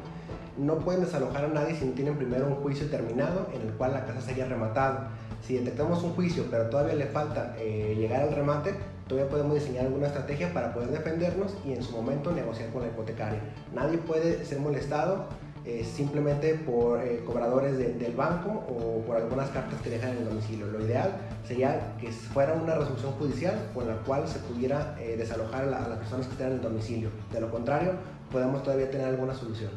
No 0.56 0.78
pueden 0.78 1.02
desalojar 1.02 1.44
a 1.44 1.48
nadie 1.48 1.76
si 1.76 1.84
no 1.84 1.92
tienen 1.92 2.16
primero 2.16 2.46
un 2.46 2.56
juicio 2.56 2.88
terminado 2.88 3.48
en 3.54 3.60
el 3.68 3.74
cual 3.74 3.92
la 3.92 4.06
casa 4.06 4.22
sería 4.22 4.46
rematada. 4.46 5.10
Si 5.42 5.54
detectamos 5.54 6.02
un 6.02 6.14
juicio 6.14 6.46
pero 6.50 6.68
todavía 6.70 6.94
le 6.94 7.06
falta 7.06 7.54
eh, 7.58 7.94
llegar 7.96 8.22
al 8.22 8.32
remate, 8.32 8.74
todavía 9.06 9.30
podemos 9.30 9.54
diseñar 9.54 9.86
alguna 9.86 10.08
estrategia 10.08 10.52
para 10.52 10.72
poder 10.72 10.90
defendernos 10.90 11.54
y 11.64 11.72
en 11.72 11.82
su 11.82 11.92
momento 11.92 12.32
negociar 12.32 12.70
con 12.70 12.82
la 12.82 12.88
hipotecaria. 12.88 13.40
Nadie 13.74 13.98
puede 13.98 14.44
ser 14.44 14.60
molestado 14.60 15.26
eh, 15.66 15.84
simplemente 15.84 16.54
por 16.54 17.00
eh, 17.00 17.24
cobradores 17.26 17.76
del 17.76 18.14
banco 18.14 18.50
o 18.68 19.02
por 19.04 19.16
algunas 19.16 19.50
cartas 19.50 19.80
que 19.82 19.90
dejan 19.90 20.10
en 20.10 20.18
el 20.18 20.26
domicilio. 20.26 20.66
Lo 20.68 20.80
ideal 20.80 21.16
sería 21.44 21.96
que 22.00 22.12
fuera 22.12 22.52
una 22.52 22.76
resolución 22.76 23.10
judicial 23.14 23.70
con 23.74 23.88
la 23.88 23.96
cual 23.96 24.28
se 24.28 24.38
pudiera 24.38 24.96
eh, 25.00 25.16
desalojar 25.16 25.64
a, 25.64 25.88
las 25.88 25.98
personas 25.98 26.26
que 26.26 26.34
están 26.34 26.48
en 26.48 26.52
el 26.54 26.62
domicilio. 26.62 27.10
De 27.32 27.40
lo 27.40 27.50
contrario, 27.50 27.94
podemos 28.30 28.62
todavía 28.62 28.88
tener 28.92 29.08
alguna 29.08 29.34
solución. 29.34 29.72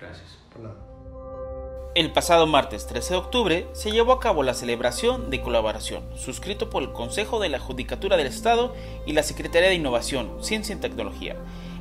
Gracias. 0.00 0.38
Por 0.52 0.62
nada. 0.62 0.87
El 1.94 2.12
pasado 2.12 2.46
martes 2.46 2.86
13 2.86 3.14
de 3.14 3.18
octubre 3.18 3.66
se 3.72 3.90
llevó 3.90 4.12
a 4.12 4.20
cabo 4.20 4.42
la 4.42 4.52
celebración 4.52 5.30
de 5.30 5.40
colaboración, 5.40 6.04
suscrito 6.16 6.68
por 6.68 6.82
el 6.82 6.92
Consejo 6.92 7.40
de 7.40 7.48
la 7.48 7.58
Judicatura 7.58 8.16
del 8.16 8.26
Estado 8.26 8.74
y 9.06 9.14
la 9.14 9.22
Secretaría 9.22 9.70
de 9.70 9.74
Innovación, 9.74 10.30
Ciencia 10.40 10.74
y 10.74 10.78
Tecnología, 10.78 11.36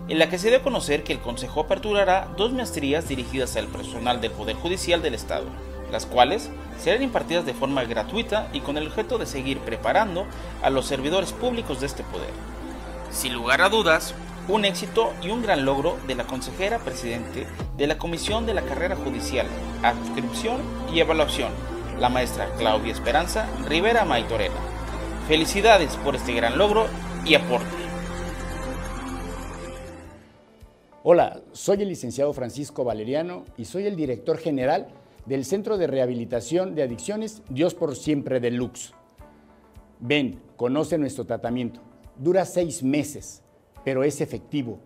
en 0.08 0.18
la 0.18 0.30
que 0.30 0.40
se 0.40 0.48
dio 0.48 0.60
a 0.60 0.64
conocer 0.64 1.04
que 1.04 1.12
el 1.12 1.20
Consejo 1.20 1.60
aperturará 1.60 2.30
dos 2.38 2.54
maestrías 2.54 3.10
dirigidas 3.10 3.56
al 3.58 3.68
personal 3.68 4.22
del 4.22 4.32
Poder 4.32 4.56
Judicial 4.56 5.02
del 5.02 5.14
Estado, 5.14 5.46
las 5.92 6.06
cuales 6.06 6.50
serán 6.80 7.04
impartidas 7.04 7.46
de 7.46 7.54
forma 7.54 7.84
gratuita 7.84 8.48
y 8.54 8.62
con 8.62 8.78
el 8.78 8.88
objeto 8.88 9.18
de 9.18 9.26
seguir 9.26 9.60
preparando 9.60 10.26
a 10.64 10.70
los 10.70 10.88
servidores 10.88 11.34
públicos 11.34 11.82
de 11.82 11.86
este 11.86 12.04
poder. 12.04 12.32
Sin 13.12 13.34
lugar 13.34 13.62
a 13.62 13.70
dudas, 13.70 14.16
un 14.50 14.64
éxito 14.64 15.14
y 15.22 15.30
un 15.30 15.42
gran 15.42 15.66
logro 15.66 15.98
de 16.08 16.16
la 16.16 16.26
consejera 16.26 16.80
presidente 16.80 17.46
de 17.76 17.88
la 17.88 17.98
Comisión 17.98 18.46
de 18.46 18.54
la 18.54 18.62
Carrera 18.62 18.96
Judicial, 18.96 19.46
Adscripción 19.84 20.62
y 20.94 21.02
Evaluación, 21.02 21.52
la 22.00 22.08
maestra 22.08 22.48
Claudia 22.58 22.94
Esperanza 22.94 23.50
Rivera 23.68 24.06
Maitorena. 24.06 24.56
Felicidades 25.28 25.98
por 25.98 26.16
este 26.16 26.34
gran 26.34 26.58
logro 26.58 26.88
y 27.26 27.36
aporte. 27.36 27.68
Hola, 31.04 31.42
soy 31.52 31.82
el 31.82 31.90
licenciado 31.90 32.32
Francisco 32.32 32.86
Valeriano 32.86 33.44
y 33.58 33.66
soy 33.66 33.86
el 33.86 33.98
director 33.98 34.38
general 34.38 34.88
del 35.26 35.44
Centro 35.44 35.78
de 35.78 35.88
Rehabilitación 35.88 36.74
de 36.74 36.84
Adicciones 36.84 37.42
Dios 37.50 37.74
por 37.74 37.98
Siempre 37.98 38.40
Deluxe. 38.40 38.94
Ven, 40.00 40.42
conoce 40.56 40.98
nuestro 40.98 41.26
tratamiento. 41.26 41.82
Dura 42.18 42.46
seis 42.46 42.82
meses 42.82 43.44
pero 43.88 44.04
es 44.04 44.20
efectivo. 44.20 44.80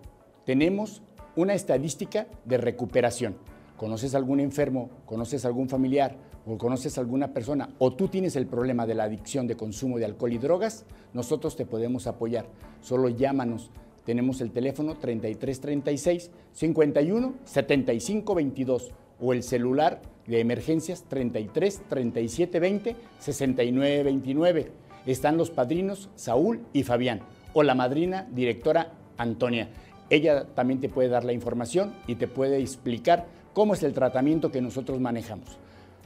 Tenemos 0.45 1.01
una 1.35 1.55
estadística 1.55 2.27
de 2.45 2.59
recuperación. 2.59 3.35
conoces 3.75 4.13
algún 4.13 4.39
enfermo, 4.39 4.91
conoces 5.07 5.43
algún 5.43 5.69
familiar 5.69 6.17
o 6.45 6.55
conoces 6.59 6.99
alguna 6.99 7.33
persona 7.33 7.73
o 7.79 7.93
tú 7.93 8.09
tienes 8.09 8.35
el 8.35 8.45
problema 8.45 8.85
de 8.85 8.93
la 8.93 9.05
adicción 9.05 9.47
de 9.47 9.57
consumo 9.57 9.97
de 9.97 10.05
alcohol 10.05 10.33
y 10.33 10.37
drogas, 10.37 10.85
nosotros 11.13 11.55
te 11.55 11.65
podemos 11.65 12.05
apoyar. 12.05 12.45
Solo 12.79 13.09
llámanos. 13.09 13.71
Tenemos 14.05 14.39
el 14.39 14.51
teléfono 14.51 14.93
3336 14.93 16.29
51 16.53 17.33
75 17.43 18.35
22 18.35 18.91
o 19.19 19.33
el 19.33 19.41
celular 19.41 19.99
de 20.27 20.41
emergencias 20.41 21.05
33 21.09 21.81
37 21.89 22.59
20 22.59 22.95
69 23.17 24.03
29. 24.03 24.71
Están 25.07 25.37
los 25.37 25.49
padrinos 25.49 26.11
Saúl 26.13 26.59
y 26.71 26.83
Fabián 26.83 27.21
o 27.53 27.63
la 27.63 27.75
madrina 27.75 28.27
directora 28.31 28.93
Antonia. 29.17 29.69
Ella 30.09 30.45
también 30.55 30.81
te 30.81 30.89
puede 30.89 31.09
dar 31.09 31.23
la 31.23 31.33
información 31.33 31.93
y 32.07 32.15
te 32.15 32.27
puede 32.27 32.59
explicar 32.59 33.27
cómo 33.53 33.73
es 33.73 33.83
el 33.83 33.93
tratamiento 33.93 34.51
que 34.51 34.61
nosotros 34.61 34.99
manejamos. 34.99 35.57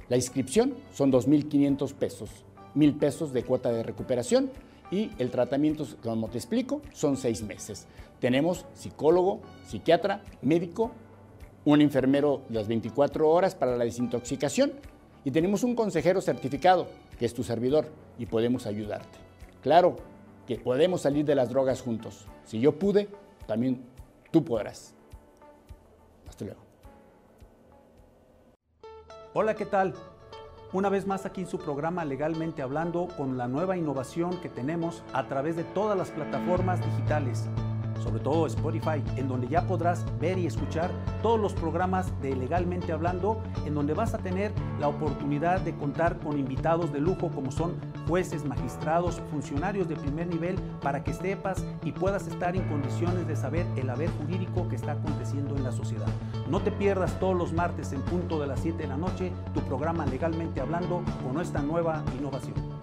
La 0.10 0.16
inscripción 0.16 0.76
son 0.94 1.12
2.500 1.12 1.94
pesos, 1.94 2.30
1.000 2.76 3.00
pesos 3.00 3.34
de 3.34 3.44
cuota 3.44 3.72
de 3.72 3.82
recuperación 3.82 4.52
y 4.92 5.10
el 5.18 5.32
tratamiento, 5.32 5.88
como 6.04 6.30
te 6.30 6.38
explico, 6.38 6.82
son 6.94 7.18
seis 7.18 7.42
meses. 7.42 7.88
Tenemos 8.20 8.66
psicólogo, 8.76 9.42
psiquiatra, 9.66 10.22
médico, 10.44 10.92
un 11.66 11.82
enfermero 11.82 12.44
las 12.50 12.68
24 12.68 13.28
horas 13.28 13.56
para 13.56 13.76
la 13.76 13.86
desintoxicación 13.86 14.74
y 15.24 15.32
tenemos 15.32 15.64
un 15.64 15.74
consejero 15.74 16.22
certificado, 16.22 16.88
que 17.18 17.26
es 17.26 17.34
tu 17.34 17.44
servidor, 17.44 17.88
y 18.20 18.28
podemos 18.28 18.68
ayudarte. 18.68 19.18
Claro 19.64 19.98
que 20.46 20.58
podemos 20.58 21.02
salir 21.02 21.26
de 21.26 21.36
las 21.36 21.50
drogas 21.50 21.82
juntos. 21.82 22.26
Si 22.46 22.60
yo 22.60 22.78
pude, 22.78 23.10
también 23.48 23.84
tú 24.32 24.44
podrás. 24.44 24.94
Hasta 26.28 26.46
luego. 26.46 26.62
Hola, 29.34 29.56
¿qué 29.56 29.66
tal? 29.66 29.94
Una 30.74 30.90
vez 30.90 31.06
más 31.08 31.26
aquí 31.26 31.42
en 31.42 31.48
su 31.48 31.58
programa 31.58 32.06
Legalmente 32.06 32.62
Hablando 32.62 33.08
con 33.18 33.38
la 33.38 33.48
nueva 33.48 33.78
innovación 33.78 34.40
que 34.42 34.50
tenemos 34.50 35.04
a 35.14 35.28
través 35.28 35.56
de 35.56 35.64
todas 35.64 35.98
las 35.98 36.12
plataformas 36.12 36.84
digitales 36.86 37.48
sobre 38.06 38.20
todo 38.20 38.46
Spotify, 38.46 39.04
en 39.18 39.28
donde 39.28 39.48
ya 39.48 39.66
podrás 39.66 40.06
ver 40.20 40.38
y 40.38 40.46
escuchar 40.46 40.92
todos 41.24 41.40
los 41.40 41.54
programas 41.54 42.14
de 42.22 42.36
Legalmente 42.36 42.92
Hablando, 42.92 43.42
en 43.66 43.74
donde 43.74 43.96
vas 43.96 44.14
a 44.14 44.20
tener 44.20 44.54
la 44.80 44.88
oportunidad 44.88 45.60
de 45.62 45.76
contar 45.76 46.20
con 46.20 46.38
invitados 46.38 46.94
de 46.94 47.02
lujo 47.02 47.30
como 47.30 47.52
son 47.52 47.74
jueces, 48.08 48.46
magistrados, 48.46 49.20
funcionarios 49.32 49.88
de 49.88 49.96
primer 49.96 50.28
nivel, 50.28 50.56
para 50.82 51.04
que 51.04 51.14
sepas 51.14 51.66
y 51.84 51.92
puedas 51.92 52.28
estar 52.28 52.56
en 52.56 52.68
condiciones 52.68 53.28
de 53.28 53.36
saber 53.36 53.66
el 53.76 53.90
haber 53.90 54.12
jurídico 54.12 54.70
que 54.70 54.76
está 54.76 54.92
aconteciendo 54.92 55.56
en 55.56 55.64
la 55.64 55.72
sociedad. 55.72 56.08
No 56.48 56.62
te 56.62 56.72
pierdas 56.72 57.20
todos 57.20 57.36
los 57.36 57.54
martes 57.54 57.92
en 57.92 58.02
punto 58.04 58.40
de 58.40 58.46
las 58.46 58.60
7 58.60 58.84
de 58.84 58.88
la 58.88 58.98
noche 58.98 59.32
tu 59.56 59.62
programa 59.62 60.06
Legalmente 60.06 60.62
Hablando 60.62 61.02
con 61.24 61.42
esta 61.42 61.62
nueva 61.62 62.04
innovación. 62.20 62.75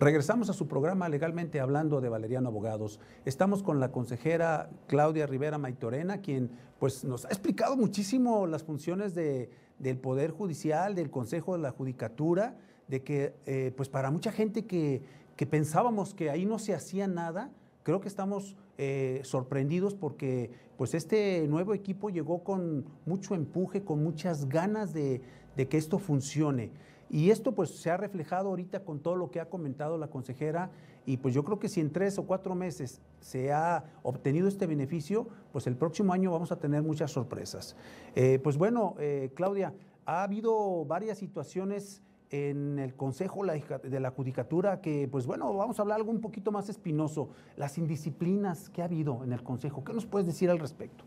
Regresamos 0.00 0.48
a 0.48 0.54
su 0.54 0.66
programa 0.66 1.10
Legalmente 1.10 1.60
Hablando 1.60 2.00
de 2.00 2.08
Valeriano 2.08 2.48
Abogados. 2.48 3.00
Estamos 3.26 3.62
con 3.62 3.80
la 3.80 3.92
consejera 3.92 4.70
Claudia 4.86 5.26
Rivera 5.26 5.58
Maitorena, 5.58 6.22
quien 6.22 6.52
pues, 6.78 7.04
nos 7.04 7.26
ha 7.26 7.28
explicado 7.28 7.76
muchísimo 7.76 8.46
las 8.46 8.64
funciones 8.64 9.14
de, 9.14 9.50
del 9.78 9.98
Poder 9.98 10.30
Judicial, 10.30 10.94
del 10.94 11.10
Consejo 11.10 11.52
de 11.54 11.60
la 11.60 11.70
Judicatura, 11.72 12.56
de 12.88 13.02
que 13.02 13.34
eh, 13.44 13.74
pues 13.76 13.90
para 13.90 14.10
mucha 14.10 14.32
gente 14.32 14.64
que, 14.64 15.02
que, 15.36 15.44
pensábamos 15.44 16.14
que 16.14 16.30
ahí 16.30 16.46
no 16.46 16.58
se 16.58 16.72
hacía 16.72 17.06
nada, 17.06 17.52
creo 17.82 18.00
que 18.00 18.08
estamos 18.08 18.56
eh, 18.78 19.20
sorprendidos 19.22 19.94
porque 19.94 20.50
pues 20.78 20.94
este 20.94 21.46
nuevo 21.46 21.74
equipo 21.74 22.08
llegó 22.08 22.42
con 22.42 22.86
mucho 23.04 23.34
empuje, 23.34 23.84
con 23.84 24.02
muchas 24.02 24.48
ganas 24.48 24.94
de, 24.94 25.20
de 25.56 25.68
que 25.68 25.76
esto 25.76 25.98
funcione. 25.98 26.72
Y 27.10 27.30
esto 27.30 27.52
pues 27.52 27.70
se 27.70 27.90
ha 27.90 27.96
reflejado 27.96 28.48
ahorita 28.48 28.84
con 28.84 29.00
todo 29.00 29.16
lo 29.16 29.30
que 29.30 29.40
ha 29.40 29.50
comentado 29.50 29.98
la 29.98 30.08
consejera 30.08 30.70
y 31.06 31.16
pues 31.16 31.34
yo 31.34 31.44
creo 31.44 31.58
que 31.58 31.68
si 31.68 31.80
en 31.80 31.90
tres 31.90 32.18
o 32.18 32.22
cuatro 32.24 32.54
meses 32.54 33.00
se 33.18 33.52
ha 33.52 33.84
obtenido 34.02 34.46
este 34.46 34.66
beneficio, 34.66 35.26
pues 35.52 35.66
el 35.66 35.76
próximo 35.76 36.12
año 36.12 36.30
vamos 36.30 36.52
a 36.52 36.58
tener 36.58 36.82
muchas 36.82 37.10
sorpresas. 37.10 37.74
Eh, 38.14 38.38
pues 38.42 38.56
bueno, 38.56 38.94
eh, 39.00 39.32
Claudia, 39.34 39.74
ha 40.06 40.22
habido 40.22 40.84
varias 40.84 41.18
situaciones 41.18 42.02
en 42.30 42.78
el 42.78 42.94
Consejo 42.94 43.44
de 43.44 44.00
la 44.00 44.10
Judicatura 44.10 44.80
que, 44.80 45.08
pues 45.10 45.26
bueno, 45.26 45.52
vamos 45.54 45.80
a 45.80 45.82
hablar 45.82 45.98
algo 45.98 46.12
un 46.12 46.20
poquito 46.20 46.52
más 46.52 46.68
espinoso, 46.68 47.30
las 47.56 47.76
indisciplinas 47.76 48.68
que 48.68 48.82
ha 48.82 48.84
habido 48.84 49.24
en 49.24 49.32
el 49.32 49.42
Consejo. 49.42 49.82
¿Qué 49.82 49.92
nos 49.92 50.06
puedes 50.06 50.26
decir 50.26 50.48
al 50.48 50.60
respecto? 50.60 51.04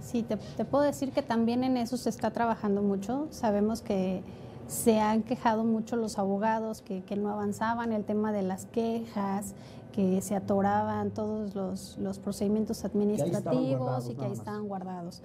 Sí, 0.00 0.22
te, 0.22 0.36
te 0.36 0.64
puedo 0.64 0.84
decir 0.84 1.10
que 1.10 1.22
también 1.22 1.64
en 1.64 1.76
eso 1.76 1.96
se 1.96 2.08
está 2.08 2.30
trabajando 2.30 2.82
mucho. 2.82 3.26
Sabemos 3.30 3.82
que 3.82 4.22
se 4.66 5.00
han 5.00 5.22
quejado 5.22 5.64
mucho 5.64 5.96
los 5.96 6.18
abogados 6.18 6.82
que, 6.82 7.02
no 7.16 7.30
avanzaban 7.30 7.92
el 7.92 8.04
tema 8.04 8.32
de 8.32 8.42
las 8.42 8.66
quejas, 8.66 9.54
que 9.92 10.20
se 10.20 10.34
atoraban 10.34 11.10
todos 11.10 11.54
los, 11.98 12.18
procedimientos 12.18 12.84
administrativos 12.84 14.10
y 14.10 14.14
que 14.14 14.24
ahí 14.24 14.32
estaban 14.32 14.66
guardados. 14.66 15.22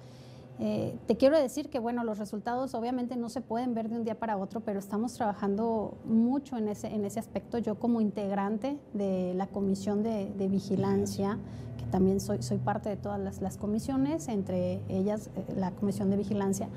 Eh, 0.62 0.94
te 1.06 1.16
quiero 1.16 1.38
decir 1.38 1.70
que 1.70 1.78
bueno, 1.78 2.04
los 2.04 2.18
resultados 2.18 2.74
obviamente 2.74 3.16
no 3.16 3.30
se 3.30 3.40
pueden 3.40 3.72
ver 3.72 3.88
de 3.88 3.96
un 3.96 4.04
día 4.04 4.18
para 4.18 4.36
otro, 4.36 4.60
pero 4.60 4.78
estamos 4.78 5.14
trabajando 5.14 5.94
mucho 6.04 6.58
en 6.58 6.68
ese, 6.68 6.88
en 6.88 7.06
ese 7.06 7.18
aspecto. 7.18 7.56
Yo 7.56 7.76
como 7.76 8.02
integrante 8.02 8.78
de 8.92 9.32
la 9.34 9.46
comisión 9.46 10.02
de, 10.02 10.48
vigilancia, 10.50 11.38
que 11.78 11.86
también 11.86 12.20
soy, 12.20 12.42
soy 12.42 12.58
parte 12.58 12.90
de 12.90 12.96
todas 12.96 13.18
las, 13.18 13.40
las 13.40 13.56
comisiones, 13.56 14.28
entre 14.28 14.82
ellas 14.90 15.30
eh, 15.34 15.54
la 15.56 15.70
comisión 15.70 16.10
de 16.10 16.18
vigilancia, 16.18 16.68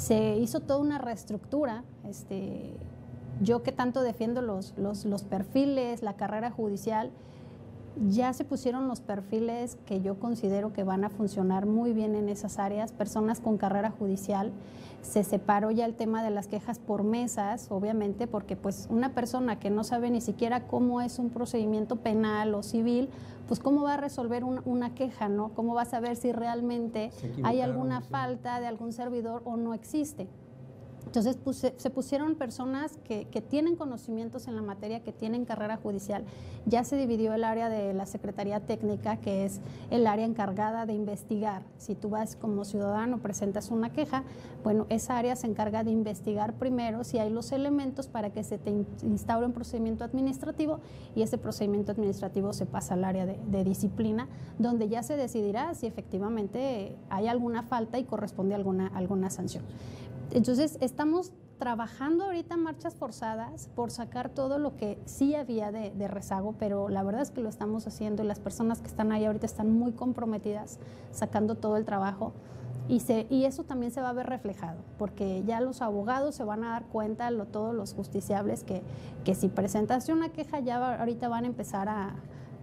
se 0.00 0.36
hizo 0.36 0.60
toda 0.60 0.80
una 0.80 0.96
reestructura. 0.96 1.84
Este, 2.08 2.72
yo 3.42 3.62
que 3.62 3.70
tanto 3.70 4.02
defiendo 4.02 4.40
los, 4.40 4.72
los, 4.78 5.22
perfiles, 5.24 6.02
la 6.02 6.16
carrera 6.16 6.50
judicial, 6.50 7.10
ya 8.08 8.32
se 8.32 8.44
pusieron 8.44 8.88
los 8.88 9.00
perfiles 9.00 9.76
que 9.86 10.00
yo 10.00 10.18
considero 10.18 10.72
que 10.72 10.84
van 10.84 11.04
a 11.04 11.10
funcionar 11.10 11.66
muy 11.66 11.92
bien 11.92 12.14
en 12.14 12.28
esas 12.28 12.58
áreas, 12.58 12.92
personas 12.92 13.40
con 13.40 13.58
carrera 13.58 13.90
judicial. 13.90 14.52
Se 15.02 15.24
separó 15.24 15.70
ya 15.70 15.86
el 15.86 15.94
tema 15.94 16.22
de 16.22 16.30
las 16.30 16.46
quejas 16.46 16.78
por 16.78 17.02
mesas, 17.02 17.68
obviamente, 17.70 18.26
porque 18.26 18.56
pues 18.56 18.86
una 18.90 19.12
persona 19.14 19.58
que 19.58 19.70
no 19.70 19.84
sabe 19.84 20.10
ni 20.10 20.20
siquiera 20.20 20.66
cómo 20.66 21.00
es 21.00 21.18
un 21.18 21.30
procedimiento 21.30 21.96
penal 21.96 22.54
o 22.54 22.62
civil, 22.62 23.08
pues 23.48 23.60
cómo 23.60 23.82
va 23.82 23.94
a 23.94 23.96
resolver 23.96 24.44
una 24.44 24.94
queja, 24.94 25.28
¿no? 25.28 25.48
¿Cómo 25.54 25.74
va 25.74 25.82
a 25.82 25.86
saber 25.86 26.16
si 26.16 26.32
realmente 26.32 27.10
hay 27.42 27.60
alguna 27.60 28.00
falta 28.00 28.60
de 28.60 28.66
algún 28.66 28.92
servidor 28.92 29.42
o 29.44 29.56
no 29.56 29.74
existe? 29.74 30.28
Entonces 31.06 31.38
se 31.76 31.90
pusieron 31.90 32.34
personas 32.34 32.98
que, 33.04 33.26
tienen 33.48 33.74
conocimientos 33.74 34.46
en 34.46 34.54
la 34.54 34.62
materia, 34.62 35.00
que 35.00 35.12
tienen 35.12 35.44
carrera 35.44 35.76
judicial. 35.76 36.24
Ya 36.66 36.84
se 36.84 36.96
dividió 36.96 37.32
el 37.34 37.42
área 37.42 37.68
de 37.68 37.94
la 37.94 38.06
Secretaría 38.06 38.60
Técnica, 38.60 39.16
que 39.16 39.44
es 39.44 39.60
el 39.90 40.06
área 40.06 40.26
encargada 40.26 40.86
de 40.86 40.92
investigar. 40.92 41.62
Si 41.78 41.94
tú 41.94 42.10
vas 42.10 42.36
como 42.36 42.64
ciudadano, 42.64 43.18
presentas 43.18 43.70
una 43.70 43.90
queja, 43.90 44.24
bueno, 44.62 44.86
esa 44.88 45.16
área 45.16 45.36
se 45.36 45.46
encarga 45.46 45.82
de 45.82 45.90
investigar 45.90 46.54
primero 46.54 47.02
si 47.02 47.18
hay 47.18 47.30
los 47.30 47.50
elementos 47.50 48.06
para 48.06 48.30
que 48.30 48.44
se 48.44 48.58
te 48.58 48.70
instaure 49.02 49.46
un 49.46 49.52
procedimiento 49.52 50.04
administrativo 50.04 50.80
y 51.16 51.22
ese 51.22 51.38
procedimiento 51.38 51.92
administrativo 51.92 52.52
se 52.52 52.66
pasa 52.66 52.94
al 52.94 53.04
área 53.04 53.26
de, 53.26 53.38
de 53.48 53.64
disciplina, 53.64 54.28
donde 54.58 54.88
ya 54.88 55.02
se 55.02 55.16
decidirá 55.16 55.74
si 55.74 55.86
efectivamente 55.86 56.94
hay 57.08 57.26
alguna 57.26 57.62
falta 57.62 57.98
y 57.98 58.04
corresponde 58.04 58.54
alguna, 58.54 58.88
alguna 58.88 59.30
sanción. 59.30 59.64
Entonces, 60.32 60.78
estamos 60.80 61.32
trabajando 61.58 62.24
ahorita 62.24 62.56
marchas 62.56 62.94
forzadas 62.94 63.68
por 63.74 63.90
sacar 63.90 64.30
todo 64.30 64.58
lo 64.58 64.76
que 64.76 64.98
sí 65.04 65.34
había 65.34 65.70
de, 65.70 66.08
rezago, 66.08 66.54
pero 66.58 66.88
la 66.88 67.02
verdad 67.02 67.20
es 67.20 67.30
que 67.30 67.42
lo 67.42 67.48
estamos 67.48 67.86
haciendo 67.86 68.22
y 68.22 68.26
las 68.26 68.40
personas 68.40 68.80
que 68.80 68.86
están 68.86 69.12
ahí 69.12 69.26
ahorita 69.26 69.44
están 69.44 69.70
muy 69.70 69.92
comprometidas 69.92 70.78
sacando 71.10 71.56
todo 71.56 71.76
el 71.76 71.84
trabajo. 71.84 72.32
Y, 72.88 73.00
se, 73.00 73.26
y 73.28 73.44
eso 73.44 73.64
también 73.64 73.92
se 73.92 74.00
va 74.00 74.08
a 74.08 74.12
ver 74.12 74.26
reflejado, 74.26 74.80
porque 74.98 75.44
ya 75.44 75.60
los 75.60 75.82
abogados 75.82 76.34
se 76.34 76.44
van 76.44 76.64
a 76.64 76.70
dar 76.70 76.86
cuenta, 76.86 77.30
lo, 77.30 77.46
todos 77.46 77.74
los 77.74 77.92
justiciables, 77.92 78.64
que, 78.64 78.82
que 79.22 79.34
si 79.34 79.48
presentaste 79.48 80.12
una 80.12 80.30
queja 80.30 80.60
ya 80.60 80.98
ahorita 80.98 81.28
van 81.28 81.44
a 81.44 81.46
empezar 81.46 81.88
a, 81.88 82.16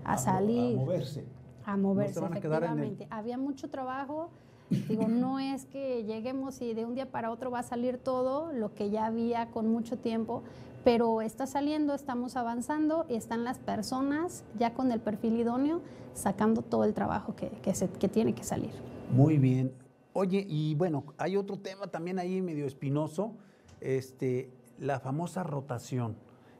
a, 0.03 0.17
salir. 0.17 0.75
A 0.75 0.79
moverse. 0.79 1.25
A 1.65 1.77
moverse, 1.77 2.19
efectivamente. 2.19 3.07
Había 3.09 3.37
mucho 3.37 3.69
trabajo, 3.69 4.31
Digo, 4.69 5.07
no 5.07 5.39
es 5.39 5.65
que 5.65 6.03
lleguemos 6.03 6.61
y 6.61 6.73
de 6.73 6.85
un 6.85 6.95
día 6.95 7.09
para 7.09 7.31
otro 7.31 7.51
va 7.51 7.59
a 7.59 7.63
salir 7.63 7.97
todo 7.97 8.51
lo 8.51 8.73
que 8.73 8.89
ya 8.89 9.05
había 9.05 9.49
con 9.51 9.67
mucho 9.71 9.97
tiempo, 9.97 10.43
pero 10.83 11.21
está 11.21 11.47
saliendo, 11.47 11.93
estamos 11.93 12.35
avanzando 12.35 13.05
y 13.09 13.15
están 13.15 13.43
las 13.43 13.59
personas 13.59 14.43
ya 14.57 14.73
con 14.73 14.91
el 14.91 14.99
perfil 14.99 15.37
idóneo 15.37 15.81
sacando 16.13 16.61
todo 16.61 16.83
el 16.83 16.93
trabajo 16.93 17.35
que, 17.35 17.49
que, 17.61 18.07
tiene 18.09 18.33
que 18.33 18.43
salir. 18.43 18.71
Muy 19.11 19.37
bien. 19.37 19.71
Oye, 20.13 20.45
y 20.47 20.75
bueno, 20.75 21.03
hay 21.17 21.37
otro 21.37 21.57
tema 21.57 21.87
también 21.87 22.19
ahí 22.19 22.41
medio 22.41 22.65
espinoso, 22.65 23.33
este, 23.79 24.49
la 24.79 24.99
famosa 24.99 25.43
rotación. 25.43 26.17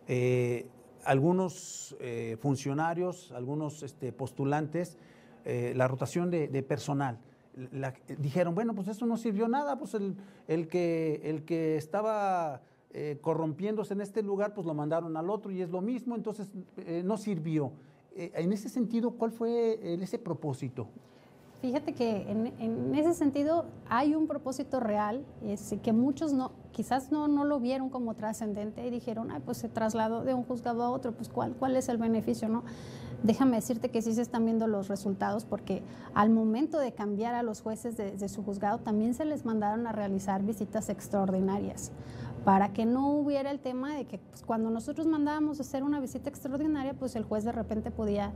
Eh, 0.08 0.70
algunos 1.04 1.96
eh, 2.00 2.38
funcionarios, 2.40 3.32
algunos 3.32 3.82
este, 3.82 4.12
postulantes, 4.12 4.98
eh, 5.46 5.74
la 5.76 5.88
rotación 5.88 6.30
de, 6.30 6.64
personal. 6.64 7.18
Dijeron, 8.20 8.56
bueno, 8.56 8.74
pues 8.74 8.88
eso 8.88 9.06
no 9.06 9.18
sirvió 9.18 9.48
nada, 9.48 9.78
pues 9.78 9.96
el, 9.96 10.68
que, 10.68 11.22
el 11.24 11.44
que 11.44 11.78
estaba 11.78 12.62
corrompiéndose 13.22 13.94
en 13.94 14.02
este 14.02 14.24
lugar, 14.24 14.54
pues 14.54 14.66
lo 14.66 14.74
mandaron 14.74 15.16
al 15.18 15.30
otro 15.30 15.52
y 15.52 15.62
es 15.62 15.70
lo 15.70 15.82
mismo, 15.82 16.16
entonces 16.16 16.52
no 17.04 17.18
sirvió. 17.18 17.72
en 18.16 18.52
ese 18.54 18.70
sentido, 18.70 19.12
¿cuál 19.12 19.32
fue 19.32 19.80
ese 20.02 20.18
propósito? 20.18 20.88
Fíjate 21.62 21.94
que 21.94 22.30
en, 22.30 22.94
ese 22.94 23.16
sentido 23.16 23.66
hay 23.90 24.14
un 24.14 24.28
propósito 24.28 24.80
real, 24.80 25.26
es 25.44 25.76
que 25.82 25.92
muchos 25.92 26.32
no, 26.32 26.52
quizás 26.72 27.12
no, 27.12 27.28
no 27.28 27.46
lo 27.46 27.60
vieron 27.60 27.90
como 27.90 28.14
trascendente 28.14 28.86
y 28.86 28.92
dijeron, 28.92 29.32
ay, 29.32 29.42
pues 29.44 29.58
se 29.58 29.68
trasladó 29.68 30.24
de 30.24 30.36
un 30.36 30.44
juzgado 30.44 30.84
a 30.84 30.92
otro, 30.92 31.14
pues 31.14 31.30
¿cuál, 31.30 31.56
cuál 31.56 31.76
es 31.76 31.90
el 31.90 31.98
beneficio? 31.98 32.48
no 32.48 32.64
Déjame 33.24 33.56
decirte 33.56 33.90
que 33.90 34.02
sí 34.02 34.14
se 34.14 34.22
están 34.22 34.46
viendo 34.46 34.68
los 34.68 34.88
resultados 34.88 35.44
porque 35.44 35.82
al 36.14 36.30
momento 36.30 36.78
de 36.78 36.94
cambiar 36.94 37.34
a 37.34 37.42
los 37.42 37.62
jueces 37.62 37.98
de, 37.98 38.30
su 38.30 38.44
juzgado 38.44 38.78
también 38.78 39.16
se 39.16 39.26
les 39.26 39.44
mandaron 39.44 39.88
a 39.88 39.92
realizar 39.92 40.44
visitas 40.44 40.90
extraordinarias 40.90 41.92
para 42.46 42.74
que 42.74 42.86
no 42.86 43.10
hubiera 43.10 43.50
el 43.50 43.60
tema 43.60 43.96
de 43.96 44.06
que 44.06 44.20
pues, 44.20 44.44
cuando 44.44 44.70
nosotros 44.70 45.08
mandábamos 45.08 45.60
a 45.60 45.64
hacer 45.64 45.84
una 45.84 46.00
visita 46.00 46.30
extraordinaria, 46.30 46.94
pues 46.94 47.16
el 47.16 47.24
juez 47.24 47.44
de 47.44 47.52
repente 47.52 47.90
podía 47.90 48.32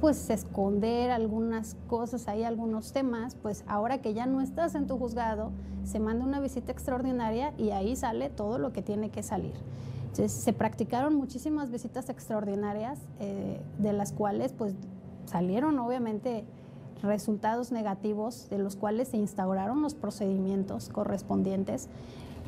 pues 0.00 0.30
esconder 0.30 1.12
algunas 1.12 1.76
cosas, 1.86 2.26
hay 2.26 2.42
algunos 2.42 2.92
temas, 2.92 3.36
pues 3.36 3.62
ahora 3.68 4.02
que 4.02 4.14
ya 4.14 4.26
no 4.26 4.40
estás 4.40 4.74
en 4.74 4.88
tu 4.88 4.98
juzgado, 4.98 5.52
se 5.84 6.00
manda 6.00 6.24
una 6.24 6.40
visita 6.40 6.72
extraordinaria 6.72 7.54
y 7.56 7.70
ahí 7.70 7.94
sale 7.94 8.28
todo 8.28 8.58
lo 8.58 8.72
que 8.72 8.82
tiene 8.82 9.10
que 9.10 9.22
salir. 9.22 9.54
Se 10.12 10.52
practicaron 10.52 11.14
muchísimas 11.14 11.70
visitas 11.70 12.10
extraordinarias, 12.10 12.98
eh, 13.18 13.60
de 13.78 13.92
las 13.94 14.12
cuales 14.12 14.52
pues 14.52 14.74
salieron 15.24 15.78
obviamente 15.78 16.44
resultados 17.02 17.72
negativos, 17.72 18.48
de 18.50 18.58
los 18.58 18.76
cuales 18.76 19.08
se 19.08 19.16
instauraron 19.16 19.82
los 19.82 19.94
procedimientos 19.94 20.88
correspondientes 20.88 21.88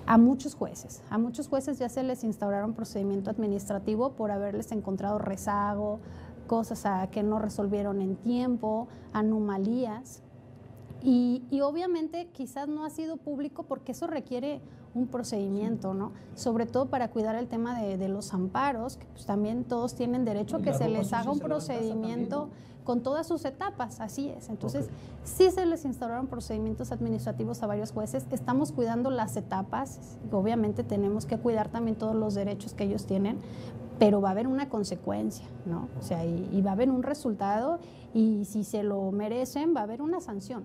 a 0.07 0.19
muchos 0.19 0.55
jueces. 0.55 1.03
A 1.11 1.19
muchos 1.19 1.49
jueces 1.49 1.79
ya 1.79 1.89
se 1.89 2.03
les 2.03 2.25
instauraron 2.25 2.75
procedimiento 2.75 3.31
administrativo 3.31 4.13
por 4.13 4.31
haberles 4.31 4.71
encontrado 4.73 5.19
rezago, 5.19 6.01
cosas 6.47 6.85
a, 6.85 7.07
que 7.09 7.23
no 7.23 7.39
resolvieron 7.39 8.01
en 8.01 8.17
tiempo, 8.17 8.89
anomalías. 9.13 10.23
Y, 11.07 11.61
obviamente 11.61 12.29
quizás 12.33 12.67
no 12.67 12.85
ha 12.85 12.91
sido 12.91 13.19
público 13.19 13.65
porque 13.65 13.93
eso 13.93 14.07
requiere 14.07 14.63
un 14.95 15.07
procedimiento, 15.07 15.93
¿no? 15.93 16.13
Sobre 16.35 16.67
todo 16.67 16.87
para 16.87 17.11
cuidar 17.11 17.35
el 17.35 17.47
tema 17.47 17.79
de, 17.79 18.09
los 18.09 18.33
amparos, 18.33 18.97
que 18.97 19.07
pues 19.07 19.27
también 19.27 19.65
todos 19.65 19.95
tienen 19.95 20.25
derecho 20.25 20.57
a 20.57 20.63
que 20.63 20.73
se 20.73 20.89
les 20.89 21.13
haga 21.13 21.31
un 21.31 21.41
procedimiento 21.41 22.49
con 22.85 23.03
todas 23.03 23.27
sus 23.27 23.45
etapas, 23.45 24.01
así 24.01 24.29
es. 24.29 24.49
Entonces, 24.49 24.89
sí 25.25 25.51
se 25.51 25.67
les 25.67 25.85
instauraron 25.85 26.27
procedimientos 26.27 26.93
administrativos 26.93 27.63
a 27.63 27.67
varios 27.67 27.93
jueces, 27.93 28.27
estamos 28.31 28.73
cuidando 28.73 29.11
las 29.11 29.37
etapas, 29.37 30.19
obviamente 30.31 30.85
tenemos 30.85 31.27
que 31.27 31.39
cuidar 31.39 31.69
también 31.69 31.97
todos 31.97 32.15
los 32.15 32.35
derechos 32.35 32.75
que 32.75 32.85
ellos 32.85 33.07
tienen, 33.07 33.39
pero 33.99 34.21
va 34.21 34.29
a 34.29 34.33
haber 34.33 34.47
una 34.47 34.69
consecuencia, 34.69 35.47
¿no? 35.67 35.89
O 35.99 36.03
sea, 36.03 36.25
y, 36.25 36.61
va 36.63 36.71
a 36.71 36.73
haber 36.75 36.91
un 36.91 37.03
resultado 37.03 37.79
y 38.13 38.45
si 38.45 38.65
se 38.65 38.83
lo 38.83 39.11
merecen 39.13 39.75
va 39.75 39.81
a 39.81 39.85
haber 39.85 40.03
una 40.03 40.21
sanción. 40.21 40.65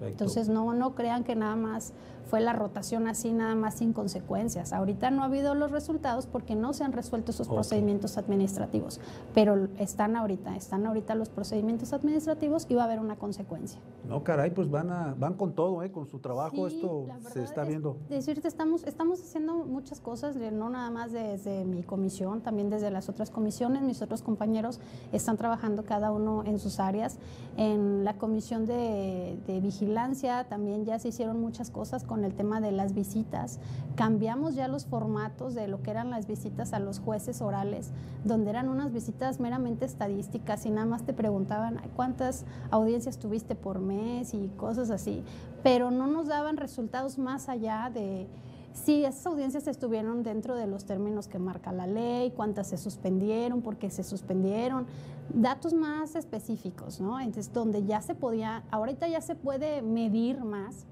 Entonces 0.00 0.48
no, 0.48 0.72
no 0.72 0.94
crean 0.94 1.24
que 1.24 1.34
nada 1.36 1.56
más 1.56 1.92
fue 2.28 2.40
la 2.40 2.52
rotación 2.52 3.08
así 3.08 3.32
nada 3.32 3.54
más 3.54 3.74
sin 3.74 3.92
consecuencias. 3.92 4.72
Ahorita 4.72 5.10
no 5.10 5.22
ha 5.22 5.26
habido 5.26 5.54
los 5.54 5.70
resultados 5.70 6.26
porque 6.26 6.54
no 6.54 6.72
se 6.72 6.84
han 6.84 6.92
resuelto 6.92 7.32
esos 7.32 7.48
procedimientos 7.48 8.18
administrativos, 8.18 9.00
pero 9.34 9.68
están 9.78 10.16
ahorita, 10.16 10.56
están 10.56 10.86
ahorita 10.86 11.14
los 11.14 11.28
procedimientos 11.28 11.92
administrativos 11.92 12.66
y 12.68 12.74
va 12.74 12.82
a 12.82 12.84
haber 12.86 13.00
una 13.00 13.16
consecuencia. 13.16 13.80
No, 14.08 14.22
caray, 14.22 14.50
pues 14.50 14.70
van 14.70 14.90
a, 14.90 15.14
van 15.18 15.34
con 15.34 15.54
todo, 15.54 15.82
¿eh? 15.82 15.90
con 15.90 16.06
su 16.06 16.18
trabajo, 16.20 16.66
esto 16.66 17.06
se 17.32 17.42
está 17.42 17.64
viendo. 17.64 17.96
decirte, 18.08 18.48
estamos, 18.48 18.84
estamos 18.84 19.20
haciendo 19.20 19.64
muchas 19.64 20.00
cosas, 20.00 20.36
no 20.36 20.70
nada 20.70 20.90
más 20.90 21.12
desde 21.12 21.64
mi 21.64 21.82
comisión, 21.82 22.40
también 22.40 22.70
desde 22.70 22.90
las 22.90 23.08
otras 23.08 23.30
comisiones, 23.30 23.82
mis 23.82 24.02
otros 24.02 24.22
compañeros 24.22 24.80
están 25.12 25.36
trabajando 25.36 25.84
cada 25.84 26.12
uno 26.12 26.44
en 26.44 26.58
sus 26.58 26.80
áreas. 26.80 27.18
En 27.56 28.04
la 28.04 28.16
comisión 28.16 28.66
de, 28.66 29.38
de 29.46 29.60
vigilancia 29.60 30.44
también 30.48 30.84
ya 30.84 30.98
se 30.98 31.08
hicieron 31.08 31.40
muchas 31.40 31.70
cosas 31.70 32.04
con 32.04 32.19
el 32.24 32.34
tema 32.34 32.60
de 32.60 32.72
las 32.72 32.94
visitas. 32.94 33.58
Cambiamos 33.94 34.54
ya 34.54 34.68
los 34.68 34.86
formatos 34.86 35.54
de 35.54 35.68
lo 35.68 35.82
que 35.82 35.90
eran 35.90 36.10
las 36.10 36.26
visitas 36.26 36.72
a 36.72 36.78
los 36.78 37.00
jueces 37.00 37.40
orales, 37.42 37.90
donde 38.24 38.50
eran 38.50 38.68
unas 38.68 38.92
visitas 38.92 39.40
meramente 39.40 39.84
estadísticas 39.84 40.66
y 40.66 40.70
nada 40.70 40.86
más 40.86 41.04
te 41.04 41.12
preguntaban 41.12 41.80
cuántas 41.96 42.44
audiencias 42.70 43.18
tuviste 43.18 43.54
por 43.54 43.80
mes 43.80 44.34
y 44.34 44.48
cosas 44.56 44.90
así, 44.90 45.22
pero 45.62 45.90
no 45.90 46.06
nos 46.06 46.28
daban 46.28 46.56
resultados 46.56 47.18
más 47.18 47.48
allá 47.48 47.90
de 47.92 48.26
si 48.72 49.04
esas 49.04 49.26
audiencias 49.26 49.66
estuvieron 49.66 50.22
dentro 50.22 50.54
de 50.54 50.66
los 50.66 50.84
términos 50.84 51.26
que 51.26 51.38
marca 51.38 51.72
la 51.72 51.86
ley, 51.86 52.30
cuántas 52.30 52.68
se 52.68 52.78
suspendieron, 52.78 53.62
por 53.62 53.76
qué 53.76 53.90
se 53.90 54.04
suspendieron, 54.04 54.86
datos 55.34 55.74
más 55.74 56.14
específicos, 56.14 57.00
¿no? 57.00 57.18
Entonces, 57.18 57.52
donde 57.52 57.84
ya 57.84 58.00
se 58.00 58.14
podía, 58.14 58.62
ahorita 58.70 59.08
ya 59.08 59.20
se 59.20 59.34
puede 59.34 59.82
medir 59.82 60.44
más 60.44 60.86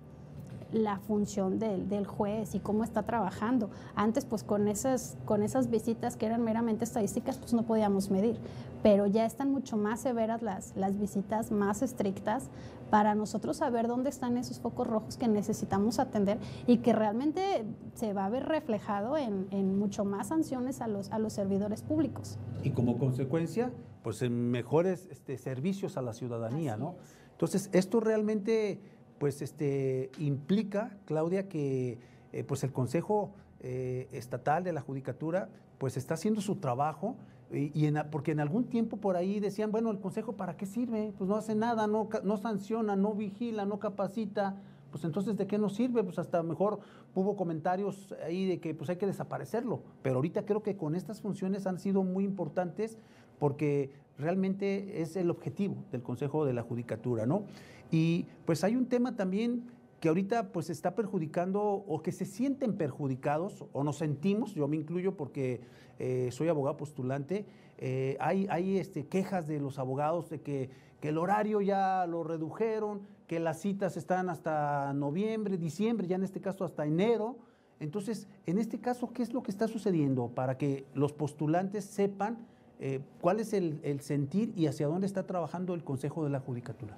la 0.73 0.99
función 0.99 1.59
del, 1.59 1.89
del, 1.89 2.07
juez 2.07 2.55
y 2.55 2.61
cómo 2.61 2.85
está 2.85 3.03
trabajando. 3.03 3.71
Antes, 3.95 4.25
pues 4.25 4.43
con 4.45 4.69
esas, 4.69 5.17
con 5.25 5.43
esas 5.43 5.71
visitas 5.71 6.17
que 6.17 6.27
eran 6.27 6.43
meramente 6.43 6.85
estadísticas, 6.85 7.39
pues 7.39 7.55
no 7.55 7.63
podíamos 7.65 8.11
medir, 8.11 8.39
pero 8.83 9.07
ya 9.07 9.25
están 9.25 9.51
mucho 9.51 9.77
más 9.77 10.01
severas 10.01 10.43
las, 10.43 10.77
las 10.77 10.99
visitas, 10.99 11.51
más 11.51 11.83
estrictas, 11.83 12.51
para 12.91 13.15
nosotros 13.15 13.59
saber 13.59 13.87
dónde 13.87 14.09
están 14.11 14.37
esos 14.39 14.61
focos 14.61 14.87
rojos 14.87 15.17
que 15.17 15.29
necesitamos 15.29 15.99
atender 15.99 16.39
y 16.67 16.79
que 16.79 16.93
realmente 16.93 17.65
se 17.95 18.15
va 18.15 18.25
a 18.25 18.31
ver 18.31 18.47
reflejado 18.47 19.17
en, 19.17 19.47
en 19.51 19.79
mucho 19.79 20.05
más 20.05 20.29
sanciones 20.29 20.81
a 20.81 20.89
los, 20.89 21.11
a 21.11 21.19
los 21.19 21.35
servidores 21.35 21.83
públicos. 21.83 22.39
Y 22.63 22.71
como 22.71 22.99
consecuencia, 22.99 23.71
pues 24.03 24.23
en 24.23 24.51
mejores 24.51 25.09
este, 25.11 25.37
servicios 25.39 25.97
a 25.97 26.03
la 26.03 26.13
ciudadanía, 26.13 26.77
¿no? 26.77 26.97
Entonces, 27.33 27.71
esto 27.73 28.01
realmente 28.01 28.81
pues 29.19 29.43
este, 29.43 30.11
implica, 30.19 30.97
Claudia, 31.05 31.49
que 31.49 31.99
eh, 32.33 32.45
pues 32.45 32.65
el 32.65 32.73
Consejo 32.73 33.33
eh, 33.61 34.09
Estatal 34.13 34.65
de 34.65 34.73
la 34.73 34.81
Judicatura 34.81 35.49
pues 35.79 35.97
está 35.97 36.15
haciendo 36.15 36.41
su 36.41 36.57
trabajo 36.57 37.17
y, 37.51 37.91
porque 38.11 38.33
en 38.33 38.41
algún 38.41 38.65
tiempo 38.65 38.99
por 38.99 39.17
ahí 39.17 39.41
decían, 39.41 39.71
bueno, 39.73 39.91
el 39.91 40.01
Consejo 40.01 40.35
para 40.35 40.57
qué 40.57 40.67
sirve? 40.67 41.15
Pues 41.17 41.31
no 41.31 41.37
hace 41.37 41.55
nada, 41.55 41.87
no, 41.87 42.09
no 42.23 42.37
sanciona, 42.37 42.95
no 42.95 43.15
vigila, 43.15 43.65
no 43.65 43.79
capacita, 43.79 44.57
pues 44.91 45.05
entonces 45.05 45.37
¿de 45.37 45.47
qué 45.47 45.59
nos 45.59 45.75
sirve? 45.75 46.03
Pues 46.03 46.19
hasta 46.19 46.43
mejor 46.43 46.81
hubo 47.15 47.37
comentarios 47.37 48.15
ahí 48.25 48.47
de 48.47 48.61
que 48.61 48.75
pues 48.75 48.91
hay 48.91 48.97
que 48.97 49.07
desaparecerlo, 49.07 49.83
pero 50.03 50.17
ahorita 50.17 50.45
creo 50.45 50.63
que 50.63 50.77
con 50.77 50.95
estas 50.95 51.21
funciones 51.21 51.67
han 51.67 51.79
sido 51.79 52.03
muy 52.03 52.25
importantes 52.25 52.99
porque 53.39 53.93
realmente 54.19 55.01
es 55.01 55.17
el 55.17 55.31
objetivo 55.31 55.85
del 55.93 56.03
Consejo 56.03 56.45
de 56.45 56.53
la 56.53 56.63
Judicatura, 56.63 57.27
¿no? 57.27 57.45
Y 57.91 58.27
pues 58.45 58.65
hay 58.65 58.77
un 58.77 58.87
tema 58.87 59.17
también 59.17 59.65
que 60.01 60.09
ahorita 60.09 60.53
pues 60.53 60.71
está 60.71 60.95
perjudicando 60.95 61.63
o 61.63 62.03
que 62.03 62.13
se 62.13 62.25
sienten 62.25 62.77
perjudicados 62.77 63.65
o 63.73 63.83
nos 63.83 63.97
sentimos, 63.99 64.55
yo 64.55 64.69
me 64.69 64.77
incluyo 64.77 65.17
porque 65.17 65.61
eh, 65.99 66.29
soy 66.31 66.49
abogado 66.49 66.77
postulante, 66.77 67.47
eh, 67.79 68.17
hay, 68.21 68.47
hay 68.51 68.79
este, 68.79 69.07
quejas 69.07 69.47
de 69.49 69.59
los 69.59 69.79
abogados 69.79 70.31
de 70.31 70.41
que, 70.41 70.71
que, 71.01 71.09
el 71.09 71.19
horario 71.19 71.61
ya 71.61 72.07
lo 72.07 72.23
redujeron, 72.23 73.03
que 73.27 73.41
las 73.41 73.61
citas 73.61 73.97
están 73.97 74.31
hasta 74.31 74.93
noviembre, 74.93 75.57
diciembre, 75.57 76.07
ya 76.07 76.17
en 76.17 76.25
este 76.25 76.41
caso 76.41 76.65
hasta 76.65 76.87
enero. 76.87 77.37
Entonces, 77.81 78.27
en 78.47 78.59
este 78.59 78.81
caso, 78.81 79.13
¿qué 79.13 79.23
es 79.23 79.33
lo 79.33 79.43
que 79.43 79.51
está 79.51 79.69
sucediendo 79.69 80.29
para 80.29 80.59
que 80.59 80.87
los 80.95 81.13
postulantes 81.13 81.85
sepan 81.85 82.39
eh, 82.81 83.01
cuál 83.21 83.41
es 83.41 83.53
el, 83.53 83.81
el 83.83 84.01
sentir 84.01 84.53
y 84.57 84.67
hacia 84.67 84.87
dónde 84.87 85.07
está 85.07 85.27
trabajando 85.27 85.75
el 85.75 85.83
Consejo 85.83 86.25
de 86.25 86.31
la 86.31 86.41
Judicatura? 86.41 86.97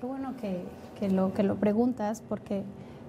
Qué 0.00 0.06
bueno 0.06 0.36
que, 0.36 0.62
que, 0.98 1.10
lo, 1.10 1.32
que 1.32 1.42
lo 1.42 1.56
preguntas 1.56 2.22
porque 2.28 2.64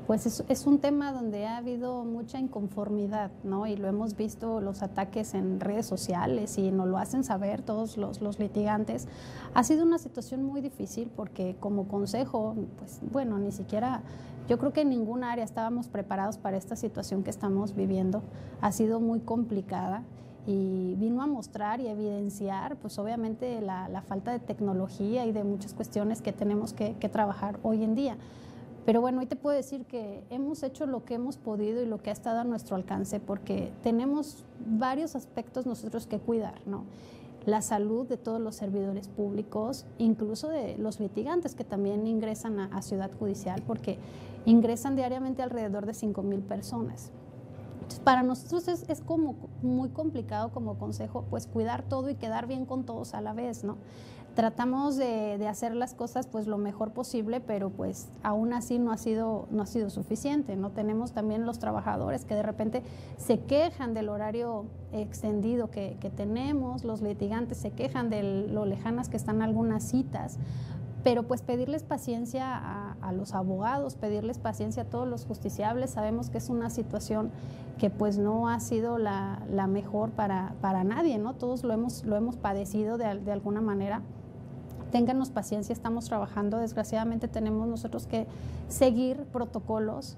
pues 0.08 0.26
es, 0.26 0.44
es, 0.48 0.66
un 0.66 0.80
tema 0.80 1.12
donde 1.12 1.46
ha 1.46 1.58
habido 1.58 2.06
mucha 2.06 2.40
inconformidad, 2.40 3.30
¿no? 3.44 3.68
Y 3.68 3.76
lo 3.76 3.90
hemos 3.90 4.16
visto 4.16 4.62
los 4.62 4.82
ataques 4.82 5.34
en 5.34 5.60
redes 5.60 5.86
sociales 5.86 6.58
y 6.58 6.72
nos 6.72 6.88
lo 6.88 6.98
hacen 6.98 7.26
saber 7.26 7.62
todos 7.62 7.98
los, 7.98 8.22
los 8.22 8.40
litigantes. 8.40 9.10
Ha 9.54 9.66
sido 9.66 9.84
una 9.84 9.98
situación 9.98 10.44
muy 10.44 10.62
difícil 10.62 11.12
porque 11.14 11.58
como 11.60 11.90
consejo, 11.90 12.56
pues 12.78 13.02
bueno, 13.12 13.38
ni 13.38 13.52
siquiera, 13.52 14.02
yo 14.48 14.58
creo 14.58 14.72
que 14.72 14.82
en 14.82 14.90
ningún 14.90 15.26
área 15.26 15.44
estábamos 15.44 15.90
preparados 15.90 16.38
para 16.38 16.56
esta 16.56 16.78
situación 16.78 17.24
que 17.24 17.30
estamos 17.30 17.76
viviendo. 17.76 18.24
Ha 18.62 18.72
sido 18.72 19.02
muy 19.02 19.20
complicada 19.20 20.04
y 20.48 20.96
vino 20.96 21.22
a 21.22 21.28
mostrar 21.28 21.82
y 21.82 21.88
evidenciar, 21.88 22.78
pues 22.78 22.98
obviamente 22.98 23.60
la, 23.60 24.02
falta 24.08 24.32
de 24.32 24.40
tecnología 24.40 25.26
y 25.26 25.34
de 25.34 25.44
muchas 25.44 25.74
cuestiones 25.74 26.22
que 26.22 26.32
tenemos 26.32 26.72
que, 26.72 26.94
trabajar 27.12 27.60
hoy 27.64 27.84
en 27.84 27.96
día. 27.96 28.18
Pero 28.86 29.02
bueno, 29.02 29.20
hoy 29.20 29.26
te 29.26 29.36
puedo 29.36 29.58
decir 29.58 29.86
que 29.86 30.24
hemos 30.30 30.64
hecho 30.64 30.86
lo 30.86 31.04
que 31.04 31.16
hemos 31.16 31.36
podido 31.36 31.84
y 31.84 31.86
lo 31.86 32.02
que 32.02 32.12
ha 32.12 32.14
estado 32.14 32.40
a 32.40 32.44
nuestro 32.46 32.78
alcance, 32.78 33.20
porque 33.20 33.74
tenemos 33.84 34.46
varios 34.66 35.18
aspectos 35.18 35.66
nosotros 35.66 36.08
que 36.08 36.20
cuidar, 36.20 36.62
¿no? 36.66 36.86
La 37.46 37.62
salud 37.62 38.08
de 38.08 38.16
todos 38.16 38.40
los 38.40 38.56
servidores 38.56 39.10
públicos, 39.10 39.86
incluso 39.98 40.48
de 40.48 40.78
los 40.78 41.02
litigantes 41.02 41.56
que 41.56 41.66
también 41.66 42.08
ingresan 42.08 42.60
a, 42.60 42.82
Ciudad 42.82 43.12
Judicial, 43.20 43.62
porque 43.68 44.00
ingresan 44.46 44.96
diariamente 44.96 45.42
alrededor 45.42 45.86
de 45.86 45.94
5 45.94 46.24
mil 46.24 46.40
personas. 46.40 47.12
Para 48.04 48.24
nosotros 48.24 48.68
es, 48.68 49.02
como 49.02 49.36
muy 49.62 49.90
complicado 49.90 50.52
como 50.52 50.78
consejo, 50.78 51.26
pues 51.30 51.48
cuidar 51.48 51.84
todo 51.84 52.10
y 52.10 52.16
quedar 52.16 52.48
bien 52.48 52.66
con 52.66 52.86
todos 52.86 53.14
a 53.14 53.22
la 53.22 53.34
vez, 53.34 53.64
¿no? 53.64 53.78
tratamos 54.38 54.98
de, 54.98 55.48
hacer 55.48 55.74
las 55.74 55.96
cosas 55.96 56.28
pues 56.28 56.46
lo 56.46 56.60
mejor 56.60 56.92
posible, 56.92 57.42
pero 57.42 57.72
pues 57.72 58.10
aún 58.22 58.54
así 58.54 58.78
no 58.78 58.92
ha 58.92 58.98
sido, 58.98 59.48
no 59.50 59.64
ha 59.64 59.66
sido 59.66 59.90
suficiente. 59.90 60.56
¿no? 60.56 60.70
Tenemos 60.70 61.12
también 61.12 61.44
los 61.44 61.58
trabajadores 61.58 62.24
que 62.24 62.36
de 62.36 62.44
repente 62.44 62.84
se 63.18 63.40
quejan 63.40 63.96
del 63.96 64.10
horario 64.10 64.66
extendido 64.92 65.72
que, 65.72 65.98
tenemos, 66.16 66.84
los 66.84 67.02
litigantes 67.02 67.58
se 67.58 67.72
quejan 67.72 68.12
de 68.12 68.22
lo 68.48 68.66
lejanas 68.66 69.10
que 69.10 69.18
están 69.18 69.42
algunas 69.42 69.82
citas, 69.82 70.38
pero 71.08 71.24
pues 71.24 71.42
pedirles 71.42 71.84
paciencia 71.84 72.94
a, 73.02 73.12
los 73.14 73.34
abogados, 73.34 73.96
pedirles 73.96 74.40
paciencia 74.40 74.84
a 74.84 74.86
todos 74.88 75.08
los 75.08 75.24
justiciables, 75.24 75.92
sabemos 75.92 76.30
que 76.30 76.38
es 76.38 76.50
una 76.50 76.70
situación 76.70 77.32
que 77.78 77.90
pues 77.90 78.18
no 78.18 78.50
ha 78.50 78.60
sido 78.60 78.98
la, 78.98 79.40
mejor 79.70 80.10
para, 80.10 80.54
para, 80.60 80.84
nadie, 80.84 81.18
¿no? 81.18 81.34
Todos 81.34 81.64
lo 81.64 81.72
hemos, 81.74 82.04
lo 82.04 82.18
hemos 82.18 82.36
padecido 82.36 82.98
de, 82.98 83.20
de 83.20 83.32
alguna 83.32 83.62
manera 83.62 84.02
ténganos 84.92 85.30
paciencia, 85.30 85.72
estamos 85.72 86.08
trabajando. 86.08 86.58
Desgraciadamente 86.58 87.30
tenemos 87.30 87.70
nosotros 87.70 88.06
que 88.06 88.28
seguir 88.68 89.24
protocolos 89.32 90.18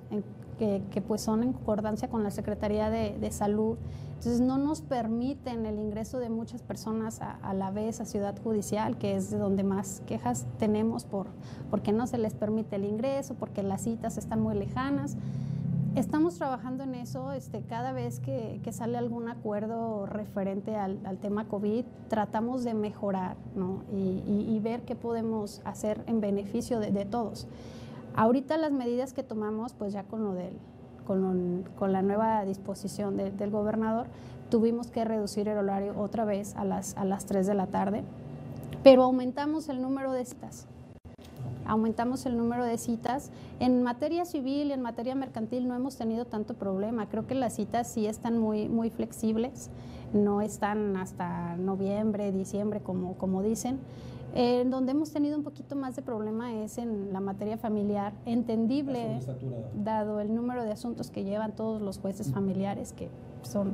que, 0.60 1.02
pues 1.08 1.22
son 1.22 1.42
en 1.42 1.54
concordancia 1.54 2.10
con 2.10 2.24
la 2.24 2.32
Secretaría 2.32 2.90
de, 2.90 3.32
Salud. 3.32 3.78
Entonces 4.10 4.42
no 4.42 4.58
nos 4.58 4.82
permiten 4.82 5.66
el 5.66 5.80
ingreso 5.80 6.20
de 6.20 6.30
muchas 6.30 6.62
personas 6.62 7.22
a, 7.22 7.54
la 7.54 7.72
vez 7.72 8.02
a 8.02 8.06
Ciudad 8.06 8.36
Judicial, 8.44 8.98
que 8.98 9.16
es 9.16 9.32
de 9.32 9.38
donde 9.38 9.64
más 9.64 10.02
quejas 10.06 10.46
tenemos 10.58 11.06
por 11.06 11.28
porque 11.70 11.94
no 11.94 12.06
se 12.06 12.18
les 12.18 12.34
permite 12.34 12.76
el 12.76 12.86
ingreso, 12.86 13.36
porque 13.36 13.64
las 13.64 13.84
citas 13.84 14.18
están 14.18 14.42
muy 14.42 14.56
lejanas. 14.56 15.16
Estamos 15.96 16.36
trabajando 16.36 16.84
en 16.84 16.96
eso. 16.96 17.32
Este, 17.32 17.62
cada 17.62 17.94
vez 17.94 18.20
que, 18.20 18.62
sale 18.72 18.98
algún 18.98 19.28
acuerdo 19.28 20.06
referente 20.06 20.76
al, 20.76 21.18
tema 21.20 21.48
COVID, 21.48 21.84
tratamos 22.08 22.64
de 22.64 22.74
mejorar 22.74 23.38
y, 23.92 24.60
ver 24.62 24.82
qué 24.82 24.96
podemos 24.96 25.62
hacer 25.66 26.04
en 26.08 26.22
beneficio 26.22 26.80
de, 26.80 27.06
todos. 27.06 27.48
Ahorita 28.20 28.58
las 28.58 28.74
medidas 28.74 29.14
que 29.14 29.24
tomamos, 29.24 29.72
pues 29.72 29.94
ya 29.94 30.04
con, 30.04 30.26
lo 30.26 30.34
del, 30.34 30.52
con, 31.08 31.94
la 31.94 32.02
nueva 32.02 32.44
disposición 32.44 33.16
del 33.16 33.50
gobernador, 33.50 34.08
tuvimos 34.50 34.92
que 34.92 35.06
reducir 35.06 35.48
el 35.48 35.58
horario 35.58 35.98
otra 35.98 36.26
vez 36.26 36.54
a 36.58 36.66
las, 36.66 36.98
a 36.98 37.06
las 37.06 37.26
3 37.28 37.48
de 37.48 37.54
la 37.54 37.68
tarde, 37.68 38.04
pero 38.84 39.04
aumentamos 39.04 39.70
el 39.70 39.82
número 39.82 40.12
de 40.12 40.26
citas 40.26 40.68
aumentamos 41.66 42.26
el 42.26 42.36
número 42.36 42.66
de 42.66 42.78
citas. 42.78 43.30
En 43.60 43.84
materia 43.84 44.26
civil 44.26 44.70
y 44.70 44.74
en 44.74 44.82
materia 44.82 45.14
mercantil 45.14 45.68
no 45.68 45.76
hemos 45.76 45.96
tenido 45.98 46.26
tanto 46.26 46.56
problema. 46.56 47.08
Creo 47.08 47.28
que 47.28 47.36
las 47.36 47.56
citas 47.56 47.88
sí 47.88 48.08
están 48.08 48.40
muy, 48.40 48.68
muy 48.68 48.90
flexibles, 48.90 49.70
no 50.12 50.42
están 50.42 50.98
hasta 50.98 51.56
noviembre, 51.58 52.32
diciembre, 52.32 52.82
como, 52.82 53.14
como 53.14 53.44
dicen. 53.44 53.80
En 54.36 54.70
donde 54.70 54.92
hemos 54.92 55.12
tenido 55.12 55.38
un 55.38 55.44
poquito 55.44 55.76
más 55.76 55.96
de 55.96 56.02
problema 56.02 56.54
es 56.54 56.78
en 56.78 57.12
la 57.12 57.20
materia 57.20 57.58
familiar, 57.58 58.14
entendible, 58.26 59.20
dado 59.76 60.20
el 60.20 60.34
número 60.34 60.64
de 60.64 60.72
asuntos 60.72 61.10
que 61.10 61.24
llevan 61.24 61.56
todos 61.56 61.82
los 61.82 62.00
jueces 62.00 62.32
familiares, 62.32 62.94
que 62.94 63.10
son 63.42 63.74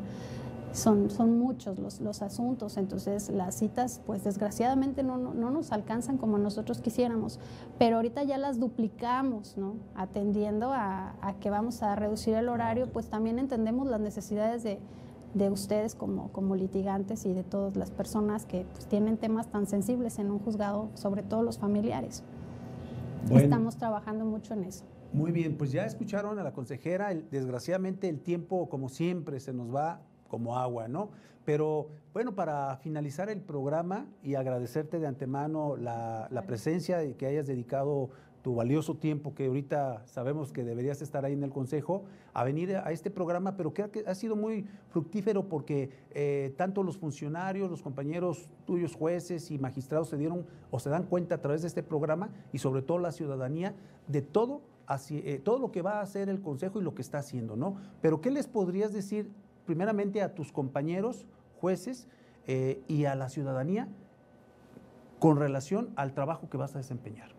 son, 0.75 1.09
son 1.09 1.39
muchos 1.39 1.79
los, 1.79 2.01
los, 2.01 2.21
asuntos, 2.21 2.77
entonces 2.77 3.29
las 3.29 3.55
citas 3.55 4.01
pues 4.05 4.23
desgraciadamente 4.23 5.03
no, 5.03 5.17
no, 5.17 5.49
nos 5.49 5.71
alcanzan 5.71 6.17
como 6.17 6.37
nosotros 6.37 6.81
quisiéramos, 6.81 7.39
pero 7.79 7.95
ahorita 7.95 8.23
ya 8.23 8.37
las 8.37 8.59
duplicamos, 8.59 9.57
¿no? 9.57 9.75
Atendiendo 9.95 10.71
a, 10.73 11.15
que 11.39 11.49
vamos 11.49 11.81
a 11.81 11.95
reducir 11.95 12.35
el 12.35 12.49
horario, 12.49 12.91
pues 12.91 13.07
también 13.07 13.39
entendemos 13.39 13.87
las 13.87 14.01
necesidades 14.01 14.63
de, 14.63 14.79
de 15.35 15.49
ustedes 15.49 15.93
como, 15.93 16.31
como 16.31 16.55
litigantes 16.55 17.25
y 17.25 17.33
de 17.33 17.43
todas 17.43 17.75
las 17.75 17.91
personas 17.91 18.45
que 18.45 18.65
pues, 18.73 18.87
tienen 18.87 19.17
temas 19.17 19.51
tan 19.51 19.67
sensibles 19.67 20.17
en 20.17 20.31
un 20.31 20.39
juzgado, 20.39 20.89
sobre 20.95 21.21
todo 21.21 21.43
los 21.43 21.59
familiares. 21.59 22.23
Estamos 23.29 23.75
trabajando 23.77 24.25
mucho 24.25 24.53
en 24.53 24.63
eso. 24.63 24.85
Muy 25.11 25.31
bien, 25.31 25.57
pues 25.57 25.71
ya 25.71 25.85
escucharon 25.85 26.39
a 26.39 26.43
la 26.43 26.53
consejera, 26.53 27.13
desgraciadamente 27.13 28.09
el 28.09 28.19
tiempo 28.19 28.69
como 28.69 28.89
siempre 28.89 29.39
se 29.39 29.53
nos 29.53 29.73
va 29.73 30.01
como 30.27 30.57
agua, 30.57 30.87
¿no? 30.87 31.09
Pero 31.45 31.89
bueno, 32.13 32.33
para 32.33 32.75
finalizar 32.77 33.29
el 33.29 33.39
programa 33.39 34.07
y 34.23 34.35
agradecerte 34.35 34.99
de 34.99 35.07
antemano 35.07 35.75
la, 35.77 36.43
presencia 36.47 37.03
y 37.03 37.13
que 37.13 37.27
hayas 37.27 37.45
dedicado 37.45 38.09
tu 38.45 38.53
valioso 38.53 38.93
tiempo 38.93 39.33
que 39.33 39.47
ahorita 39.47 40.05
sabemos 40.05 40.51
que 40.51 40.63
deberías 40.63 41.01
estar 41.01 41.25
ahí 41.25 41.33
en 41.33 41.41
el 41.41 41.49
Consejo, 41.49 42.03
a 42.31 42.43
venir 42.43 42.75
a 42.75 42.91
este 42.91 43.09
programa, 43.09 43.57
pero 43.57 43.73
que 43.73 44.03
ha, 44.05 44.13
sido 44.13 44.35
muy 44.35 44.67
fructífero 44.89 45.49
porque 45.49 45.89
eh, 46.11 46.53
tanto 46.55 46.83
los 46.83 46.95
funcionarios, 46.95 47.71
los 47.71 47.81
compañeros 47.81 48.47
tuyos, 48.67 48.93
jueces 48.93 49.49
y 49.49 49.57
magistrados 49.57 50.09
se 50.09 50.17
dieron 50.17 50.45
o 50.69 50.77
se 50.77 50.91
dan 50.91 51.05
cuenta 51.05 51.33
a 51.33 51.37
través 51.41 51.63
de 51.63 51.69
este 51.69 51.81
programa 51.81 52.29
y 52.53 52.59
sobre 52.59 52.83
todo 52.83 52.99
la 52.99 53.11
ciudadanía 53.11 53.73
de 54.07 54.21
todo, 54.21 54.61
eh, 55.09 55.41
todo 55.43 55.57
lo 55.57 55.71
que 55.71 55.81
va 55.81 55.93
a 55.93 56.01
hacer 56.01 56.29
el 56.29 56.39
Consejo 56.39 56.79
y 56.79 56.83
lo 56.83 56.93
que 56.93 57.01
está 57.01 57.17
haciendo, 57.17 57.55
¿no? 57.55 57.77
Pero 57.99 58.21
¿qué 58.21 58.29
les 58.29 58.45
podrías 58.45 58.93
decir 58.93 59.31
primeramente 59.65 60.21
a 60.21 60.35
tus 60.35 60.51
compañeros 60.51 61.25
jueces 61.59 62.07
eh, 62.45 62.83
y 62.87 63.05
a 63.05 63.15
la 63.15 63.27
ciudadanía 63.27 63.87
con 65.17 65.37
relación 65.37 65.89
al 65.95 66.13
trabajo 66.13 66.47
que 66.47 66.57
vas 66.57 66.75
a 66.75 66.77
desempeñar? 66.77 67.34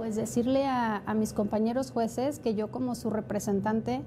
Pues 0.00 0.16
decirle 0.16 0.64
a, 0.64 1.02
mis 1.14 1.34
compañeros 1.34 1.90
jueces 1.90 2.38
que 2.38 2.54
yo 2.54 2.70
como 2.70 2.94
su 2.94 3.10
representante 3.10 4.00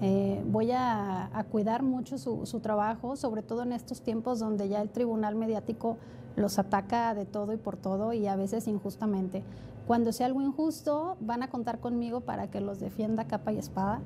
eh, 0.00 0.40
voy 0.46 0.70
a, 0.70 1.44
cuidar 1.50 1.82
mucho 1.82 2.18
su, 2.18 2.60
trabajo, 2.60 3.16
sobre 3.16 3.42
todo 3.42 3.64
en 3.64 3.72
estos 3.72 4.00
tiempos 4.00 4.38
donde 4.38 4.68
ya 4.68 4.80
el 4.80 4.90
tribunal 4.90 5.34
mediático 5.34 5.96
los 6.36 6.60
ataca 6.60 7.14
de 7.14 7.24
todo 7.24 7.52
y 7.52 7.56
por 7.56 7.76
todo 7.76 8.12
y 8.12 8.28
a 8.28 8.36
veces 8.36 8.68
injustamente. 8.68 9.42
Cuando 9.88 10.12
sea 10.12 10.26
algo 10.26 10.40
injusto, 10.40 11.16
van 11.18 11.42
a 11.42 11.50
contar 11.50 11.80
conmigo 11.80 12.20
para 12.20 12.48
que 12.48 12.60
los 12.60 12.78
defienda 12.78 13.24
capa 13.24 13.50
y 13.52 13.58
espada. 13.58 14.02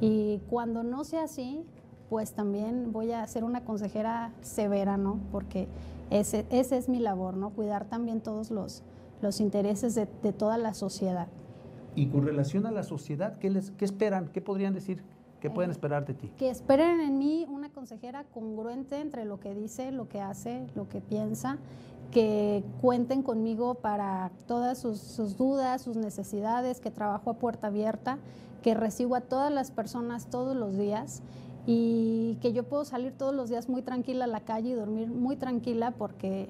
Y 0.00 0.40
cuando 0.48 0.82
no 0.82 1.04
sea 1.04 1.24
así, 1.24 1.62
pues 2.08 2.32
también 2.32 2.90
voy 2.90 3.12
a 3.12 3.26
ser 3.26 3.44
una 3.44 3.66
consejera 3.66 4.32
severa, 4.40 4.96
¿no? 4.96 5.18
Porque 5.30 5.68
ese, 6.08 6.46
ese 6.48 6.78
es 6.78 6.88
mi 6.88 7.00
labor, 7.00 7.36
¿no? 7.36 7.50
Cuidar 7.50 7.84
también 7.84 8.22
todos 8.22 8.50
los, 8.50 8.82
los 9.22 9.40
intereses 9.40 9.94
de, 9.94 10.06
toda 10.32 10.58
la 10.58 10.74
sociedad. 10.74 11.28
Y 11.94 12.06
con 12.06 12.24
relación 12.24 12.66
a 12.66 12.70
la 12.70 12.82
sociedad, 12.82 13.38
¿qué, 13.38 13.50
les, 13.50 13.70
qué 13.72 13.84
esperan? 13.84 14.28
¿Qué 14.28 14.40
podrían 14.40 14.74
decir? 14.74 15.02
¿Qué 15.40 15.50
pueden 15.50 15.70
eh, 15.70 15.72
esperar 15.72 16.06
de 16.06 16.14
ti? 16.14 16.30
Que 16.38 16.50
esperen 16.50 17.00
en 17.00 17.18
mí 17.18 17.46
una 17.48 17.70
consejera 17.70 18.24
congruente 18.24 19.00
entre 19.00 19.24
lo 19.24 19.40
que 19.40 19.54
dice, 19.54 19.90
lo 19.90 20.08
que 20.08 20.20
hace, 20.20 20.66
lo 20.74 20.88
que 20.88 21.00
piensa, 21.00 21.58
que 22.10 22.64
cuenten 22.80 23.22
conmigo 23.22 23.74
para 23.74 24.30
todas 24.46 24.78
sus, 24.78 25.00
sus 25.00 25.36
dudas, 25.36 25.82
sus 25.82 25.96
necesidades, 25.96 26.80
que 26.80 26.90
trabajo 26.90 27.30
a 27.30 27.34
puerta 27.34 27.68
abierta, 27.68 28.18
que 28.62 28.74
recibo 28.74 29.16
a 29.16 29.20
todas 29.20 29.52
las 29.52 29.70
personas 29.70 30.26
todos 30.26 30.56
los 30.56 30.76
días 30.76 31.22
y 31.66 32.38
que 32.40 32.52
yo 32.52 32.64
puedo 32.64 32.84
salir 32.84 33.12
todos 33.12 33.34
los 33.34 33.48
días 33.48 33.68
muy 33.68 33.82
tranquila 33.82 34.24
a 34.24 34.28
la 34.28 34.40
calle 34.40 34.70
y 34.70 34.72
dormir 34.72 35.08
muy 35.08 35.36
tranquila 35.36 35.92
porque 35.92 36.48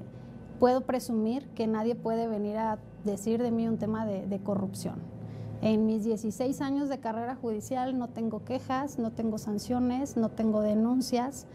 puedo 0.61 0.82
presumir 0.82 1.48
que 1.56 1.66
nadie 1.66 1.96
puede 1.96 2.28
venir 2.28 2.58
a 2.58 2.78
decir 3.04 3.42
de 3.42 3.50
mí 3.50 3.66
un 3.66 3.78
tema 3.78 4.06
de, 4.06 4.38
corrupción. 4.40 4.96
En 5.62 5.86
mis 5.86 6.04
16 6.04 6.61
años 6.61 6.88
de 6.88 7.00
carrera 7.00 7.34
judicial 7.34 7.98
no 7.98 8.08
tengo 8.08 8.44
quejas, 8.44 8.98
no 8.98 9.11
tengo 9.11 9.38
sanciones, 9.38 10.16
no 10.16 10.28
tengo 10.28 10.61
denuncias, 10.61 11.46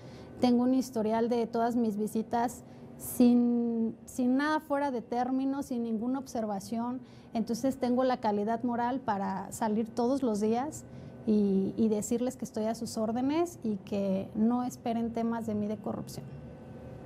tengo 0.42 0.64
un 0.64 0.74
historial 0.74 1.30
de 1.30 1.48
todas 1.48 1.76
mis 1.76 1.98
visitas 1.98 2.64
sin, 2.98 3.96
sin, 4.06 4.38
nada 4.38 4.60
fuera 4.60 4.92
de 4.92 5.02
término, 5.02 5.64
sin 5.64 5.84
ninguna 5.84 6.20
observación. 6.20 7.00
Entonces 7.34 7.78
tengo 7.78 8.04
la 8.04 8.18
calidad 8.18 8.64
moral 8.64 9.00
para 9.00 9.52
salir 9.52 9.88
todos 9.88 10.24
los 10.24 10.42
días 10.42 10.84
y, 11.28 11.88
decirles 11.90 12.36
que 12.36 12.46
estoy 12.46 12.66
a 12.66 12.76
sus 12.76 12.98
órdenes 12.98 13.60
y 13.64 13.78
que 13.78 14.30
no 14.36 14.64
esperen 14.64 15.14
temas 15.14 15.46
de 15.46 15.56
mí 15.56 15.68
de 15.68 15.78
corrupción. 15.78 16.26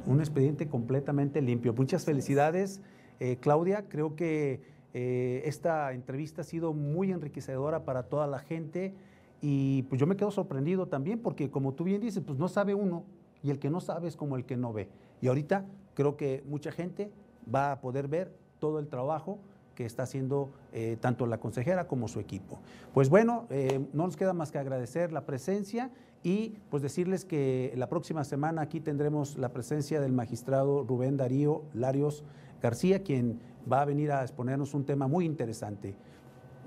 Un 0.09 0.21
expediente 0.21 0.67
completamente 0.67 1.39
limpio. 1.39 1.71
Muchas 1.71 2.03
felicidades, 2.03 2.81
eh, 3.19 3.37
Claudia. 3.39 3.85
Creo 3.89 4.15
que 4.15 4.59
eh, 4.95 5.43
esta 5.45 5.93
entrevista 5.93 6.41
ha 6.41 6.43
sido 6.43 6.73
muy 6.73 7.11
enriquecedora 7.11 7.85
para 7.85 8.01
toda 8.01 8.25
la 8.25 8.39
gente 8.39 8.95
y 9.39 9.83
pues 9.83 10.01
yo 10.01 10.07
me 10.07 10.15
quedo 10.15 10.31
sorprendido 10.31 10.87
también 10.87 11.19
porque 11.19 11.51
como 11.51 11.75
tú 11.75 11.83
bien 11.83 12.01
dices, 12.01 12.23
pues 12.25 12.39
no 12.39 12.47
sabe 12.47 12.73
uno 12.73 13.03
y 13.43 13.51
el 13.51 13.59
que 13.59 13.69
no 13.69 13.81
sabe 13.81 14.07
es 14.07 14.15
como 14.15 14.35
el 14.35 14.45
que 14.45 14.57
no 14.57 14.73
ve. 14.73 14.89
Y 15.21 15.27
ahorita 15.27 15.67
creo 15.93 16.17
que 16.17 16.43
mucha 16.47 16.71
gente 16.71 17.11
va 17.53 17.71
a 17.71 17.79
poder 17.79 18.07
ver 18.07 18.35
todo 18.57 18.79
el 18.79 18.87
trabajo 18.87 19.37
que 19.75 19.85
está 19.85 20.03
haciendo 20.03 20.49
eh, 20.73 20.97
tanto 20.99 21.27
la 21.27 21.39
consejera 21.39 21.87
como 21.87 22.07
su 22.07 22.19
equipo. 22.19 22.59
Pues 22.95 23.09
bueno, 23.09 23.45
eh, 23.51 23.79
no 23.93 24.07
nos 24.07 24.17
queda 24.17 24.33
más 24.33 24.51
que 24.51 24.57
agradecer 24.57 25.11
la 25.11 25.27
presencia 25.27 25.91
y 26.23 26.57
pues 26.69 26.83
decirles 26.83 27.25
que 27.25 27.73
la 27.75 27.87
próxima 27.87 28.23
semana 28.23 28.61
aquí 28.61 28.79
tendremos 28.79 29.37
la 29.37 29.49
presencia 29.49 30.01
del 30.01 30.11
magistrado 30.11 30.83
Rubén 30.83 31.17
Darío 31.17 31.63
Larios 31.73 32.23
García, 32.61 33.03
quien 33.03 33.39
va 33.71 33.81
a 33.81 33.85
venir 33.85 34.11
a 34.11 34.21
exponernos 34.21 34.73
un 34.73 34.85
tema 34.85 35.07
muy 35.07 35.25
interesante. 35.25 35.95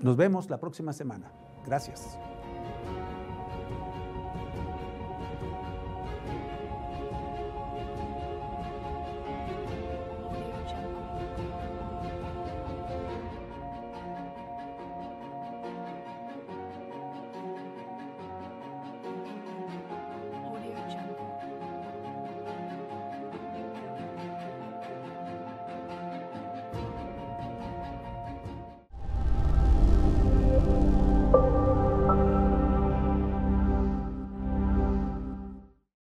Nos 0.01 0.17
vemos 0.17 0.49
la 0.51 0.59
próxima 0.59 0.93
semana. 0.93 1.31
Gracias. 1.67 2.19